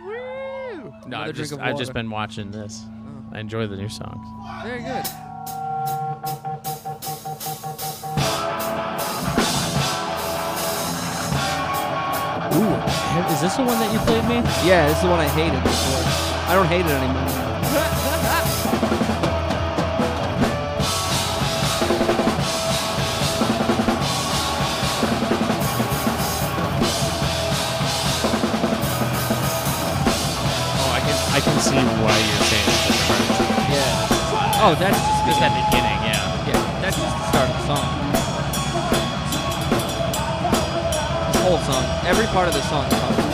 Woo! 0.05 0.93
No, 1.07 1.17
I've 1.17 1.35
just, 1.35 1.57
I've 1.59 1.77
just 1.77 1.93
been 1.93 2.09
watching 2.09 2.51
this. 2.51 2.83
Oh. 2.85 3.35
I 3.35 3.39
enjoy 3.39 3.67
the 3.67 3.75
new 3.75 3.89
songs. 3.89 4.25
Very 4.63 4.81
good. 4.81 5.05
Ooh, 12.55 13.33
is 13.33 13.41
this 13.41 13.55
the 13.55 13.63
one 13.63 13.79
that 13.79 13.91
you 13.91 13.99
played 13.99 14.23
me? 14.23 14.35
Yeah, 14.67 14.87
this 14.87 14.97
is 14.97 15.03
the 15.03 15.09
one 15.09 15.19
I 15.19 15.27
hated 15.27 15.61
before. 15.61 16.49
I 16.49 16.55
don't 16.55 16.67
hate 16.67 16.85
it 16.85 16.91
anymore. 16.91 17.46
Why 31.57 32.13
you're 32.21 32.45
saying 32.53 32.69
it's 32.69 33.01
hard 33.09 33.25
song. 33.33 33.73
Yeah. 33.73 34.61
Oh, 34.61 34.73
that's 34.77 34.93
just 34.93 35.25
Just 35.27 35.41
that 35.41 35.51
beginning, 35.57 35.99
yeah. 36.05 36.21
Yeah, 36.47 36.81
that's 36.81 36.95
just 36.95 37.17
the 37.17 37.25
start 37.33 37.49
of 37.49 37.55
the 37.57 37.65
song. 37.67 37.87
This 41.33 41.41
whole 41.41 41.59
song, 41.67 41.83
every 42.05 42.27
part 42.27 42.47
of 42.47 42.53
the 42.53 42.61
song 42.61 42.85
is 42.85 43.26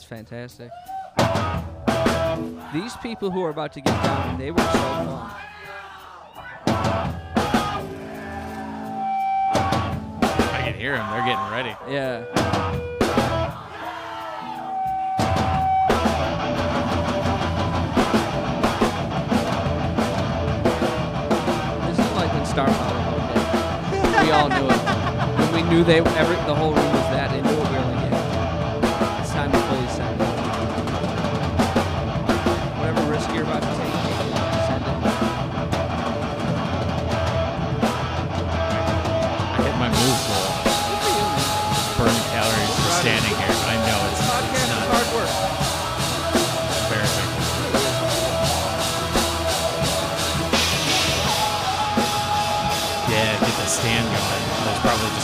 Fantastic. 0.08 0.70
These 2.72 2.96
people 3.02 3.30
who 3.30 3.42
are 3.44 3.50
about 3.50 3.72
to 3.74 3.80
get 3.82 4.02
down, 4.02 4.38
they 4.38 4.50
were 4.50 4.58
so 4.58 4.64
fun. 4.64 5.30
I 10.54 10.60
can 10.64 10.74
hear 10.74 10.96
them. 10.96 11.10
They're 11.12 11.26
getting 11.26 11.50
ready. 11.50 11.76
Yeah. 11.90 12.24
This 21.86 21.98
is 21.98 22.12
like 22.14 22.32
when 22.32 22.46
Star 22.46 22.66
Power. 22.66 22.94
We 24.24 24.30
all 24.30 24.48
knew 24.48 24.70
it. 24.70 24.80
When 25.38 25.52
we 25.52 25.62
knew 25.70 25.84
they 25.84 25.98
every 25.98 26.36
the 26.46 26.54
whole 26.54 26.72
room 26.72 26.97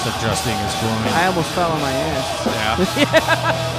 adjusting 0.07 0.57
his 0.59 0.75
groin. 0.81 1.09
I 1.15 1.27
almost 1.27 1.51
fell 1.53 1.71
on 1.73 1.81
my 1.81 1.91
ass. 1.93 2.47
yeah. 2.47 2.81
Ooh, 2.81 3.71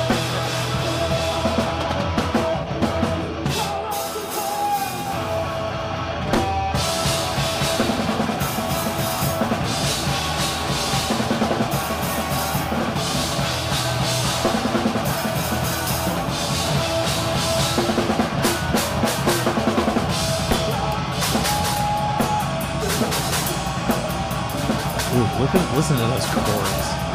look 25.40 25.54
at, 25.54 25.76
listen 25.76 25.98
to 25.98 26.04
those 26.04 26.26
chords. 26.28 27.06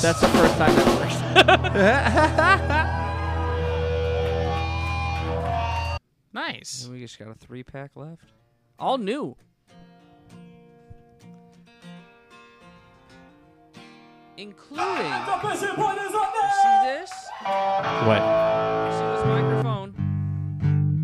That's 0.01 0.19
the 0.19 0.27
first 0.27 0.55
time 0.57 0.73
that 0.75 0.87
worked. 0.97 1.19
nice. 6.33 6.83
And 6.83 6.93
we 6.93 6.99
just 6.99 7.17
got 7.19 7.29
a 7.29 7.35
three 7.35 7.63
pack 7.63 7.95
left. 7.95 8.33
All 8.79 8.97
new. 8.97 9.37
Including. 14.41 15.11
Competition 15.11 15.75
point 15.75 15.99
is 15.99 16.15
up 16.15 16.33
You 16.33 16.49
see 16.63 16.77
this? 16.89 17.11
What? 18.07 18.21
You 18.25 18.91
see 18.97 19.07
this 19.13 19.25
microphone? 19.27 19.93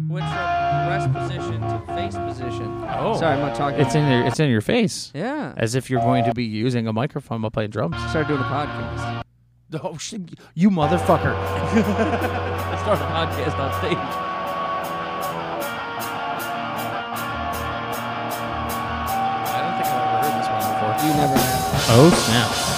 Went 0.09 0.25
from 0.25 0.89
rest 0.89 1.13
position 1.13 1.61
to 1.61 1.79
face 1.85 2.15
position. 2.15 2.83
Oh. 2.89 3.15
Sorry, 3.19 3.35
I'm 3.35 3.41
not 3.41 3.55
talking. 3.55 3.79
It's 3.79 3.93
in 3.93 4.09
your 4.11 4.25
it's 4.25 4.39
in 4.39 4.49
your 4.49 4.61
face. 4.61 5.11
Yeah. 5.13 5.53
As 5.55 5.75
if 5.75 5.87
you're 5.87 6.01
going 6.01 6.25
to 6.25 6.33
be 6.33 6.45
using 6.45 6.87
a 6.87 6.93
microphone 6.93 7.43
while 7.43 7.51
playing 7.51 7.69
drums. 7.69 7.95
Started 8.09 8.27
doing 8.27 8.39
a 8.39 8.45
podcast. 8.45 9.21
Oh 9.83 9.97
shit, 9.99 10.21
you 10.55 10.71
motherfucker. 10.71 11.35
I 11.37 12.79
started 12.81 13.03
a 13.03 13.07
podcast 13.07 13.59
on 13.59 13.71
stage. 13.81 13.97
I 19.53 19.59
don't 19.61 19.75
think 19.77 19.93
I've 19.93 20.07
ever 20.07 20.17
heard 20.23 20.35
this 20.41 20.49
one 20.49 20.63
before. 20.73 20.93
You 21.05 21.13
never 21.13 21.37
have. 21.37 21.85
Oh 21.89 22.09
snap. 22.25 22.76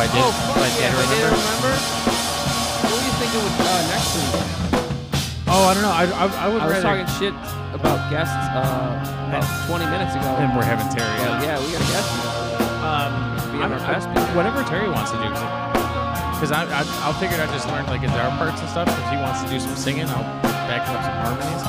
I 0.00 0.08
it's 0.08 0.16
called 0.16 0.32
"If 0.32 0.40
It 0.40 0.56
Means 0.56 0.56
a 0.56 0.56
Lot 0.56 0.56
to 0.56 0.56
You" 0.56 0.56
by 0.56 0.68
Did 0.70 0.80
oh, 0.80 0.80
yeah, 0.80 0.90
Dead 0.90 0.96
I 0.96 1.06
did 1.12 1.24
Remember. 1.28 1.72
remember. 1.76 2.10
you 3.20 3.28
do 3.28 3.40
with 3.44 3.56
uh, 3.60 3.92
next 3.92 4.08
week? 4.16 4.32
Oh, 5.52 5.62
I 5.68 5.74
don't 5.74 5.84
know. 5.84 5.92
I, 5.92 6.04
I, 6.08 6.24
I 6.24 6.48
would 6.48 6.62
I 6.62 6.66
was 6.72 6.80
talking 6.80 7.06
shit 7.20 7.34
about 7.76 7.98
guests 8.08 8.32
uh, 8.54 8.96
about 9.28 9.44
20 9.68 9.84
minutes 9.92 10.14
ago. 10.16 10.30
and 10.40 10.56
we're 10.56 10.64
having 10.64 10.88
Terry. 10.88 11.10
But 11.20 11.42
yeah, 11.44 11.60
we 11.60 11.68
got 11.74 11.84
a 11.84 11.90
guest. 11.92 12.08
Um, 12.80 13.12
Being 13.52 13.66
I'm- 13.66 13.76
our 13.76 13.82
I- 13.82 14.34
whatever 14.34 14.64
Terry 14.64 14.88
wants 14.88 15.10
to 15.12 15.18
do. 15.20 15.28
Because 15.28 16.50
I, 16.56 16.64
I, 16.64 16.80
I'll 17.04 17.12
figure 17.20 17.36
I 17.36 17.44
just 17.52 17.68
learned 17.68 17.88
like 17.92 18.00
guitar 18.00 18.32
parts 18.40 18.58
and 18.64 18.70
stuff. 18.72 18.88
If 18.88 19.06
he 19.12 19.16
wants 19.20 19.44
to 19.44 19.48
do 19.52 19.60
some 19.60 19.76
singing, 19.76 20.08
I'll 20.08 20.24
back 20.64 20.88
up 20.88 21.04
some 21.04 21.18
harmonies. 21.20 21.62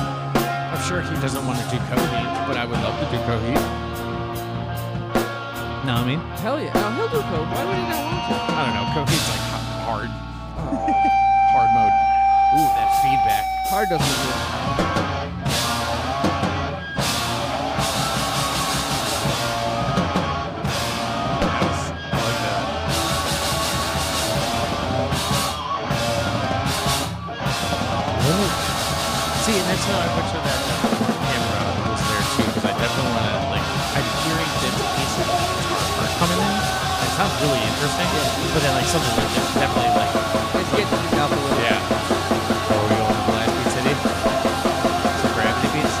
I'm 0.72 0.80
sure 0.88 1.02
he 1.04 1.12
doesn't 1.20 1.44
want 1.44 1.60
to 1.60 1.66
do 1.68 1.76
Coheed, 1.92 2.28
but 2.48 2.56
I 2.56 2.64
would 2.64 2.80
love 2.80 2.96
to 2.96 3.06
do 3.12 3.20
Coheed. 3.28 3.91
No, 5.92 5.98
I 5.98 6.04
mean, 6.06 6.20
Hell 6.40 6.58
yeah. 6.58 6.72
No, 6.72 6.88
he'll 6.96 7.08
do 7.12 7.20
code. 7.20 7.44
Why 7.52 7.64
would 7.68 7.76
he 7.76 7.82
not 7.84 8.00
want 8.00 8.24
to? 8.24 8.56
I 8.56 8.64
don't 8.64 8.74
know. 8.80 8.86
Coheed's 8.96 9.28
like 9.28 9.44
h- 9.44 9.84
hard, 9.84 10.08
oh. 10.56 10.88
hard 11.52 11.68
mode. 11.76 11.92
Ooh, 12.56 12.68
that 12.80 12.88
feedback. 13.04 13.44
Hard 13.68 13.90
doesn't 13.90 14.08
do 14.08 14.28
it. 14.32 15.42
I 22.08 22.16
like 22.24 22.40
that. 22.40 23.72
See, 29.44 29.58
and 29.58 29.66
that's 29.68 29.84
how 29.84 29.98
I 29.98 30.06
picture 30.22 30.38
that 30.46 30.61
interesting, 37.82 38.06
but 38.54 38.62
then 38.62 38.70
like 38.78 38.86
something 38.86 39.10
like 39.18 39.26
that's 39.34 39.58
definitely 39.58 39.90
like, 39.98 40.14
Let's 40.54 40.70
get 40.70 40.86
to 40.86 40.94
the 41.02 41.18
up 41.18 41.34
a 41.34 41.34
little. 41.34 41.58
yeah. 41.66 41.82
Oh, 41.82 42.78
we 42.86 42.94
going 42.94 43.10
to 43.10 43.26
Beat 43.58 43.74
City? 43.74 43.90
Some 45.18 45.34
gravity 45.34 45.66
beats. 45.74 45.96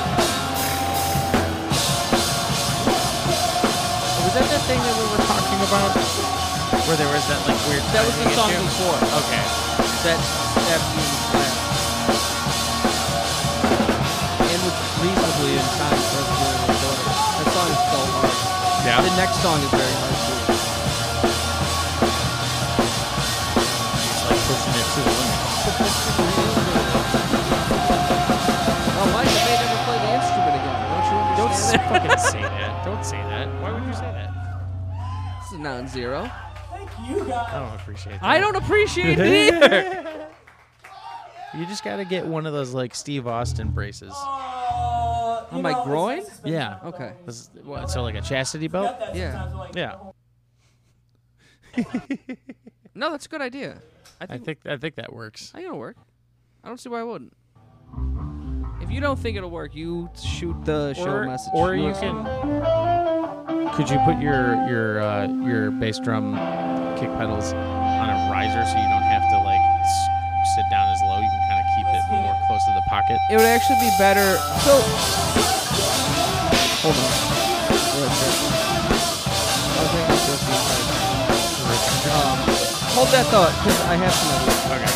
Oh, 2.86 4.30
was 4.30 4.34
that 4.38 4.46
that 4.46 4.62
thing 4.70 4.78
that 4.78 4.94
we 4.94 5.10
were 5.10 5.26
talking 5.26 5.58
about? 5.66 5.90
Where 6.86 6.94
there 7.02 7.10
was 7.10 7.26
that 7.26 7.42
like 7.50 7.58
weird. 7.66 7.82
That 7.90 8.06
was 8.06 8.14
the 8.14 8.30
song 8.30 8.54
issue? 8.54 8.62
before. 8.62 8.98
Okay. 9.26 9.42
That 10.06 10.18
that 10.22 10.82
being 10.94 11.18
class. 11.34 11.58
And 14.38 14.60
was 14.70 14.76
reasonably 15.02 15.58
in 15.58 15.66
time 15.82 15.98
for 15.98 16.22
to. 16.30 16.94
That 17.42 17.48
song 17.50 17.68
is 17.74 17.82
so 17.90 17.98
hard. 18.06 18.30
Yeah. 18.86 19.02
The 19.02 19.14
next 19.18 19.42
song 19.42 19.58
is 19.66 19.70
very 19.74 19.94
hard 19.98 20.46
too. 20.46 20.51
Pushing 24.52 24.74
it 24.74 24.86
to 24.94 25.00
the 25.00 25.12
limit. 25.12 26.42
Oh, 28.94 29.10
Mike, 29.12 29.26
I 29.26 29.30
may 29.44 29.56
never 29.56 29.78
play 29.84 29.98
the 29.98 30.10
instrument 30.14 30.54
again. 30.60 30.78
Don't 30.92 31.06
you 31.08 31.16
Don't 31.36 31.48
understand 31.48 31.80
that? 31.80 32.02
fucking 32.02 32.18
say 32.18 32.42
that. 32.42 32.84
Don't 32.84 33.04
say 33.04 33.16
that. 33.16 33.46
Why 33.62 33.72
would 33.72 33.82
you 33.84 33.94
say 33.94 34.00
that? 34.00 34.30
This 35.40 35.52
is 35.52 35.58
non-zero. 35.58 36.30
Thank 36.70 36.90
you 37.08 37.24
guys. 37.24 37.48
I 37.52 37.58
don't 37.58 37.74
appreciate 37.80 38.12
that. 38.12 38.22
I 38.24 38.38
don't 38.38 38.56
appreciate 38.56 39.18
it 39.18 39.54
either. 39.54 40.28
You 41.54 41.66
just 41.66 41.84
got 41.84 41.96
to 41.96 42.06
get 42.06 42.26
one 42.26 42.46
of 42.46 42.54
those 42.54 42.72
like 42.72 42.94
Steve 42.94 43.26
Austin 43.26 43.68
braces. 43.72 44.14
Uh, 44.16 45.44
On 45.50 45.60
my 45.60 45.72
know, 45.72 45.84
groin? 45.84 46.16
nice 46.20 46.26
to 46.28 46.34
spend 46.36 46.54
Yeah. 46.54 46.78
Okay. 46.82 47.12
This 47.26 47.40
is, 47.40 47.50
what, 47.62 47.90
so 47.90 48.02
like 48.02 48.14
a 48.14 48.22
chastity 48.22 48.68
belt? 48.68 48.96
Yeah. 49.12 49.52
like, 49.52 49.74
Yeah. 49.76 49.96
No, 52.94 53.10
that's 53.10 53.26
a 53.26 53.28
good 53.28 53.42
idea. 53.42 53.82
I 54.30 54.34
I 54.34 54.38
think, 54.38 54.44
think 54.44 54.58
I 54.66 54.76
think 54.76 54.94
that 54.96 55.12
works. 55.12 55.50
I 55.54 55.58
think 55.58 55.66
it'll 55.66 55.78
work. 55.78 55.96
I 56.64 56.68
don't 56.68 56.78
see 56.78 56.88
why 56.88 57.00
it 57.00 57.06
wouldn't. 57.06 57.32
If 58.80 58.90
you 58.90 59.00
don't 59.00 59.18
think 59.18 59.36
it'll 59.36 59.50
work, 59.50 59.74
you 59.74 60.08
shoot 60.20 60.56
the 60.64 60.92
show 60.94 61.10
or, 61.10 61.26
message. 61.26 61.52
or 61.54 61.74
you 61.74 61.92
can. 61.94 62.24
Could 63.74 63.88
you 63.90 63.98
put 64.04 64.18
your 64.20 64.54
your 64.68 65.00
uh, 65.00 65.26
your 65.46 65.70
bass 65.70 65.98
drum 65.98 66.34
kick 66.98 67.08
pedals 67.18 67.52
on 67.52 68.08
a 68.10 68.30
riser 68.30 68.64
so 68.66 68.76
you 68.76 68.88
don't 68.90 69.02
have 69.06 69.22
to 69.30 69.36
like 69.38 69.60
s- 69.80 70.08
sit 70.54 70.64
down 70.70 70.88
as 70.90 71.00
low? 71.02 71.18
You 71.18 71.28
can 71.30 71.42
kind 71.48 71.60
of 71.60 71.66
keep 71.76 71.86
it 71.88 72.02
more 72.22 72.36
close 72.46 72.64
to 72.66 72.72
the 72.74 72.82
pocket. 72.88 73.18
It 73.30 73.36
would 73.36 73.46
actually 73.46 73.76
be 73.80 73.90
better. 73.98 74.36
So, 74.62 74.80
hold 76.82 76.96
on. 76.96 77.41
That 83.12 83.26
thought, 83.26 83.52
because 83.60 83.78
I 83.82 83.96
have 83.96 84.14
some 84.14 84.32
ideas. 84.40 84.88
Okay. 84.88 84.91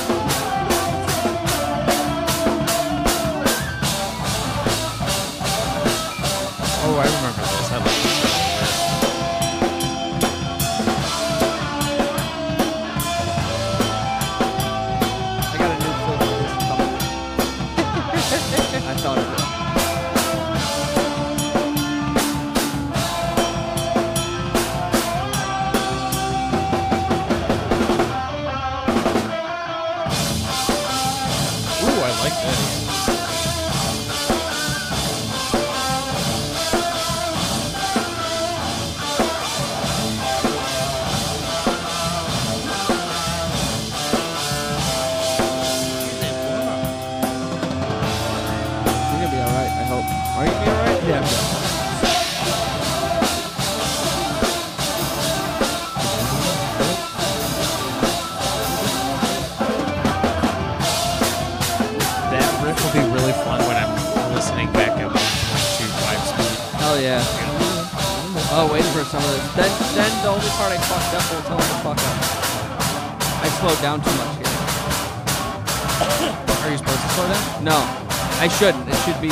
I 78.46 78.48
shouldn't. 78.48 78.88
It 78.88 78.94
should 79.02 79.20
be. 79.20 79.30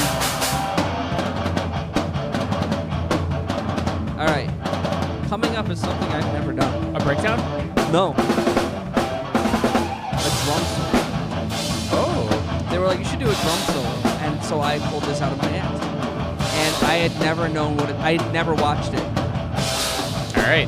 All 4.19 4.27
right. 4.27 4.51
Coming 5.29 5.55
up 5.55 5.71
is 5.71 5.79
something 5.79 6.09
I've 6.09 6.33
never 6.33 6.53
done. 6.53 6.97
A 6.97 6.99
breakdown? 6.99 7.39
No. 7.93 8.11
A 8.11 8.17
drum 10.43 10.65
solo. 10.67 10.99
Oh. 11.95 12.67
They 12.73 12.79
were 12.81 12.89
like, 12.89 12.99
you 12.99 13.05
should 13.05 13.21
do 13.21 13.31
a 13.31 13.35
drum 13.35 13.59
solo, 13.71 13.87
and 14.27 14.43
so 14.43 14.61
I 14.61 14.81
pulled 14.91 15.05
this 15.05 15.23
out 15.23 15.31
of 15.31 15.39
my 15.39 15.59
ass. 15.59 15.81
And 16.57 16.87
I 16.87 16.95
had 16.95 17.17
never 17.21 17.49
known 17.49 17.77
what 17.77 17.91
it. 17.91 17.97
I 17.99 18.17
had 18.17 18.33
never 18.33 18.53
watched 18.53 18.95
it. 18.95 19.05
All 20.35 20.43
right. 20.43 20.67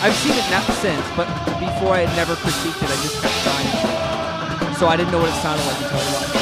I've 0.00 0.14
seen 0.14 0.32
it 0.32 0.48
now 0.48 0.64
since, 0.80 1.06
but 1.14 1.28
before 1.60 1.92
I 1.92 2.06
had 2.06 2.16
never 2.16 2.36
critiqued 2.36 2.82
it. 2.82 2.88
I 2.88 2.96
just 3.04 3.20
kept 3.20 3.34
trying. 3.44 4.76
So 4.76 4.86
I 4.86 4.96
didn't 4.96 5.12
know 5.12 5.18
what 5.18 5.28
it 5.28 5.42
sounded 5.42 5.66
like 5.66 5.76
until 5.82 5.98
I 5.98 6.12
watched 6.14 6.41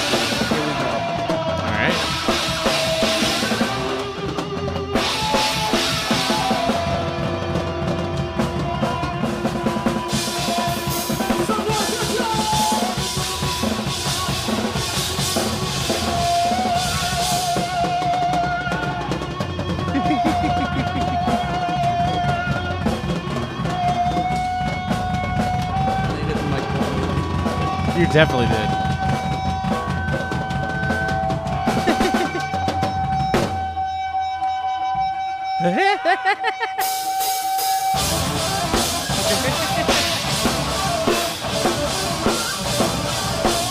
microphone. 28.10 28.46
Definitely 28.46 28.46
did. 28.46 28.68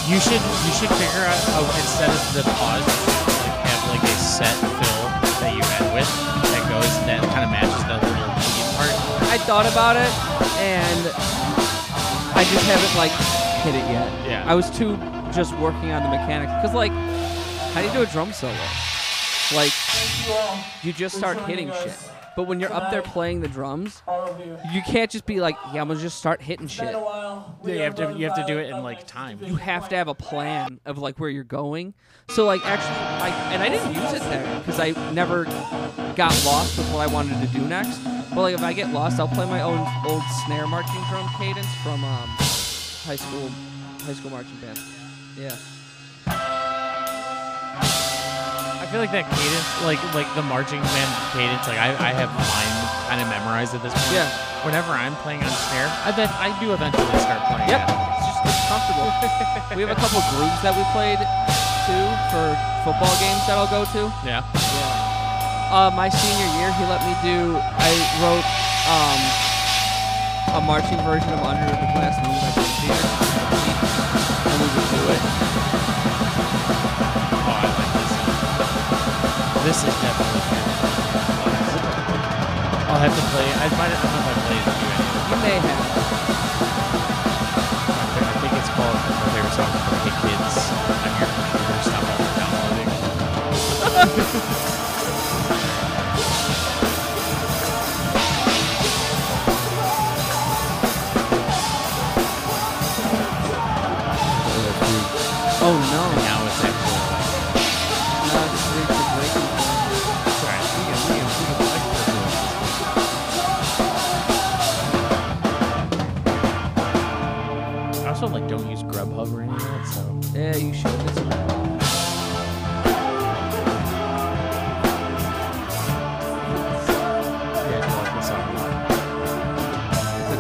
You 0.10 0.20
should 0.20 0.42
you 0.42 0.74
should 0.74 0.90
figure 0.90 1.26
out 1.26 1.38
how 1.54 1.62
instead 1.80 2.10
of 2.10 2.34
the 2.34 2.44
pause, 2.44 2.82
like 2.82 3.56
have 3.66 3.90
like 3.90 4.04
a 4.04 4.16
set 4.18 4.56
fill 4.58 5.06
that 5.40 5.54
you 5.54 5.62
end 5.62 5.94
with 5.94 6.10
that 6.52 6.64
goes 6.68 6.90
that 7.06 7.22
kind 7.30 7.46
of 7.46 7.52
matches 7.52 7.84
the 7.86 7.94
little 7.94 8.74
part. 8.76 8.94
I 9.30 9.38
thought 9.38 9.68
about 9.72 9.96
it, 9.96 10.12
and 10.60 11.08
I 12.36 12.44
just 12.44 12.66
haven't 12.66 12.98
like 12.98 13.14
hit 13.60 13.76
it 13.76 13.86
yet. 13.92 14.28
Yeah. 14.28 14.44
I 14.48 14.56
was 14.56 14.70
too 14.72 14.98
just 15.32 15.56
working 15.58 15.92
on 15.92 16.04
the 16.04 16.10
mechanics. 16.10 16.52
Cause 16.62 16.74
like, 16.74 16.92
how 16.92 17.82
do 17.82 17.88
you 17.88 17.94
do 17.94 18.02
a 18.02 18.06
drum 18.08 18.34
solo? 18.34 18.54
Like, 19.54 19.74
you 20.84 20.94
just 20.94 21.18
start 21.18 21.40
hitting 21.42 21.72
shit. 21.72 21.98
But 22.36 22.48
when 22.48 22.60
you're 22.60 22.72
up 22.72 22.92
there 22.92 23.02
playing 23.02 23.42
the 23.42 23.48
drums, 23.48 24.02
you. 24.74 24.82
can't 24.82 25.12
just 25.12 25.26
be 25.26 25.42
like, 25.42 25.56
yeah, 25.74 25.82
I'm 25.82 25.90
gonna 25.90 26.00
just 26.00 26.18
start 26.18 26.42
hitting 26.42 26.68
shit. 26.68 26.86
been 26.86 26.96
a 26.96 27.00
while. 27.04 27.60
We 27.62 27.72
Yeah, 27.72 27.78
you 27.78 27.84
have 27.84 27.96
to 27.96 28.14
you 28.18 28.30
have 28.30 28.36
to 28.36 28.46
do 28.46 28.58
it 28.58 28.70
in 28.70 28.82
like 28.82 29.06
time. 29.08 29.40
You 29.44 29.56
have 29.56 29.90
to 29.90 29.98
have 29.98 30.08
a 30.08 30.14
plan 30.14 30.80
of 30.86 30.98
like 30.98 31.20
where 31.20 31.30
you're 31.30 31.44
going. 31.44 31.96
So 32.30 32.46
like 32.46 32.66
actually, 32.66 32.96
like, 33.20 33.34
and 33.52 33.62
I 33.62 33.68
didn't 33.68 33.94
use 33.94 34.14
it 34.14 34.22
there 34.30 34.60
because 34.60 34.80
I 34.80 34.92
never 35.12 35.44
got 36.16 36.32
lost 36.46 36.78
with 36.78 36.90
what 36.94 37.08
I 37.08 37.12
wanted 37.12 37.42
to 37.42 37.48
do 37.48 37.66
next. 37.66 37.98
But 38.34 38.42
like 38.42 38.54
if 38.54 38.62
I 38.62 38.72
get 38.72 38.94
lost, 38.94 39.20
I'll 39.20 39.28
play 39.28 39.46
my 39.46 39.62
own 39.62 39.86
old 40.06 40.24
snare 40.46 40.68
marching 40.68 41.04
drum 41.10 41.28
cadence 41.38 41.68
from 41.84 42.04
um, 42.06 42.30
high 43.10 43.18
school 43.18 43.50
high 44.06 44.14
school 44.14 44.30
marching 44.30 44.54
band. 44.62 44.78
Yeah. 45.34 45.58
I 48.78 48.86
feel 48.94 49.02
like 49.02 49.10
that 49.18 49.26
cadence, 49.34 49.70
like 49.82 49.98
like 50.14 50.30
the 50.38 50.46
marching 50.46 50.78
band 50.78 51.10
cadence, 51.34 51.66
like 51.66 51.82
I, 51.82 51.90
I 51.98 52.14
have 52.14 52.30
mine 52.30 52.78
kind 53.10 53.18
of 53.18 53.26
memorized 53.34 53.74
at 53.74 53.82
this 53.82 53.98
point. 53.98 54.14
Yeah. 54.14 54.30
Whenever 54.62 54.94
I'm 54.94 55.18
playing 55.26 55.42
on 55.42 55.50
snare, 55.50 55.90
I 56.06 56.14
bet 56.14 56.30
I 56.38 56.54
do 56.62 56.70
eventually 56.70 57.10
start 57.18 57.42
playing. 57.50 57.66
Yep. 57.74 57.82
it. 57.82 57.98
It's 57.98 58.30
just 58.30 58.46
it's 58.46 58.62
comfortable. 58.70 59.10
we 59.74 59.82
have 59.82 59.90
a 59.90 59.98
couple 59.98 60.22
grooves 60.38 60.62
that 60.62 60.78
we 60.78 60.86
played 60.94 61.18
too 61.90 62.06
for 62.30 62.54
football 62.86 63.18
games 63.18 63.42
that 63.50 63.58
I'll 63.58 63.74
go 63.74 63.90
to. 63.90 64.06
Yeah. 64.22 64.46
Yeah. 64.54 65.74
Uh, 65.74 65.90
my 65.98 66.14
senior 66.14 66.50
year, 66.62 66.70
he 66.78 66.86
let 66.86 67.02
me 67.10 67.18
do. 67.26 67.58
I 67.58 67.90
wrote 68.22 68.46
um, 68.86 69.22
a 70.54 70.62
marching 70.62 70.98
version 71.06 71.30
of 71.34 71.42
Under 71.42 71.66
the 71.66 71.90
Glass 71.94 72.18
Moon 72.26 72.49
This 79.64 79.84
is 79.84 79.94
definitely 80.02 80.42
good. 80.50 80.68
I'll 82.90 83.00
have 83.00 83.14
to 83.14 83.22
play. 83.30 83.48
I 83.54 83.68
might. 83.78 83.92
I 83.92 84.02
don't 84.02 84.12
know 84.12 84.20
if 84.20 84.28
I 84.28 84.36
played 84.48 84.66
it 84.66 84.80
you 85.30 85.36
may 85.44 85.60
have. 85.60 85.84
I 88.18 88.34
think 88.42 88.54
it's 88.58 88.72
called 88.74 88.96
my 88.96 89.30
favorite 89.30 89.54
song 89.54 89.70
for 89.86 89.98
Hey 90.02 90.16
Kids 90.26 90.56
on 90.74 91.06
your 91.06 91.28
computer. 91.30 91.78
Stop 91.86 92.04
downloading. 94.40 94.56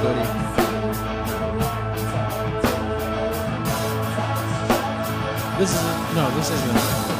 it's. 0.01 0.39
This 5.59 5.71
is 5.75 6.15
no, 6.15 6.29
this 6.37 6.51
isn't. 6.51 7.18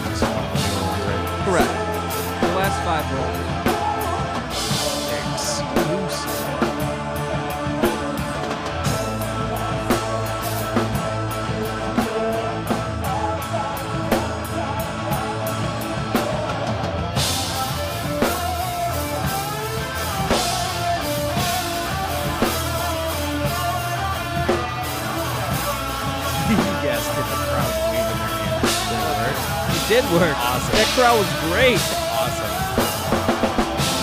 Did 29.89 30.03
work. 30.13 30.37
Awesome. 30.37 30.71
That 30.77 30.87
crowd 30.93 31.17
was 31.17 31.27
great. 31.49 31.81
Awesome. 32.13 32.45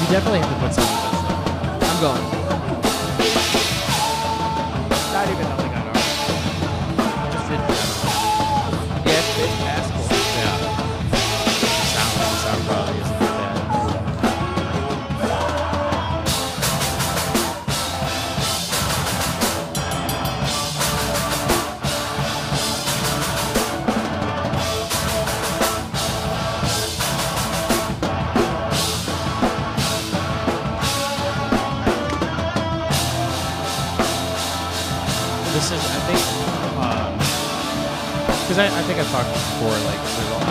You 0.02 0.10
definitely 0.10 0.40
have 0.40 0.50
to 0.50 0.58
put 0.58 0.74
some 0.74 0.82
of 0.82 0.90
this. 1.80 1.90
I'm 1.90 2.00
going. 2.00 2.35
Because 38.56 38.72
I, 38.72 38.78
I 38.78 38.82
think 38.84 38.98
I've 38.98 39.10
talked 39.10 39.28
before, 39.28 39.68
like, 39.84 40.00
there's 40.16 40.30
a, 40.30 40.45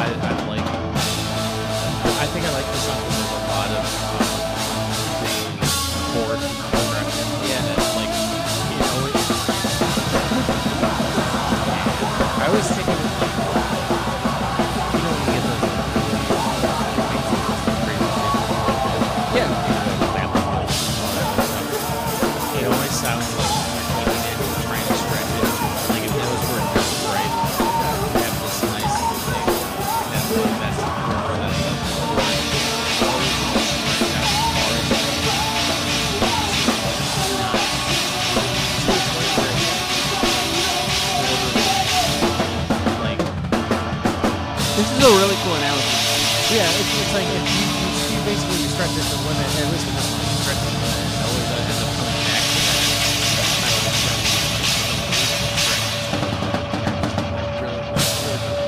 like 47.16 47.28
if 47.32 47.48
you, 47.48 47.64
you, 47.64 47.88
you 48.12 48.20
basically 48.28 48.60
you 48.60 48.68
stretch 48.68 48.92
it 48.92 49.00
to 49.08 49.16
the 49.16 49.24
limit. 49.24 49.48
At 49.48 49.72
least 49.72 49.86
with 49.88 49.96
this 49.96 50.12
one, 50.12 50.20
you 50.20 50.36
stretch 50.44 50.60
it 50.60 50.68
to 50.68 50.76
limit. 50.84 51.00
It 51.16 51.24
always 51.24 51.48
uh, 51.48 51.64
ends 51.64 51.80
up 51.80 51.92
coming 51.96 52.12
back 52.28 52.44
to 52.44 52.60
that. 52.60 53.96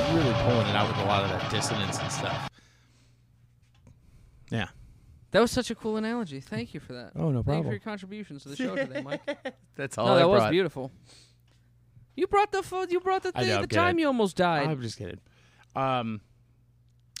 Really, 0.08 0.24
really 0.24 0.34
pulling 0.44 0.66
it 0.66 0.76
out 0.76 0.88
with 0.88 0.96
a 0.96 1.04
lot 1.04 1.24
of 1.24 1.30
that 1.30 1.50
dissonance 1.50 1.98
and 1.98 2.10
stuff. 2.10 2.48
Yeah. 4.50 4.68
That 5.32 5.40
was 5.40 5.50
such 5.50 5.70
a 5.70 5.74
cool 5.74 5.98
analogy. 5.98 6.40
Thank 6.40 6.72
you 6.72 6.80
for 6.80 6.94
that. 6.94 7.12
Oh, 7.16 7.30
no 7.30 7.42
problem. 7.42 7.44
Thank 7.44 7.58
you 7.58 7.68
for 7.68 7.72
your 7.72 7.80
contributions 7.80 8.44
to 8.44 8.48
the 8.48 8.56
show 8.56 8.76
today, 8.76 9.02
Mike. 9.02 9.20
That's 9.76 9.98
all. 9.98 10.06
no, 10.06 10.16
that 10.16 10.26
was 10.26 10.48
beautiful. 10.50 10.90
You 12.16 12.26
brought 12.26 12.50
the 12.50 12.62
food. 12.62 12.90
You 12.90 13.00
brought 13.00 13.24
the 13.24 13.32
I 13.34 13.40
thing 13.40 13.48
know, 13.50 13.56
at 13.56 13.60
the 13.60 13.66
get 13.66 13.76
time 13.76 13.98
it. 13.98 14.00
you 14.00 14.06
almost 14.06 14.36
died. 14.38 14.68
I'm 14.68 14.80
just 14.80 14.96
kidding. 14.96 15.20
Um, 15.76 16.22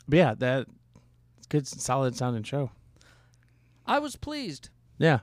but 0.08 0.16
yeah, 0.16 0.34
that 0.38 0.60
it's 0.60 0.87
good, 1.48 1.66
solid 1.66 2.16
sounding 2.16 2.42
show. 2.42 2.70
I 3.86 3.98
was 3.98 4.16
pleased. 4.16 4.68
Yeah. 4.98 5.20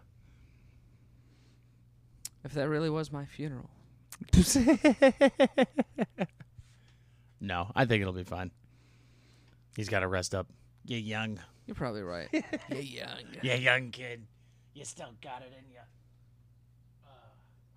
If 2.43 2.53
that 2.53 2.69
really 2.69 2.89
was 2.89 3.11
my 3.11 3.25
funeral. 3.25 3.69
No, 7.41 7.71
I 7.75 7.85
think 7.85 8.01
it'll 8.01 8.13
be 8.13 8.23
fine. 8.23 8.49
He's 9.75 9.89
got 9.89 9.99
to 9.99 10.07
rest 10.07 10.33
up. 10.33 10.47
You 10.85 10.97
young, 10.97 11.39
You're 11.67 11.75
probably 11.75 12.01
right. 12.01 12.27
You're 12.69 12.79
young. 12.79 13.19
you 13.41 13.51
young 13.53 13.91
kid. 13.91 14.25
You 14.73 14.83
still 14.85 15.11
got 15.21 15.41
it 15.41 15.53
in 15.57 15.69
you. 15.71 15.79
Uh, 17.05 17.09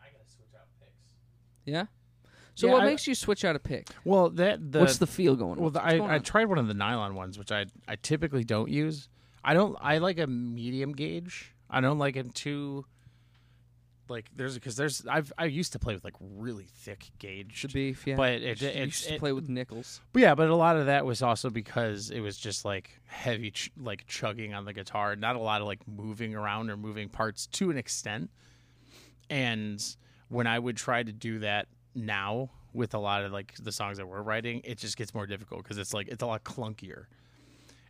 I 0.00 0.06
gotta 0.06 0.24
switch 0.30 0.48
out 0.58 0.68
picks. 0.80 1.12
Yeah. 1.64 1.86
So 2.58 2.66
Yeah, 2.66 2.72
what 2.72 2.82
I- 2.82 2.86
makes 2.86 3.06
you 3.06 3.14
switch 3.14 3.44
out 3.44 3.54
a 3.54 3.60
pick? 3.60 3.86
Well, 4.04 4.30
that 4.30 4.72
the 4.72 4.80
What's 4.80 4.98
the 4.98 5.06
feel 5.06 5.36
going? 5.36 5.60
well, 5.60 5.70
What's 5.70 5.74
the, 5.74 5.96
going 5.98 6.10
I 6.10 6.16
I 6.16 6.18
tried 6.18 6.46
one 6.46 6.58
of 6.58 6.66
the 6.66 6.74
nylon 6.74 7.14
ones, 7.14 7.38
which 7.38 7.52
I 7.52 7.66
I 7.86 7.94
typically 7.94 8.42
don't 8.42 8.68
use. 8.68 9.08
I 9.44 9.54
don't. 9.54 9.76
I 9.80 9.98
like 9.98 10.18
a 10.18 10.26
medium 10.26 10.92
gauge. 10.92 11.54
I 11.70 11.80
don't 11.80 11.98
like 11.98 12.14
them 12.16 12.30
too. 12.30 12.84
Like 14.08 14.28
there's 14.34 14.54
because 14.54 14.74
there's 14.74 15.06
I've 15.06 15.32
I 15.38 15.44
used 15.44 15.72
to 15.74 15.78
play 15.78 15.94
with 15.94 16.02
like 16.02 16.14
really 16.20 16.66
thick 16.68 17.10
gauge. 17.20 17.62
the 17.62 17.68
beef, 17.68 18.06
yeah. 18.08 18.16
but 18.16 18.32
it- 18.42 18.60
you 18.60 18.68
it- 18.68 18.86
used 18.86 19.04
to 19.06 19.14
it- 19.14 19.20
play 19.20 19.30
with 19.32 19.48
nickels. 19.48 20.00
But 20.12 20.22
yeah, 20.22 20.34
but 20.34 20.48
a 20.48 20.56
lot 20.56 20.76
of 20.76 20.86
that 20.86 21.06
was 21.06 21.22
also 21.22 21.50
because 21.50 22.10
it 22.10 22.18
was 22.20 22.36
just 22.38 22.64
like 22.64 22.98
heavy, 23.06 23.52
ch- 23.52 23.70
like 23.76 24.04
chugging 24.08 24.52
on 24.52 24.64
the 24.64 24.72
guitar, 24.72 25.14
not 25.14 25.36
a 25.36 25.38
lot 25.38 25.60
of 25.60 25.68
like 25.68 25.86
moving 25.86 26.34
around 26.34 26.70
or 26.70 26.76
moving 26.76 27.08
parts 27.08 27.46
to 27.48 27.70
an 27.70 27.78
extent. 27.78 28.30
And 29.30 29.80
when 30.28 30.48
I 30.48 30.58
would 30.58 30.76
try 30.76 31.02
to 31.04 31.12
do 31.12 31.38
that 31.40 31.68
now 31.98 32.50
with 32.74 32.94
a 32.94 32.98
lot 32.98 33.24
of 33.24 33.32
like 33.32 33.54
the 33.62 33.72
songs 33.72 33.98
that 33.98 34.06
we're 34.06 34.22
writing, 34.22 34.60
it 34.64 34.78
just 34.78 34.96
gets 34.96 35.14
more 35.14 35.26
difficult 35.26 35.62
because 35.62 35.78
it's 35.78 35.92
like 35.94 36.08
it's 36.08 36.22
a 36.22 36.26
lot 36.26 36.44
clunkier. 36.44 37.04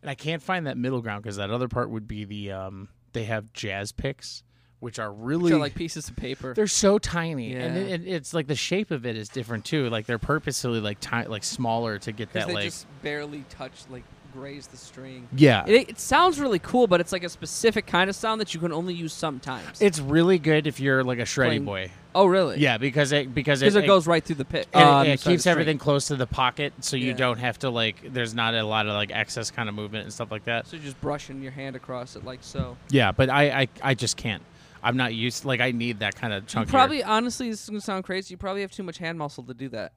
And 0.02 0.10
I 0.10 0.14
can't 0.14 0.42
find 0.42 0.66
that 0.66 0.76
middle 0.76 1.00
ground 1.02 1.22
because 1.22 1.36
that 1.36 1.50
other 1.50 1.68
part 1.68 1.90
would 1.90 2.06
be 2.08 2.24
the 2.24 2.52
um 2.52 2.88
they 3.12 3.24
have 3.24 3.52
jazz 3.52 3.90
picks, 3.92 4.42
which 4.80 4.98
are 4.98 5.12
really 5.12 5.44
Which 5.44 5.52
are 5.54 5.58
like 5.58 5.74
pieces 5.74 6.08
of 6.08 6.16
paper. 6.16 6.54
they're 6.54 6.66
so 6.68 6.98
tiny, 6.98 7.54
and 7.54 7.76
it, 7.76 8.02
it- 8.02 8.06
it's 8.08 8.32
like 8.34 8.46
the 8.46 8.54
shape 8.54 8.90
of 8.90 9.04
it 9.06 9.16
is 9.16 9.28
different 9.28 9.64
too. 9.64 9.88
Like 9.90 10.06
they're 10.06 10.18
purposely 10.18 10.80
like 10.80 11.00
ti- 11.00 11.26
like 11.26 11.42
smaller 11.42 11.98
to 12.00 12.12
get 12.12 12.32
that 12.34 12.46
they 12.46 12.54
like 12.54 12.64
just 12.66 12.86
barely 13.02 13.44
touch, 13.50 13.72
like 13.90 14.04
graze 14.38 14.66
the 14.68 14.76
string. 14.76 15.26
yeah. 15.36 15.64
It, 15.66 15.90
it 15.90 15.98
sounds 15.98 16.38
really 16.38 16.58
cool, 16.58 16.86
but 16.86 17.00
it's 17.00 17.12
like 17.12 17.24
a 17.24 17.28
specific 17.28 17.86
kind 17.86 18.08
of 18.08 18.16
sound 18.16 18.40
that 18.40 18.54
you 18.54 18.60
can 18.60 18.72
only 18.72 18.94
use 18.94 19.12
sometimes. 19.12 19.80
it's 19.80 19.98
really 20.00 20.38
good 20.38 20.66
if 20.66 20.78
you're 20.80 21.02
like 21.04 21.18
a 21.18 21.22
shreddy 21.22 21.46
Playing- 21.46 21.64
boy. 21.64 21.90
oh, 22.14 22.26
really? 22.26 22.58
Yeah, 22.58 22.78
because 22.78 23.12
it 23.12 23.34
because 23.34 23.60
Because 23.60 23.76
it, 23.76 23.86
goes 23.86 24.06
right 24.06 24.24
through 24.24 24.36
the 24.36 24.44
pit. 24.44 24.68
and 24.72 24.82
it, 24.82 24.86
um, 24.86 25.06
it 25.06 25.20
sorry, 25.20 25.34
keeps 25.34 25.42
string. 25.42 25.50
everything 25.52 25.78
close 25.78 26.06
to 26.08 26.16
the 26.16 26.26
pocket, 26.26 26.72
so 26.80 26.96
you 26.96 27.08
Yeah. 27.08 27.12
don't 27.14 27.38
have 27.38 27.58
to 27.60 27.70
like. 27.70 28.12
There's 28.12 28.34
not 28.34 28.54
a 28.54 28.62
lot 28.62 28.86
of 28.86 28.94
like 28.94 29.10
excess 29.12 29.50
kind 29.50 29.68
of 29.68 29.74
movement 29.74 30.04
and 30.04 30.12
stuff 30.12 30.30
like 30.30 30.44
that. 30.44 30.66
So 30.66 30.76
you're 30.76 30.84
just 30.84 31.00
brushing 31.00 31.42
your 31.42 31.52
hand 31.52 31.74
across 31.76 32.16
it 32.16 32.24
like 32.24 32.40
so. 32.42 32.76
Yeah, 32.90 33.12
but 33.12 33.28
I 33.30 33.62
I, 33.62 33.68
I 33.82 33.94
just 33.94 34.16
can't. 34.16 34.42
I'm 34.82 34.96
not 34.96 35.12
used. 35.14 35.44
Like 35.44 35.60
I 35.60 35.72
need 35.72 35.98
that 36.00 36.14
kind 36.14 36.32
of 36.32 36.44
You 36.44 36.48
chunky. 36.48 36.70
probably, 36.70 37.02
honestly, 37.02 37.50
this 37.50 37.62
is 37.64 37.68
gonna 37.68 37.80
sound 37.80 38.04
crazy. 38.04 38.32
You 38.34 38.38
probably 38.38 38.62
have 38.62 38.70
too 38.70 38.84
much 38.84 38.98
hand 38.98 39.18
muscle 39.18 39.42
to 39.44 39.54
do 39.54 39.68
that. 39.70 39.92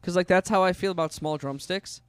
Because 0.00 0.16
like 0.16 0.26
that's 0.26 0.50
how 0.50 0.62
I 0.62 0.72
feel 0.74 0.90
about 0.92 1.12
small 1.12 1.38
drumsticks. 1.38 2.02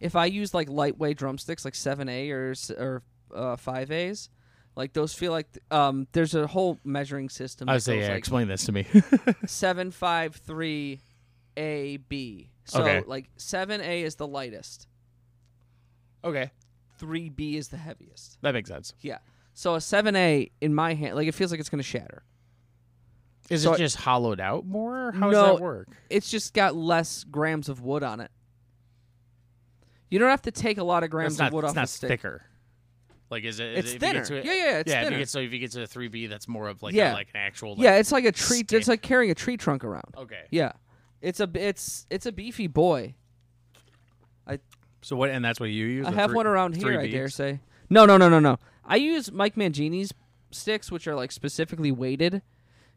If 0.00 0.14
I 0.16 0.26
use 0.26 0.52
like 0.54 0.68
lightweight 0.68 1.16
drumsticks, 1.16 1.64
like 1.64 1.74
seven 1.74 2.08
A 2.08 2.30
or 2.30 2.54
or 2.76 3.02
uh, 3.34 3.56
five 3.56 3.90
A's, 3.90 4.28
like 4.76 4.92
those 4.92 5.14
feel 5.14 5.32
like 5.32 5.50
th- 5.52 5.64
um. 5.70 6.06
There's 6.12 6.34
a 6.34 6.46
whole 6.46 6.78
measuring 6.84 7.28
system. 7.28 7.68
I 7.68 7.78
say 7.78 8.00
yeah. 8.00 8.08
like 8.08 8.18
explain 8.18 8.48
this 8.48 8.64
to 8.66 8.72
me. 8.72 8.86
seven 9.46 9.90
five 9.90 10.36
three 10.36 11.00
A 11.56 11.96
B. 11.96 12.50
So 12.64 12.82
Okay. 12.82 13.02
like 13.06 13.26
seven 13.36 13.80
A 13.80 14.02
is 14.02 14.16
the 14.16 14.26
lightest. 14.26 14.86
okay, 16.24 16.50
Three 16.98 17.28
B 17.28 17.56
is 17.56 17.68
the 17.68 17.76
heaviest. 17.76 18.38
that 18.42 18.52
makes 18.52 18.68
sense. 18.68 18.94
Yeah. 19.00 19.18
So 19.54 19.74
a 19.76 19.80
seven 19.80 20.16
A 20.16 20.50
in 20.60 20.74
my 20.74 20.94
hand, 20.94 21.14
like 21.14 21.28
it 21.28 21.34
feels 21.34 21.50
like 21.50 21.60
it's 21.60 21.68
gonna 21.70 21.82
shatter. 21.82 22.22
Is 23.48 23.62
So 23.62 23.72
it 23.72 23.74
I- 23.74 23.78
just 23.78 23.96
hollowed 23.96 24.40
out 24.40 24.66
more? 24.66 25.12
How 25.12 25.30
does 25.30 25.44
that 25.56 25.60
work? 25.62 25.88
It's 26.10 26.30
just 26.30 26.52
got 26.52 26.74
less 26.74 27.22
grams 27.24 27.68
of 27.68 27.80
wood 27.80 28.02
on 28.02 28.20
it. 28.20 28.30
You 30.10 30.18
don't 30.18 30.30
have 30.30 30.42
to 30.42 30.50
take 30.50 30.78
a 30.78 30.84
lot 30.84 31.02
of 31.04 31.10
grams 31.10 31.38
not, 31.38 31.48
of 31.48 31.52
wood 31.54 31.64
off 31.64 31.74
the 31.74 31.86
stick. 31.86 32.08
thicker. 32.08 32.44
Like 33.28 33.42
is 33.44 33.58
it? 33.58 33.78
is 33.78 33.78
It's 33.78 33.94
it- 33.94 33.96
if 33.96 34.02
you 34.02 34.12
get 34.12 34.26
thinner. 34.26 34.40
to 34.42 34.46
yeah, 34.46 34.54
yeah, 34.54 34.78
it's 34.78 34.90
yeah, 34.90 34.98
if 35.00 35.04
thinner. 35.04 35.16
you 35.16 35.22
get 35.22 35.28
so 35.28 35.38
if 35.40 35.52
you 35.52 35.58
get 35.58 35.72
to 35.72 35.82
a 35.82 35.86
three 35.86 36.06
B, 36.08 36.26
that's 36.28 36.46
more 36.46 36.68
of 36.68 36.82
like 36.82 36.94
Yeah. 36.94 37.12
a, 37.12 37.14
like 37.14 37.28
an 37.34 37.40
actual. 37.40 37.70
Like, 37.74 37.80
yeah, 37.80 37.96
it's 37.96 38.12
like 38.12 38.24
a 38.24 38.30
tree. 38.32 38.62
It's 38.70 38.86
like 38.88 39.02
carrying 39.02 39.30
a 39.32 39.34
tree 39.34 39.56
trunk 39.56 39.82
around. 39.84 40.14
Okay. 40.16 40.42
Yeah, 40.50 40.72
it's 41.20 41.40
a 41.40 41.50
it's 41.54 42.06
it's 42.08 42.26
a 42.26 42.30
beefy 42.32 42.68
boy. 42.68 43.14
I. 44.46 44.60
So 45.02 45.16
what? 45.16 45.30
And 45.30 45.44
that's 45.44 45.58
what 45.58 45.70
you 45.70 45.86
use. 45.86 46.06
I 46.06 46.12
have 46.12 46.30
three- 46.30 46.36
one 46.36 46.46
around 46.46 46.76
here. 46.76 47.00
I 47.00 47.08
dare 47.08 47.28
say. 47.28 47.58
No, 47.90 48.06
no, 48.06 48.16
no, 48.16 48.28
no, 48.28 48.38
no. 48.38 48.58
I 48.84 48.96
use 48.96 49.32
Mike 49.32 49.56
Mangini's 49.56 50.12
sticks, 50.52 50.92
which 50.92 51.08
are 51.08 51.16
like 51.16 51.32
specifically 51.32 51.90
weighted 51.90 52.42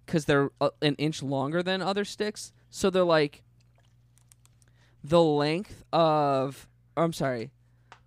because 0.05 0.25
they're 0.25 0.51
uh, 0.61 0.69
an 0.83 0.93
inch 0.95 1.23
longer 1.23 1.63
than 1.63 1.81
other 1.81 2.05
sticks. 2.05 2.51
So 2.69 2.91
they're 2.91 3.03
like 3.03 3.41
the 5.03 5.23
length 5.23 5.83
of. 5.91 6.67
I'm 7.03 7.13
sorry, 7.13 7.51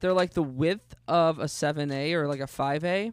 they're 0.01 0.13
like 0.13 0.35
the 0.35 0.43
width 0.43 0.95
of 1.09 1.39
a 1.39 1.49
seven 1.49 1.91
A 1.91 2.15
or 2.15 2.27
like 2.27 2.41
a 2.41 2.47
five 2.47 2.85
A. 2.85 3.13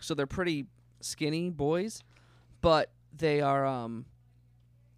So 0.00 0.14
they're 0.14 0.26
pretty 0.26 0.66
skinny 1.00 1.50
boys, 1.50 2.02
but 2.60 2.90
they 3.16 3.40
are 3.40 3.66
um. 3.66 4.06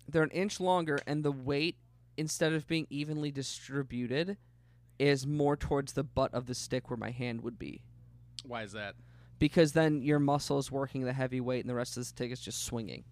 They're 0.08 0.24
an 0.24 0.30
inch 0.30 0.58
longer, 0.58 0.98
and 1.06 1.24
the 1.24 1.30
weight 1.30 1.76
instead 2.16 2.52
of 2.52 2.66
being 2.66 2.86
evenly 2.90 3.30
distributed 3.30 4.36
is 4.98 5.26
more 5.26 5.56
towards 5.56 5.92
the 5.92 6.02
butt 6.02 6.34
of 6.34 6.46
the 6.46 6.54
stick 6.54 6.90
where 6.90 6.96
my 6.96 7.10
hand 7.10 7.42
would 7.42 7.58
be. 7.58 7.80
Why 8.44 8.64
is 8.64 8.72
that? 8.72 8.96
Because 9.38 9.72
then 9.72 10.02
your 10.02 10.18
muscle 10.18 10.58
is 10.58 10.70
working 10.70 11.04
the 11.04 11.12
heavy 11.12 11.40
weight 11.40 11.60
and 11.60 11.70
the 11.70 11.74
rest 11.74 11.96
of 11.96 12.02
the 12.02 12.06
stick 12.06 12.30
is 12.30 12.40
just 12.40 12.64
swinging. 12.64 13.04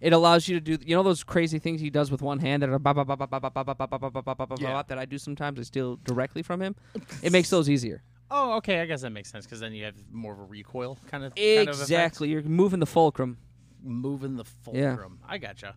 It 0.00 0.12
allows 0.12 0.48
you 0.48 0.60
to 0.60 0.76
do 0.76 0.84
you 0.84 0.94
know 0.94 1.02
those 1.02 1.24
crazy 1.24 1.58
things 1.58 1.80
he 1.80 1.90
does 1.90 2.10
with 2.10 2.20
one 2.20 2.38
hand 2.38 2.62
that 2.62 2.68
are 2.68 2.78
that 2.78 4.96
I 4.98 5.04
do 5.04 5.18
sometimes 5.18 5.58
I 5.58 5.62
steal 5.62 5.96
directly 6.04 6.42
from 6.42 6.60
him. 6.60 6.76
It 7.22 7.32
makes 7.32 7.50
those 7.50 7.70
easier. 7.70 8.02
Oh, 8.30 8.54
okay. 8.54 8.80
I 8.80 8.86
guess 8.86 9.02
that 9.02 9.10
makes 9.10 9.30
sense 9.30 9.46
because 9.46 9.60
then 9.60 9.72
you 9.72 9.84
have 9.84 9.94
more 10.10 10.32
of 10.32 10.40
a 10.40 10.44
recoil 10.44 10.98
kind 11.06 11.24
of 11.24 11.32
exactly. 11.36 12.28
You're 12.28 12.42
moving 12.42 12.80
the 12.80 12.86
fulcrum. 12.86 13.38
Moving 13.82 14.36
the 14.36 14.44
fulcrum. 14.44 15.20
I 15.26 15.38
gotcha. 15.38 15.76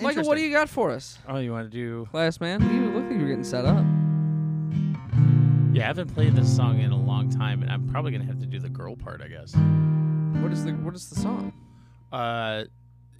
Michael, 0.00 0.24
what 0.24 0.36
do 0.36 0.42
you 0.42 0.52
got 0.52 0.68
for 0.68 0.90
us? 0.90 1.18
Oh, 1.26 1.38
you 1.38 1.52
want 1.52 1.70
to 1.70 1.76
do 1.76 2.08
last 2.12 2.40
man? 2.40 2.62
You 2.62 2.92
look 2.92 3.04
like 3.04 3.18
you're 3.18 3.28
getting 3.28 3.44
set 3.44 3.64
up. 3.64 3.84
Yeah, 5.72 5.84
I 5.84 5.86
haven't 5.86 6.14
played 6.14 6.34
this 6.34 6.54
song 6.54 6.80
in 6.80 6.92
a 6.92 6.96
long 6.96 7.28
time, 7.28 7.62
and 7.62 7.70
I'm 7.70 7.88
probably 7.88 8.12
gonna 8.12 8.24
have 8.24 8.40
to 8.40 8.46
do 8.46 8.58
the 8.58 8.68
girl 8.68 8.96
part, 8.96 9.20
I 9.20 9.28
guess. 9.28 9.54
What 10.42 10.52
is 10.52 10.64
the 10.64 10.72
what 10.72 10.94
is 10.94 11.08
the 11.08 11.16
song? 11.20 11.52
Uh, 12.12 12.64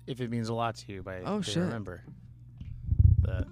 if 0.07 0.21
it 0.21 0.31
means 0.31 0.49
a 0.49 0.55
lot 0.55 0.77
to 0.77 0.93
you, 0.93 1.03
by 1.03 1.21
Oh, 1.25 1.41
shit. 1.41 1.57
remember. 1.57 2.03
The 3.23 3.47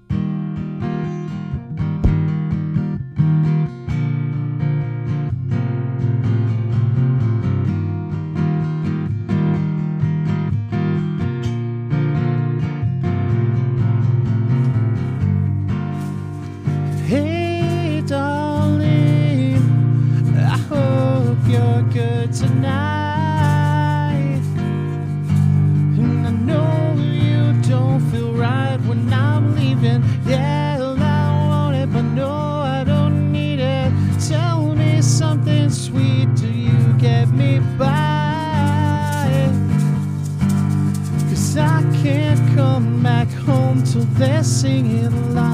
so 43.95 44.01
they're 44.19 44.43
singing 44.43 45.35
loud. 45.37 45.54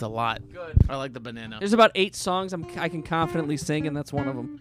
Helped 0.00 0.12
a 0.12 0.14
lot. 0.14 0.42
Good. 0.52 0.76
I 0.88 0.96
like 0.96 1.12
the 1.12 1.20
banana. 1.20 1.58
There's 1.58 1.72
about 1.72 1.92
eight 1.94 2.16
songs 2.16 2.52
I'm, 2.52 2.66
I 2.76 2.88
can 2.88 3.02
confidently 3.02 3.56
sing, 3.56 3.86
and 3.86 3.96
that's 3.96 4.12
one 4.12 4.28
of 4.28 4.36
them. 4.36 4.60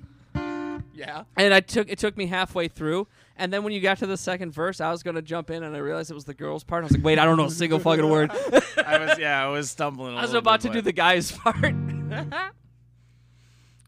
Yeah. 0.96 1.24
And 1.38 1.54
I 1.54 1.60
took 1.60 1.90
it 1.90 1.98
took 1.98 2.16
me 2.16 2.28
halfway 2.28 2.68
through, 2.68 3.08
and 3.36 3.52
then 3.52 3.64
when 3.64 3.74
you 3.74 3.82
got 3.82 3.98
to 4.00 4.06
the 4.06 4.16
second 4.18 4.52
verse, 4.52 4.80
I 4.80 4.92
was 4.92 5.02
gonna 5.02 5.24
jump 5.24 5.50
in, 5.50 5.64
and 5.64 5.76
I 5.76 5.80
realized 5.80 6.12
it 6.12 6.14
was 6.14 6.26
the 6.26 6.36
girls' 6.36 6.64
part. 6.64 6.84
I 6.84 6.86
was 6.86 6.94
like, 6.94 7.04
wait, 7.04 7.18
I 7.18 7.26
don't 7.26 7.36
know 7.36 7.46
a 7.46 7.52
single 7.52 7.80
fucking 7.80 8.08
word. 8.08 8.32
I 8.86 9.00
was 9.00 9.18
yeah, 9.18 9.44
I 9.44 9.48
was 9.48 9.72
stumbling. 9.72 10.14
I 10.18 10.20
I 10.20 10.22
was 10.22 10.36
about 10.36 10.62
to 10.62 10.70
do 10.70 10.82
the 10.82 10.94
guy's 10.94 11.32
part. 11.32 11.74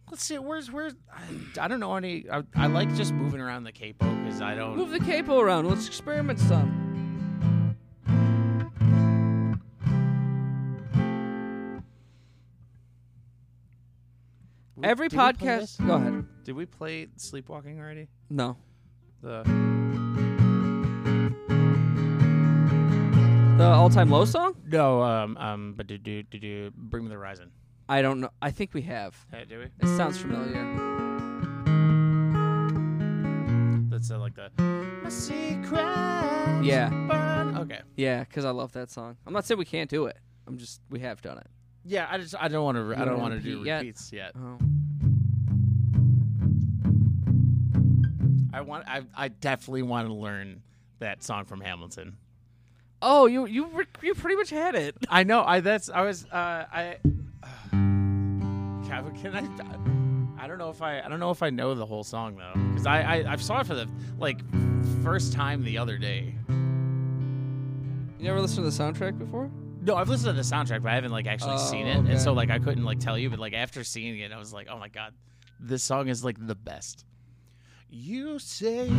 Let's 0.10 0.24
see. 0.24 0.38
Where's 0.40 0.72
where's? 0.72 0.94
I, 1.12 1.66
I 1.66 1.68
don't 1.68 1.80
know 1.80 1.96
any. 1.96 2.26
I, 2.32 2.44
I 2.56 2.68
like 2.68 2.94
just 2.96 3.14
moving 3.14 3.40
around 3.40 3.66
the 3.66 3.72
capo 3.72 4.10
because 4.24 4.42
I 4.42 4.56
don't. 4.56 4.76
Move 4.76 4.90
the 4.92 5.00
capo 5.00 5.40
around. 5.40 5.68
Let's 5.70 5.88
experiment 5.88 6.40
some. 6.40 6.85
Every 14.86 15.08
Did 15.10 15.18
we 15.18 15.34
play 15.34 15.34
podcast. 15.34 15.88
Go 15.88 15.94
ahead. 15.96 16.26
Did 16.44 16.56
we 16.56 16.66
play 16.68 17.08
Sleepwalking 17.18 17.80
already? 17.80 18.08
No. 18.30 18.56
The 19.24 19.42
The 23.58 23.64
all-time 23.64 24.12
low 24.12 24.26
song? 24.26 24.56
no. 24.68 25.02
Um. 25.02 25.38
Um. 25.38 25.74
But 25.76 25.88
do 25.88 25.98
do 25.98 26.22
do 26.24 26.38
do. 26.40 26.72
Bring 26.76 27.04
me 27.06 27.10
the 27.10 27.16
horizon. 27.16 27.50
I 27.90 28.04
don't 28.04 28.20
know. 28.20 28.30
I 28.42 28.52
think 28.52 28.74
we 28.76 28.84
have. 28.84 29.16
Hey, 29.32 29.46
do 29.50 29.58
we? 29.60 29.66
It 29.66 29.98
sounds 29.98 30.20
familiar. 30.20 30.64
That's 33.90 34.12
uh, 34.12 34.20
like 34.20 34.36
the. 34.36 34.52
My 34.62 35.10
secret. 35.10 36.64
Yeah. 36.64 36.90
Burn. 36.90 37.58
Okay. 37.58 37.82
Yeah, 37.96 38.20
because 38.24 38.46
I 38.46 38.52
love 38.52 38.74
that 38.74 38.92
song. 38.92 39.18
I'm 39.26 39.34
not 39.34 39.46
saying 39.46 39.58
we 39.58 39.66
can't 39.66 39.90
do 39.90 40.06
it. 40.06 40.18
I'm 40.46 40.58
just 40.58 40.82
we 40.92 41.00
have 41.00 41.22
done 41.24 41.40
it. 41.40 41.48
Yeah. 41.86 42.08
I 42.10 42.18
just 42.18 42.36
I 42.40 42.48
don't 42.48 42.64
want 42.64 42.78
to. 42.78 43.02
I 43.02 43.06
don't 43.06 43.22
want 43.22 43.34
to 43.36 43.40
do 43.40 43.60
repeat 43.60 43.68
yet? 43.68 43.78
repeats 43.78 44.12
yet. 44.12 44.32
Oh. 44.36 44.58
I 48.54 48.62
want. 48.62 48.88
I 48.88 49.04
I 49.16 49.28
definitely 49.28 49.84
want 49.84 50.08
to 50.08 50.14
learn 50.14 50.62
that 51.00 51.24
song 51.24 51.46
from 51.46 51.62
Hamilton. 51.62 52.18
Oh, 53.02 53.26
you 53.26 53.46
you 53.46 53.70
you 54.02 54.16
pretty 54.16 54.36
much 54.36 54.50
had 54.50 54.76
it. 54.76 54.96
I 55.10 55.24
know. 55.24 55.44
I 55.44 55.60
that's 55.60 55.90
I 55.90 56.02
was 56.02 56.26
uh 56.26 56.66
I 56.72 56.98
can, 57.72 59.18
can 59.22 59.36
I 59.36 60.44
I 60.44 60.48
don't 60.48 60.58
know 60.58 60.70
if 60.70 60.82
I 60.82 61.02
I 61.02 61.10
don't 61.10 61.20
know 61.20 61.32
if 61.32 61.44
I 61.44 61.50
know 61.50 61.76
the 61.76 61.86
whole 61.86 62.04
song 62.04 62.38
though 62.38 62.54
cuz 62.74 62.86
I, 62.86 63.02
I 63.02 63.34
I 63.34 63.36
saw 63.36 63.60
it 63.60 63.68
for 63.68 63.76
the 63.76 63.90
like 64.18 64.40
first 65.04 65.34
time 65.34 65.64
the 65.64 65.78
other 65.78 65.98
day. 65.98 66.36
You 66.48 68.32
never 68.32 68.40
listened 68.42 68.66
to 68.66 68.76
the 68.76 68.84
soundtrack 68.84 69.20
before? 69.20 69.52
No, 69.86 69.96
I've 69.96 70.10
listened 70.10 70.30
to 70.30 70.34
the 70.34 70.42
soundtrack 70.42 70.82
but 70.82 70.92
I 70.92 70.96
haven't 70.96 71.12
like 71.12 71.28
actually 71.28 71.54
Oh, 71.56 71.70
seen 71.72 71.86
it. 71.88 71.98
okay. 71.98 72.12
And 72.14 72.22
so 72.22 72.34
like 72.34 72.50
I 72.50 72.58
couldn't 72.60 72.84
like 72.84 73.00
tell 73.00 73.18
you 73.18 73.30
but 73.30 73.40
like 73.40 73.54
after 73.54 73.84
seeing 73.84 74.18
it 74.20 74.32
I 74.32 74.38
was 74.40 74.52
like, 74.52 74.68
"Oh 74.70 74.78
my 74.80 74.90
god. 74.90 75.14
This 75.60 75.84
song 75.84 76.08
is 76.08 76.24
like 76.24 76.38
the 76.40 76.56
best." 76.56 77.06
You 77.90 78.40
say 78.40 78.90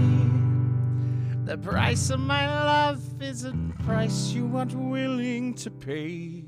the 1.45 1.59
price 1.59 2.11
of 2.11 2.21
my 2.21 2.47
love 2.47 3.01
is 3.23 3.45
a 3.45 3.53
price 3.85 4.33
you 4.33 4.51
aren't 4.57 4.75
willing 4.75 5.55
to 5.55 5.71
pay. 5.71 6.45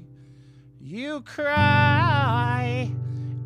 You 0.80 1.20
cry 1.22 2.90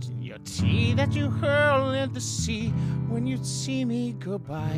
in 0.09 0.23
your 0.23 0.39
tea 0.44 0.93
that 0.94 1.14
you 1.14 1.31
hurl 1.31 1.93
in 1.93 2.12
the 2.12 2.20
sea 2.20 2.69
when 3.09 3.27
you 3.27 3.39
see 3.43 3.85
me 3.85 4.12
go 4.12 4.39
by. 4.39 4.77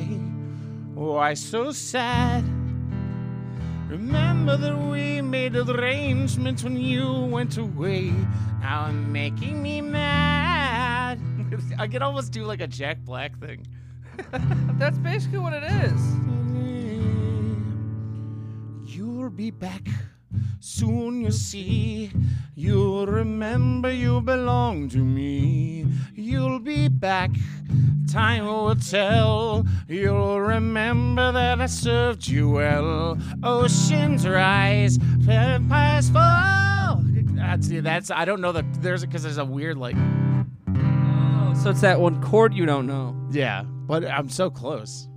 Why 0.95 1.35
so 1.35 1.73
sad? 1.73 2.45
Remember 3.95 4.57
that 4.57 4.77
we 4.77 5.21
made 5.21 5.55
arrangements 5.55 6.65
when 6.65 6.77
you 6.77 7.09
went 7.31 7.57
away. 7.59 8.13
Now 8.61 8.87
I'm 8.87 9.13
making 9.13 9.63
me 9.63 9.81
mad. 9.81 11.21
I 11.79 11.87
could 11.87 12.03
almost 12.03 12.33
do 12.33 12.45
like 12.45 12.61
a 12.61 12.67
Jack 12.67 12.99
Black 13.05 13.39
thing. 13.39 13.65
That's 14.81 14.99
basically 14.99 15.39
what 15.39 15.53
it 15.53 15.63
is. 15.63 16.03
You'll 18.85 19.31
be 19.31 19.53
back. 19.53 19.87
Soon 20.61 21.23
you'll 21.23 21.33
see. 21.33 22.11
You'll 22.55 23.07
remember 23.07 23.91
you 23.93 24.21
belong 24.21 24.89
to 24.91 24.99
me. 24.99 25.87
You'll 26.15 26.61
be 26.61 26.89
back. 26.89 27.31
Time 28.11 28.47
will 28.47 28.77
tell. 28.77 29.67
You'll 29.89 30.41
remember 30.41 31.33
that 31.33 31.61
I 31.61 31.67
served 31.67 32.29
you 32.29 32.51
well. 32.51 33.19
Oceans 33.43 34.27
rise, 34.27 34.99
empires 35.29 36.11
fall. 36.11 37.01
That's 37.35 37.69
that's 37.69 38.11
I 38.11 38.25
don't 38.25 38.41
know 38.41 38.53
that 38.53 38.65
there's 38.83 39.05
because 39.05 39.23
there's 39.23 39.39
a 39.39 39.45
weird 39.45 39.77
like 39.77 39.97
so 41.63 41.71
it's 41.71 41.81
that 41.81 42.01
one 42.01 42.21
chord 42.23 42.53
you 42.53 42.67
don't 42.67 42.87
know. 42.87 43.17
yeah, 43.31 43.63
but 43.63 44.05
I'm 44.05 44.29
so 44.29 44.51
close. 44.51 45.09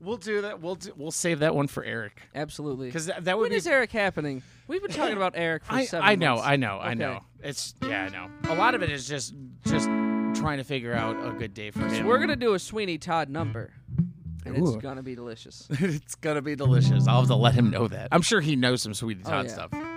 We'll 0.00 0.16
do 0.16 0.42
that. 0.42 0.60
We'll 0.60 0.74
do, 0.74 0.92
we'll 0.96 1.12
save 1.12 1.38
that 1.38 1.54
one 1.54 1.68
for 1.68 1.84
Eric 1.84 2.22
Absolutely. 2.34 2.88
because 2.88 3.06
that, 3.06 3.26
that 3.26 3.38
would 3.38 3.44
when 3.44 3.50
be. 3.52 3.56
is 3.56 3.68
Eric 3.68 3.92
happening? 3.92 4.42
We've 4.66 4.82
been 4.82 4.90
talking 4.90 5.16
about 5.16 5.34
Eric 5.36 5.64
for 5.64 5.74
I, 5.74 5.84
seven 5.84 6.08
I 6.08 6.16
know, 6.16 6.34
months. 6.34 6.48
I 6.48 6.56
know, 6.56 6.78
I 6.80 6.94
know. 6.94 7.20
It's 7.40 7.76
yeah, 7.82 8.06
I 8.06 8.08
know. 8.08 8.28
A 8.52 8.56
lot 8.56 8.74
of 8.74 8.82
it 8.82 8.90
is 8.90 9.06
just 9.06 9.32
just 9.64 9.86
trying 10.34 10.58
to 10.58 10.64
figure 10.64 10.92
out 10.92 11.24
a 11.24 11.30
good 11.38 11.54
day 11.54 11.70
for 11.70 11.86
him. 11.86 12.04
We're 12.04 12.18
gonna 12.18 12.34
do 12.34 12.54
a 12.54 12.58
Sweeney 12.58 12.98
Todd 12.98 13.28
number, 13.28 13.72
and 14.44 14.58
Ooh. 14.58 14.74
it's 14.74 14.82
gonna 14.82 15.04
be 15.04 15.14
delicious. 15.14 15.68
it's 15.70 16.16
gonna 16.16 16.42
be 16.42 16.56
delicious. 16.56 17.06
I'll 17.06 17.20
have 17.20 17.28
to 17.28 17.36
let 17.36 17.54
him 17.54 17.70
know 17.70 17.86
that. 17.86 18.08
I'm 18.10 18.22
sure 18.22 18.40
he 18.40 18.56
knows 18.56 18.82
some 18.82 18.92
Sweeney 18.92 19.22
Todd 19.22 19.46
yeah. 19.46 19.52
stuff. 19.52 19.93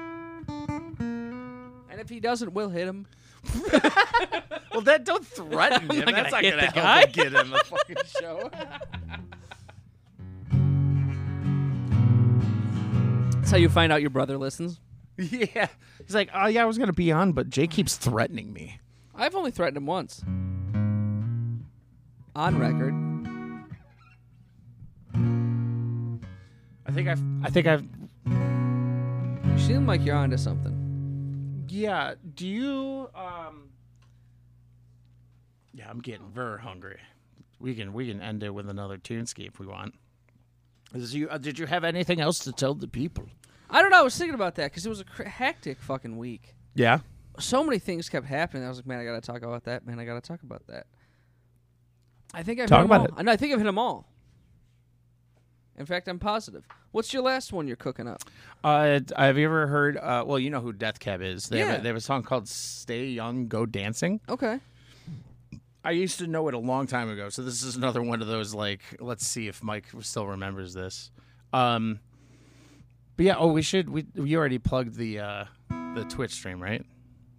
And 2.07 2.11
if 2.11 2.15
he 2.15 2.21
doesn't, 2.21 2.53
we'll 2.53 2.69
hit 2.69 2.87
him. 2.87 3.05
Well, 4.71 4.81
then 4.81 5.03
don't 5.03 5.25
threaten 5.25 5.89
him. 5.89 6.05
not 6.05 6.13
That's 6.13 6.31
not 6.31 6.43
gonna 6.43 6.43
hit 6.43 6.51
gonna 6.51 6.71
the 6.73 6.79
help 6.81 6.85
guy. 6.85 7.01
him 7.01 7.11
get 7.11 7.25
in 7.27 7.49
the 7.49 7.63
fucking 7.65 7.95
show. 8.21 8.51
That's 13.37 13.49
how 13.49 13.57
you 13.57 13.69
find 13.69 13.91
out 13.91 14.01
your 14.01 14.11
brother 14.11 14.37
listens. 14.37 14.79
yeah, 15.17 15.67
he's 16.05 16.13
like, 16.13 16.29
oh 16.31 16.45
yeah, 16.45 16.61
I 16.61 16.65
was 16.65 16.77
gonna 16.77 16.93
be 16.93 17.11
on, 17.11 17.31
but 17.31 17.49
Jay 17.49 17.65
keeps 17.65 17.95
threatening 17.95 18.53
me. 18.53 18.79
I've 19.15 19.33
only 19.33 19.49
threatened 19.49 19.77
him 19.77 19.87
once. 19.87 20.21
On 22.35 22.59
record. 22.59 22.93
I 26.85 26.91
think 26.91 27.07
I've, 27.09 27.23
I 27.43 27.49
think 27.49 27.65
I've, 27.65 27.83
You 28.27 29.57
seem 29.59 29.87
like 29.87 30.05
you're 30.05 30.15
onto 30.15 30.37
something. 30.37 30.76
Yeah. 31.71 32.15
Do 32.35 32.47
you, 32.47 33.09
um, 33.15 33.69
yeah, 35.73 35.89
I'm 35.89 35.99
getting 36.01 36.27
very 36.29 36.59
hungry. 36.59 36.99
We 37.59 37.73
can, 37.75 37.93
we 37.93 38.07
can 38.09 38.21
end 38.21 38.43
it 38.43 38.51
with 38.53 38.69
another 38.69 38.97
tunescape 38.97 39.47
if 39.47 39.59
we 39.59 39.65
want. 39.67 39.95
Is 40.93 41.13
you, 41.13 41.27
uh, 41.29 41.37
did 41.37 41.59
you 41.59 41.65
have 41.65 41.83
anything 41.83 42.21
else 42.21 42.39
to 42.39 42.51
tell 42.51 42.73
the 42.73 42.87
people? 42.87 43.25
I 43.69 43.81
don't 43.81 43.91
know. 43.91 43.99
I 43.99 44.03
was 44.03 44.17
thinking 44.17 44.35
about 44.35 44.55
that 44.55 44.71
because 44.71 44.85
it 44.85 44.89
was 44.89 45.01
a 45.01 45.05
cr- 45.05 45.23
hectic 45.23 45.79
fucking 45.81 46.17
week. 46.17 46.55
Yeah. 46.75 46.99
So 47.39 47.63
many 47.63 47.79
things 47.79 48.09
kept 48.09 48.25
happening. 48.25 48.63
I 48.63 48.69
was 48.69 48.77
like, 48.77 48.87
man, 48.87 48.99
I 48.99 49.03
gotta 49.03 49.21
talk 49.21 49.41
about 49.43 49.65
that. 49.65 49.85
Man, 49.85 49.99
I 49.99 50.05
gotta 50.05 50.21
talk 50.21 50.41
about 50.43 50.65
that. 50.67 50.87
I 52.33 52.43
think 52.43 52.59
I've 52.59 52.67
Talk 52.69 52.79
hit 52.79 52.85
about 52.85 52.99
all. 53.01 53.05
it. 53.07 53.13
I 53.17 53.21
know, 53.23 53.31
I 53.31 53.35
think 53.37 53.53
I've 53.53 53.59
hit 53.59 53.65
them 53.65 53.77
all. 53.77 54.07
In 55.77 55.85
fact, 55.85 56.07
I'm 56.07 56.17
positive. 56.19 56.65
What's 56.91 57.13
your 57.13 57.21
last 57.21 57.53
one 57.53 57.67
you're 57.67 57.75
cooking 57.75 58.07
up? 58.07 58.23
Uh, 58.63 58.99
have 59.15 59.37
you 59.37 59.45
ever 59.45 59.67
heard? 59.67 59.97
Uh, 59.97 60.23
well, 60.25 60.39
you 60.39 60.49
know 60.49 60.59
who 60.59 60.73
Death 60.73 60.99
Cab 60.99 61.21
is. 61.21 61.49
They, 61.49 61.59
have 61.59 61.67
Yeah. 61.69 61.75
a, 61.75 61.81
they 61.81 61.87
have 61.89 61.95
a 61.97 62.01
song 62.01 62.23
called 62.23 62.47
"Stay 62.47 63.05
Young, 63.05 63.47
Go 63.47 63.65
Dancing." 63.65 64.19
Okay. 64.27 64.59
I 65.83 65.91
used 65.91 66.19
to 66.19 66.27
know 66.27 66.47
it 66.47 66.53
a 66.53 66.57
long 66.59 66.87
time 66.87 67.09
ago, 67.09 67.29
so 67.29 67.43
this 67.43 67.63
is 67.63 67.75
another 67.77 68.01
one 68.01 68.21
of 68.21 68.27
those 68.27 68.53
like, 68.53 68.81
let's 68.99 69.25
see 69.25 69.47
if 69.47 69.63
Mike 69.63 69.85
still 70.01 70.27
remembers 70.27 70.73
this. 70.73 71.11
Um, 71.53 71.99
but 73.15 73.25
yeah, 73.25 73.35
oh, 73.37 73.47
we 73.53 73.61
should. 73.61 73.89
We 73.89 74.05
you 74.15 74.37
already 74.37 74.57
plugged 74.59 74.95
the 74.95 75.19
uh, 75.19 75.45
the 75.69 76.05
Twitch 76.09 76.31
stream, 76.31 76.61
right? 76.61 76.83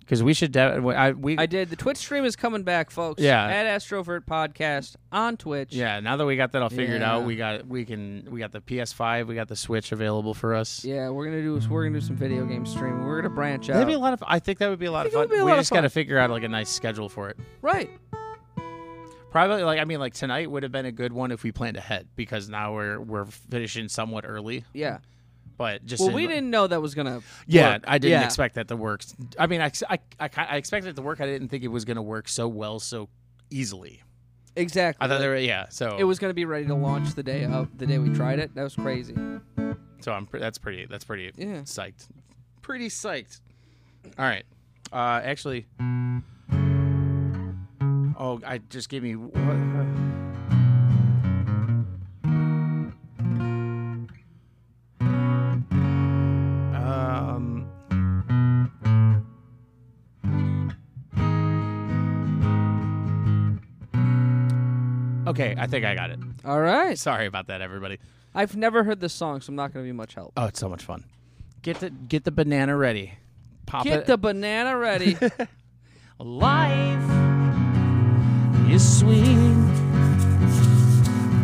Because 0.09 0.23
we 0.23 0.33
should. 0.33 0.53
De- 0.53 0.61
I 0.97 1.11
we 1.11 1.37
I 1.37 1.45
did. 1.45 1.69
The 1.69 1.77
Twitch 1.77 1.99
stream 1.99 2.25
is 2.25 2.35
coming 2.35 2.63
back, 2.63 2.91
folks. 2.91 3.21
Yeah. 3.23 3.45
At 3.47 3.67
Astrovert 3.67 4.25
Podcast 4.25 4.97
on 5.13 5.37
Twitch. 5.37 5.75
yeah. 5.75 6.01
Now 6.01 6.17
that 6.17 6.25
we 6.25 6.35
got 6.37 6.53
that 6.53 6.63
all 6.63 6.71
figured 6.71 7.03
Yeah. 7.03 7.13
out, 7.17 7.25
we 7.27 7.37
got 7.37 7.67
we 7.67 7.85
can 7.85 8.27
we 8.31 8.41
got 8.41 8.51
the 8.53 8.63
PS5, 8.63 9.27
we 9.27 9.35
got 9.35 9.49
the 9.49 9.57
Switch 9.57 9.93
available 9.93 10.33
for 10.33 10.55
us. 10.55 10.83
Yeah, 10.83 11.11
we're 11.11 11.27
gonna 11.27 11.43
do 11.43 11.61
we're 11.69 11.85
gonna 11.85 12.01
do 12.01 12.07
some 12.07 12.17
video 12.17 12.47
game 12.47 12.65
streaming. 12.65 13.05
We're 13.05 13.21
gonna 13.21 13.35
branch 13.35 13.69
out. 13.69 13.75
That'd 13.75 13.87
be 13.89 13.93
a 13.93 13.99
lot 13.99 14.15
of. 14.15 14.25
I 14.27 14.39
think 14.39 14.61
that 14.61 14.71
would 14.71 14.79
be 14.79 14.87
a 14.87 14.91
lot 14.93 15.05
of 15.05 15.13
fun. 15.13 15.27
a 15.27 15.29
we 15.29 15.43
lot 15.43 15.53
of 15.53 15.59
just 15.59 15.73
got 15.73 15.83
to 15.83 15.91
figure 15.91 16.17
out 16.19 16.31
like 16.31 16.43
a 16.43 16.49
nice 16.49 16.71
schedule 16.71 17.11
for 17.11 17.29
it. 17.29 17.37
right. 17.61 17.91
Probably 19.31 19.63
like 19.63 19.79
I 19.79 19.85
mean 19.85 20.01
like 20.01 20.15
tonight 20.15 20.51
would 20.51 20.63
have 20.63 20.73
been 20.73 20.87
a 20.87 20.93
good 20.93 21.13
one 21.13 21.33
if 21.33 21.43
we 21.43 21.53
planned 21.53 21.77
ahead 21.77 22.09
because 22.17 22.49
now 22.49 22.73
we're 22.75 22.99
we're 22.99 23.27
finishing 23.27 23.89
somewhat 23.89 24.25
early. 24.27 24.65
Yeah. 24.73 24.99
But 25.59 25.85
just 25.85 26.01
Well, 26.01 26.11
in- 26.11 26.15
we 26.15 26.27
didn't 26.27 26.49
know 26.51 26.67
that 26.69 26.81
was 26.81 26.95
gonna. 26.95 27.21
Yeah, 27.47 27.73
work. 27.75 27.85
I 27.87 27.99
didn't 27.99 28.21
Yeah. 28.21 28.25
expect 28.27 28.55
that 28.55 28.69
to 28.69 28.77
work. 28.77 29.03
I 29.39 29.47
mean, 29.49 29.61
I, 29.61 29.71
I, 29.91 29.99
I, 30.21 30.31
I 30.37 30.57
expected 30.57 30.91
it 30.91 30.97
to 30.97 31.03
work. 31.03 31.21
I 31.21 31.27
didn't 31.27 31.49
think 31.49 31.65
it 31.65 31.69
was 31.69 31.85
going 31.85 31.97
to 31.97 32.03
work 32.03 32.29
so 32.29 32.47
well 32.49 32.79
so 32.79 33.09
easily. 33.51 34.03
Exactly. 34.57 35.05
I 35.05 35.09
thought 35.09 35.19
they 35.19 35.29
were 35.29 35.37
yeah. 35.37 35.67
So 35.69 35.97
it 35.99 36.05
was 36.05 36.19
gonna 36.19 36.33
be 36.35 36.45
ready 36.45 36.67
to 36.67 36.75
launch 36.75 37.15
the 37.15 37.23
day 37.23 37.45
of 37.45 37.77
the 37.77 37.87
day 37.87 37.99
we 37.99 38.11
tried 38.15 38.39
it. 38.39 38.55
That 38.55 38.63
was 38.63 38.75
crazy. 38.75 39.15
So 40.01 40.13
I'm 40.13 40.27
that's 40.33 40.59
pretty 40.59 40.87
that's 40.87 41.05
pretty 41.05 41.33
Yeah. 41.37 41.63
psyched. 41.63 42.09
Pretty 42.63 42.89
psyched. 42.89 43.41
All 44.19 44.25
right. 44.25 44.45
Uh, 44.93 45.21
actually. 45.25 45.67
Oh, 48.21 48.41
I 48.47 48.59
just 48.71 48.89
gave 48.89 49.03
me. 49.03 49.15
What, 49.17 49.37
um. 49.37 50.18
Okay, 65.39 65.55
I 65.57 65.69
think 65.69 65.85
I 65.85 65.95
got 65.95 66.11
it. 66.11 66.19
All 66.45 66.61
right. 66.61 66.99
Sorry 66.99 67.27
about 67.27 67.47
that, 67.47 67.61
everybody. 67.61 67.99
I've 68.35 68.57
never 68.57 68.83
heard 68.83 68.99
this 68.99 69.13
song, 69.13 69.41
so 69.41 69.51
I'm 69.51 69.55
not 69.57 69.73
gonna 69.73 69.85
be 69.85 69.93
much 69.93 70.15
help. 70.15 70.33
Oh, 70.37 70.47
it's 70.47 70.59
so 70.59 70.69
much 70.69 70.83
fun. 70.83 71.05
Get 71.63 71.79
the 71.79 71.91
get 71.91 72.25
the 72.25 72.33
banana 72.33 72.77
ready. 72.77 73.13
Pop 73.65 73.85
Get 73.85 74.01
it. 74.01 74.07
the 74.07 74.19
banana 74.19 74.77
ready. 74.77 75.17
life 76.19 77.11
is 78.69 78.99
sweet. 78.99 79.29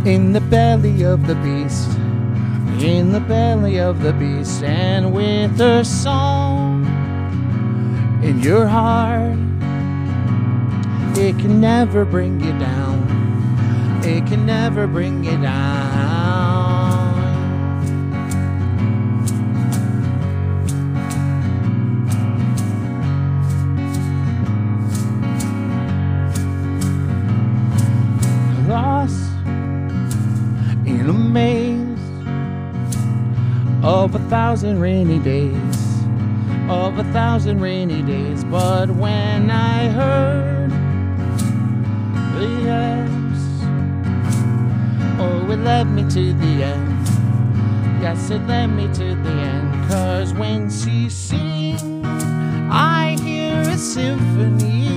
In 0.04 0.32
the 0.32 0.40
belly 0.40 1.04
of 1.04 1.28
the 1.28 1.36
beast, 1.36 1.88
in 2.82 3.12
the 3.12 3.20
belly 3.20 3.78
of 3.78 4.02
the 4.02 4.12
beast, 4.12 4.64
and 4.64 5.12
with 5.14 5.60
a 5.60 5.84
song 5.84 6.84
in 8.24 8.40
your 8.40 8.66
heart, 8.66 9.38
it 11.16 11.38
can 11.38 11.60
never 11.60 12.04
bring 12.04 12.40
you 12.40 12.58
down. 12.58 13.23
It 14.06 14.26
can 14.26 14.44
never 14.44 14.86
bring 14.86 15.24
you 15.24 15.40
down. 15.40 16.35
Lost 28.68 29.32
in 30.85 31.09
a 31.09 31.12
maze 31.14 31.98
of 33.82 34.14
a 34.14 34.18
thousand 34.28 34.81
rainy 34.81 35.18
days, 35.18 36.05
of 36.68 36.98
a 36.98 37.05
thousand 37.12 37.60
rainy 37.62 38.02
days. 38.02 38.44
But 38.44 38.90
when 38.90 39.51
I 39.51 39.89
heard 39.89 40.70
the 42.35 42.47
yes, 42.64 43.03
it 45.55 45.59
led 45.59 45.86
me 45.86 46.02
to 46.02 46.32
the 46.32 46.64
end. 46.64 47.06
Yes, 48.02 48.28
it 48.31 48.44
led 48.48 48.66
me 48.66 48.89
to 48.89 49.14
the 49.14 49.31
end. 49.31 49.89
Cause 49.89 50.35
when 50.35 50.68
she 50.68 51.09
sings, 51.09 51.81
I 52.70 53.16
hear 53.22 53.60
a 53.60 53.78
symphony 53.78 54.89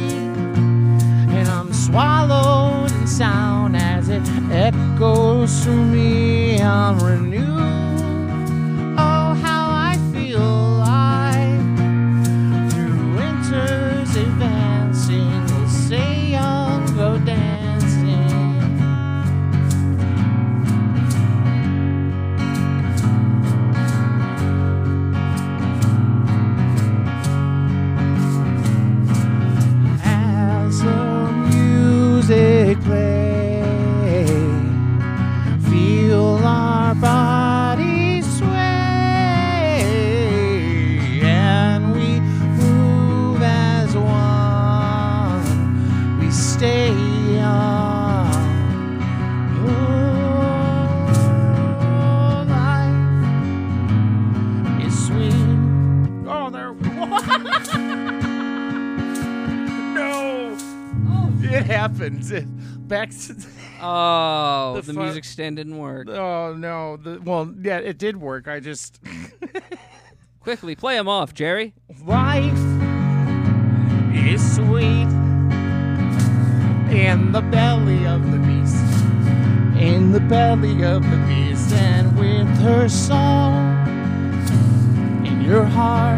and 1.38 1.48
I'm 1.48 1.72
swallowed 1.72 2.92
in 2.92 3.06
sound 3.06 3.78
as 3.78 4.10
it 4.10 4.28
echoes 4.52 5.64
through 5.64 5.86
me. 5.86 6.60
I'm 6.60 6.98
renewed. 7.00 7.77
Happened. 61.92 62.88
back 62.88 63.10
to 63.12 63.36
Oh, 63.82 64.74
The 64.82 64.94
the, 64.94 65.00
music 65.00 65.24
stand 65.24 65.58
didn't 65.58 65.78
work. 65.78 66.08
oh 66.10 66.54
no. 66.58 66.98
The, 66.98 67.20
well, 67.22 67.54
yeah, 67.62 67.78
it 67.80 67.98
did 67.98 68.18
work. 68.18 68.48
I 68.48 68.60
just 68.60 69.00
Quickly, 70.40 70.76
play 70.76 70.96
him 70.98 71.08
off, 71.10 71.34
Jerry. 71.34 71.74
life 72.06 72.58
is 74.16 74.56
sweet 74.56 75.08
in 76.90 77.32
the 77.34 77.42
belly 77.52 78.06
of 78.08 78.32
the 78.32 78.38
beast. 78.40 78.84
In 79.78 80.12
the 80.14 80.22
belly 80.22 80.84
of 80.86 81.04
the 81.12 81.18
beast, 81.28 81.72
and 81.74 82.18
with 82.18 82.48
her 82.62 82.88
song 82.88 83.86
in 85.26 85.42
your 85.42 85.66
heart, 85.66 86.18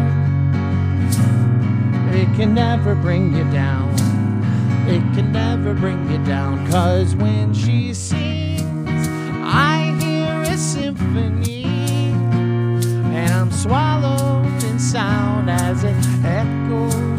it 2.14 2.26
can 2.36 2.54
never 2.54 2.94
bring 2.94 3.34
you 3.36 3.44
down. 3.50 3.89
It 4.88 5.02
can 5.14 5.32
never 5.32 5.74
bring 5.74 6.10
you 6.10 6.18
down, 6.24 6.70
cause 6.70 7.14
when 7.14 7.54
she 7.54 7.94
sings, 7.94 9.08
I 9.42 9.96
hear 10.00 10.52
a 10.52 10.56
symphony. 10.56 11.64
And 13.14 13.32
I'm 13.32 13.50
swallowed 13.52 14.62
in 14.64 14.78
sound 14.78 15.50
as 15.50 15.84
it 15.84 15.96
echoes 16.24 17.09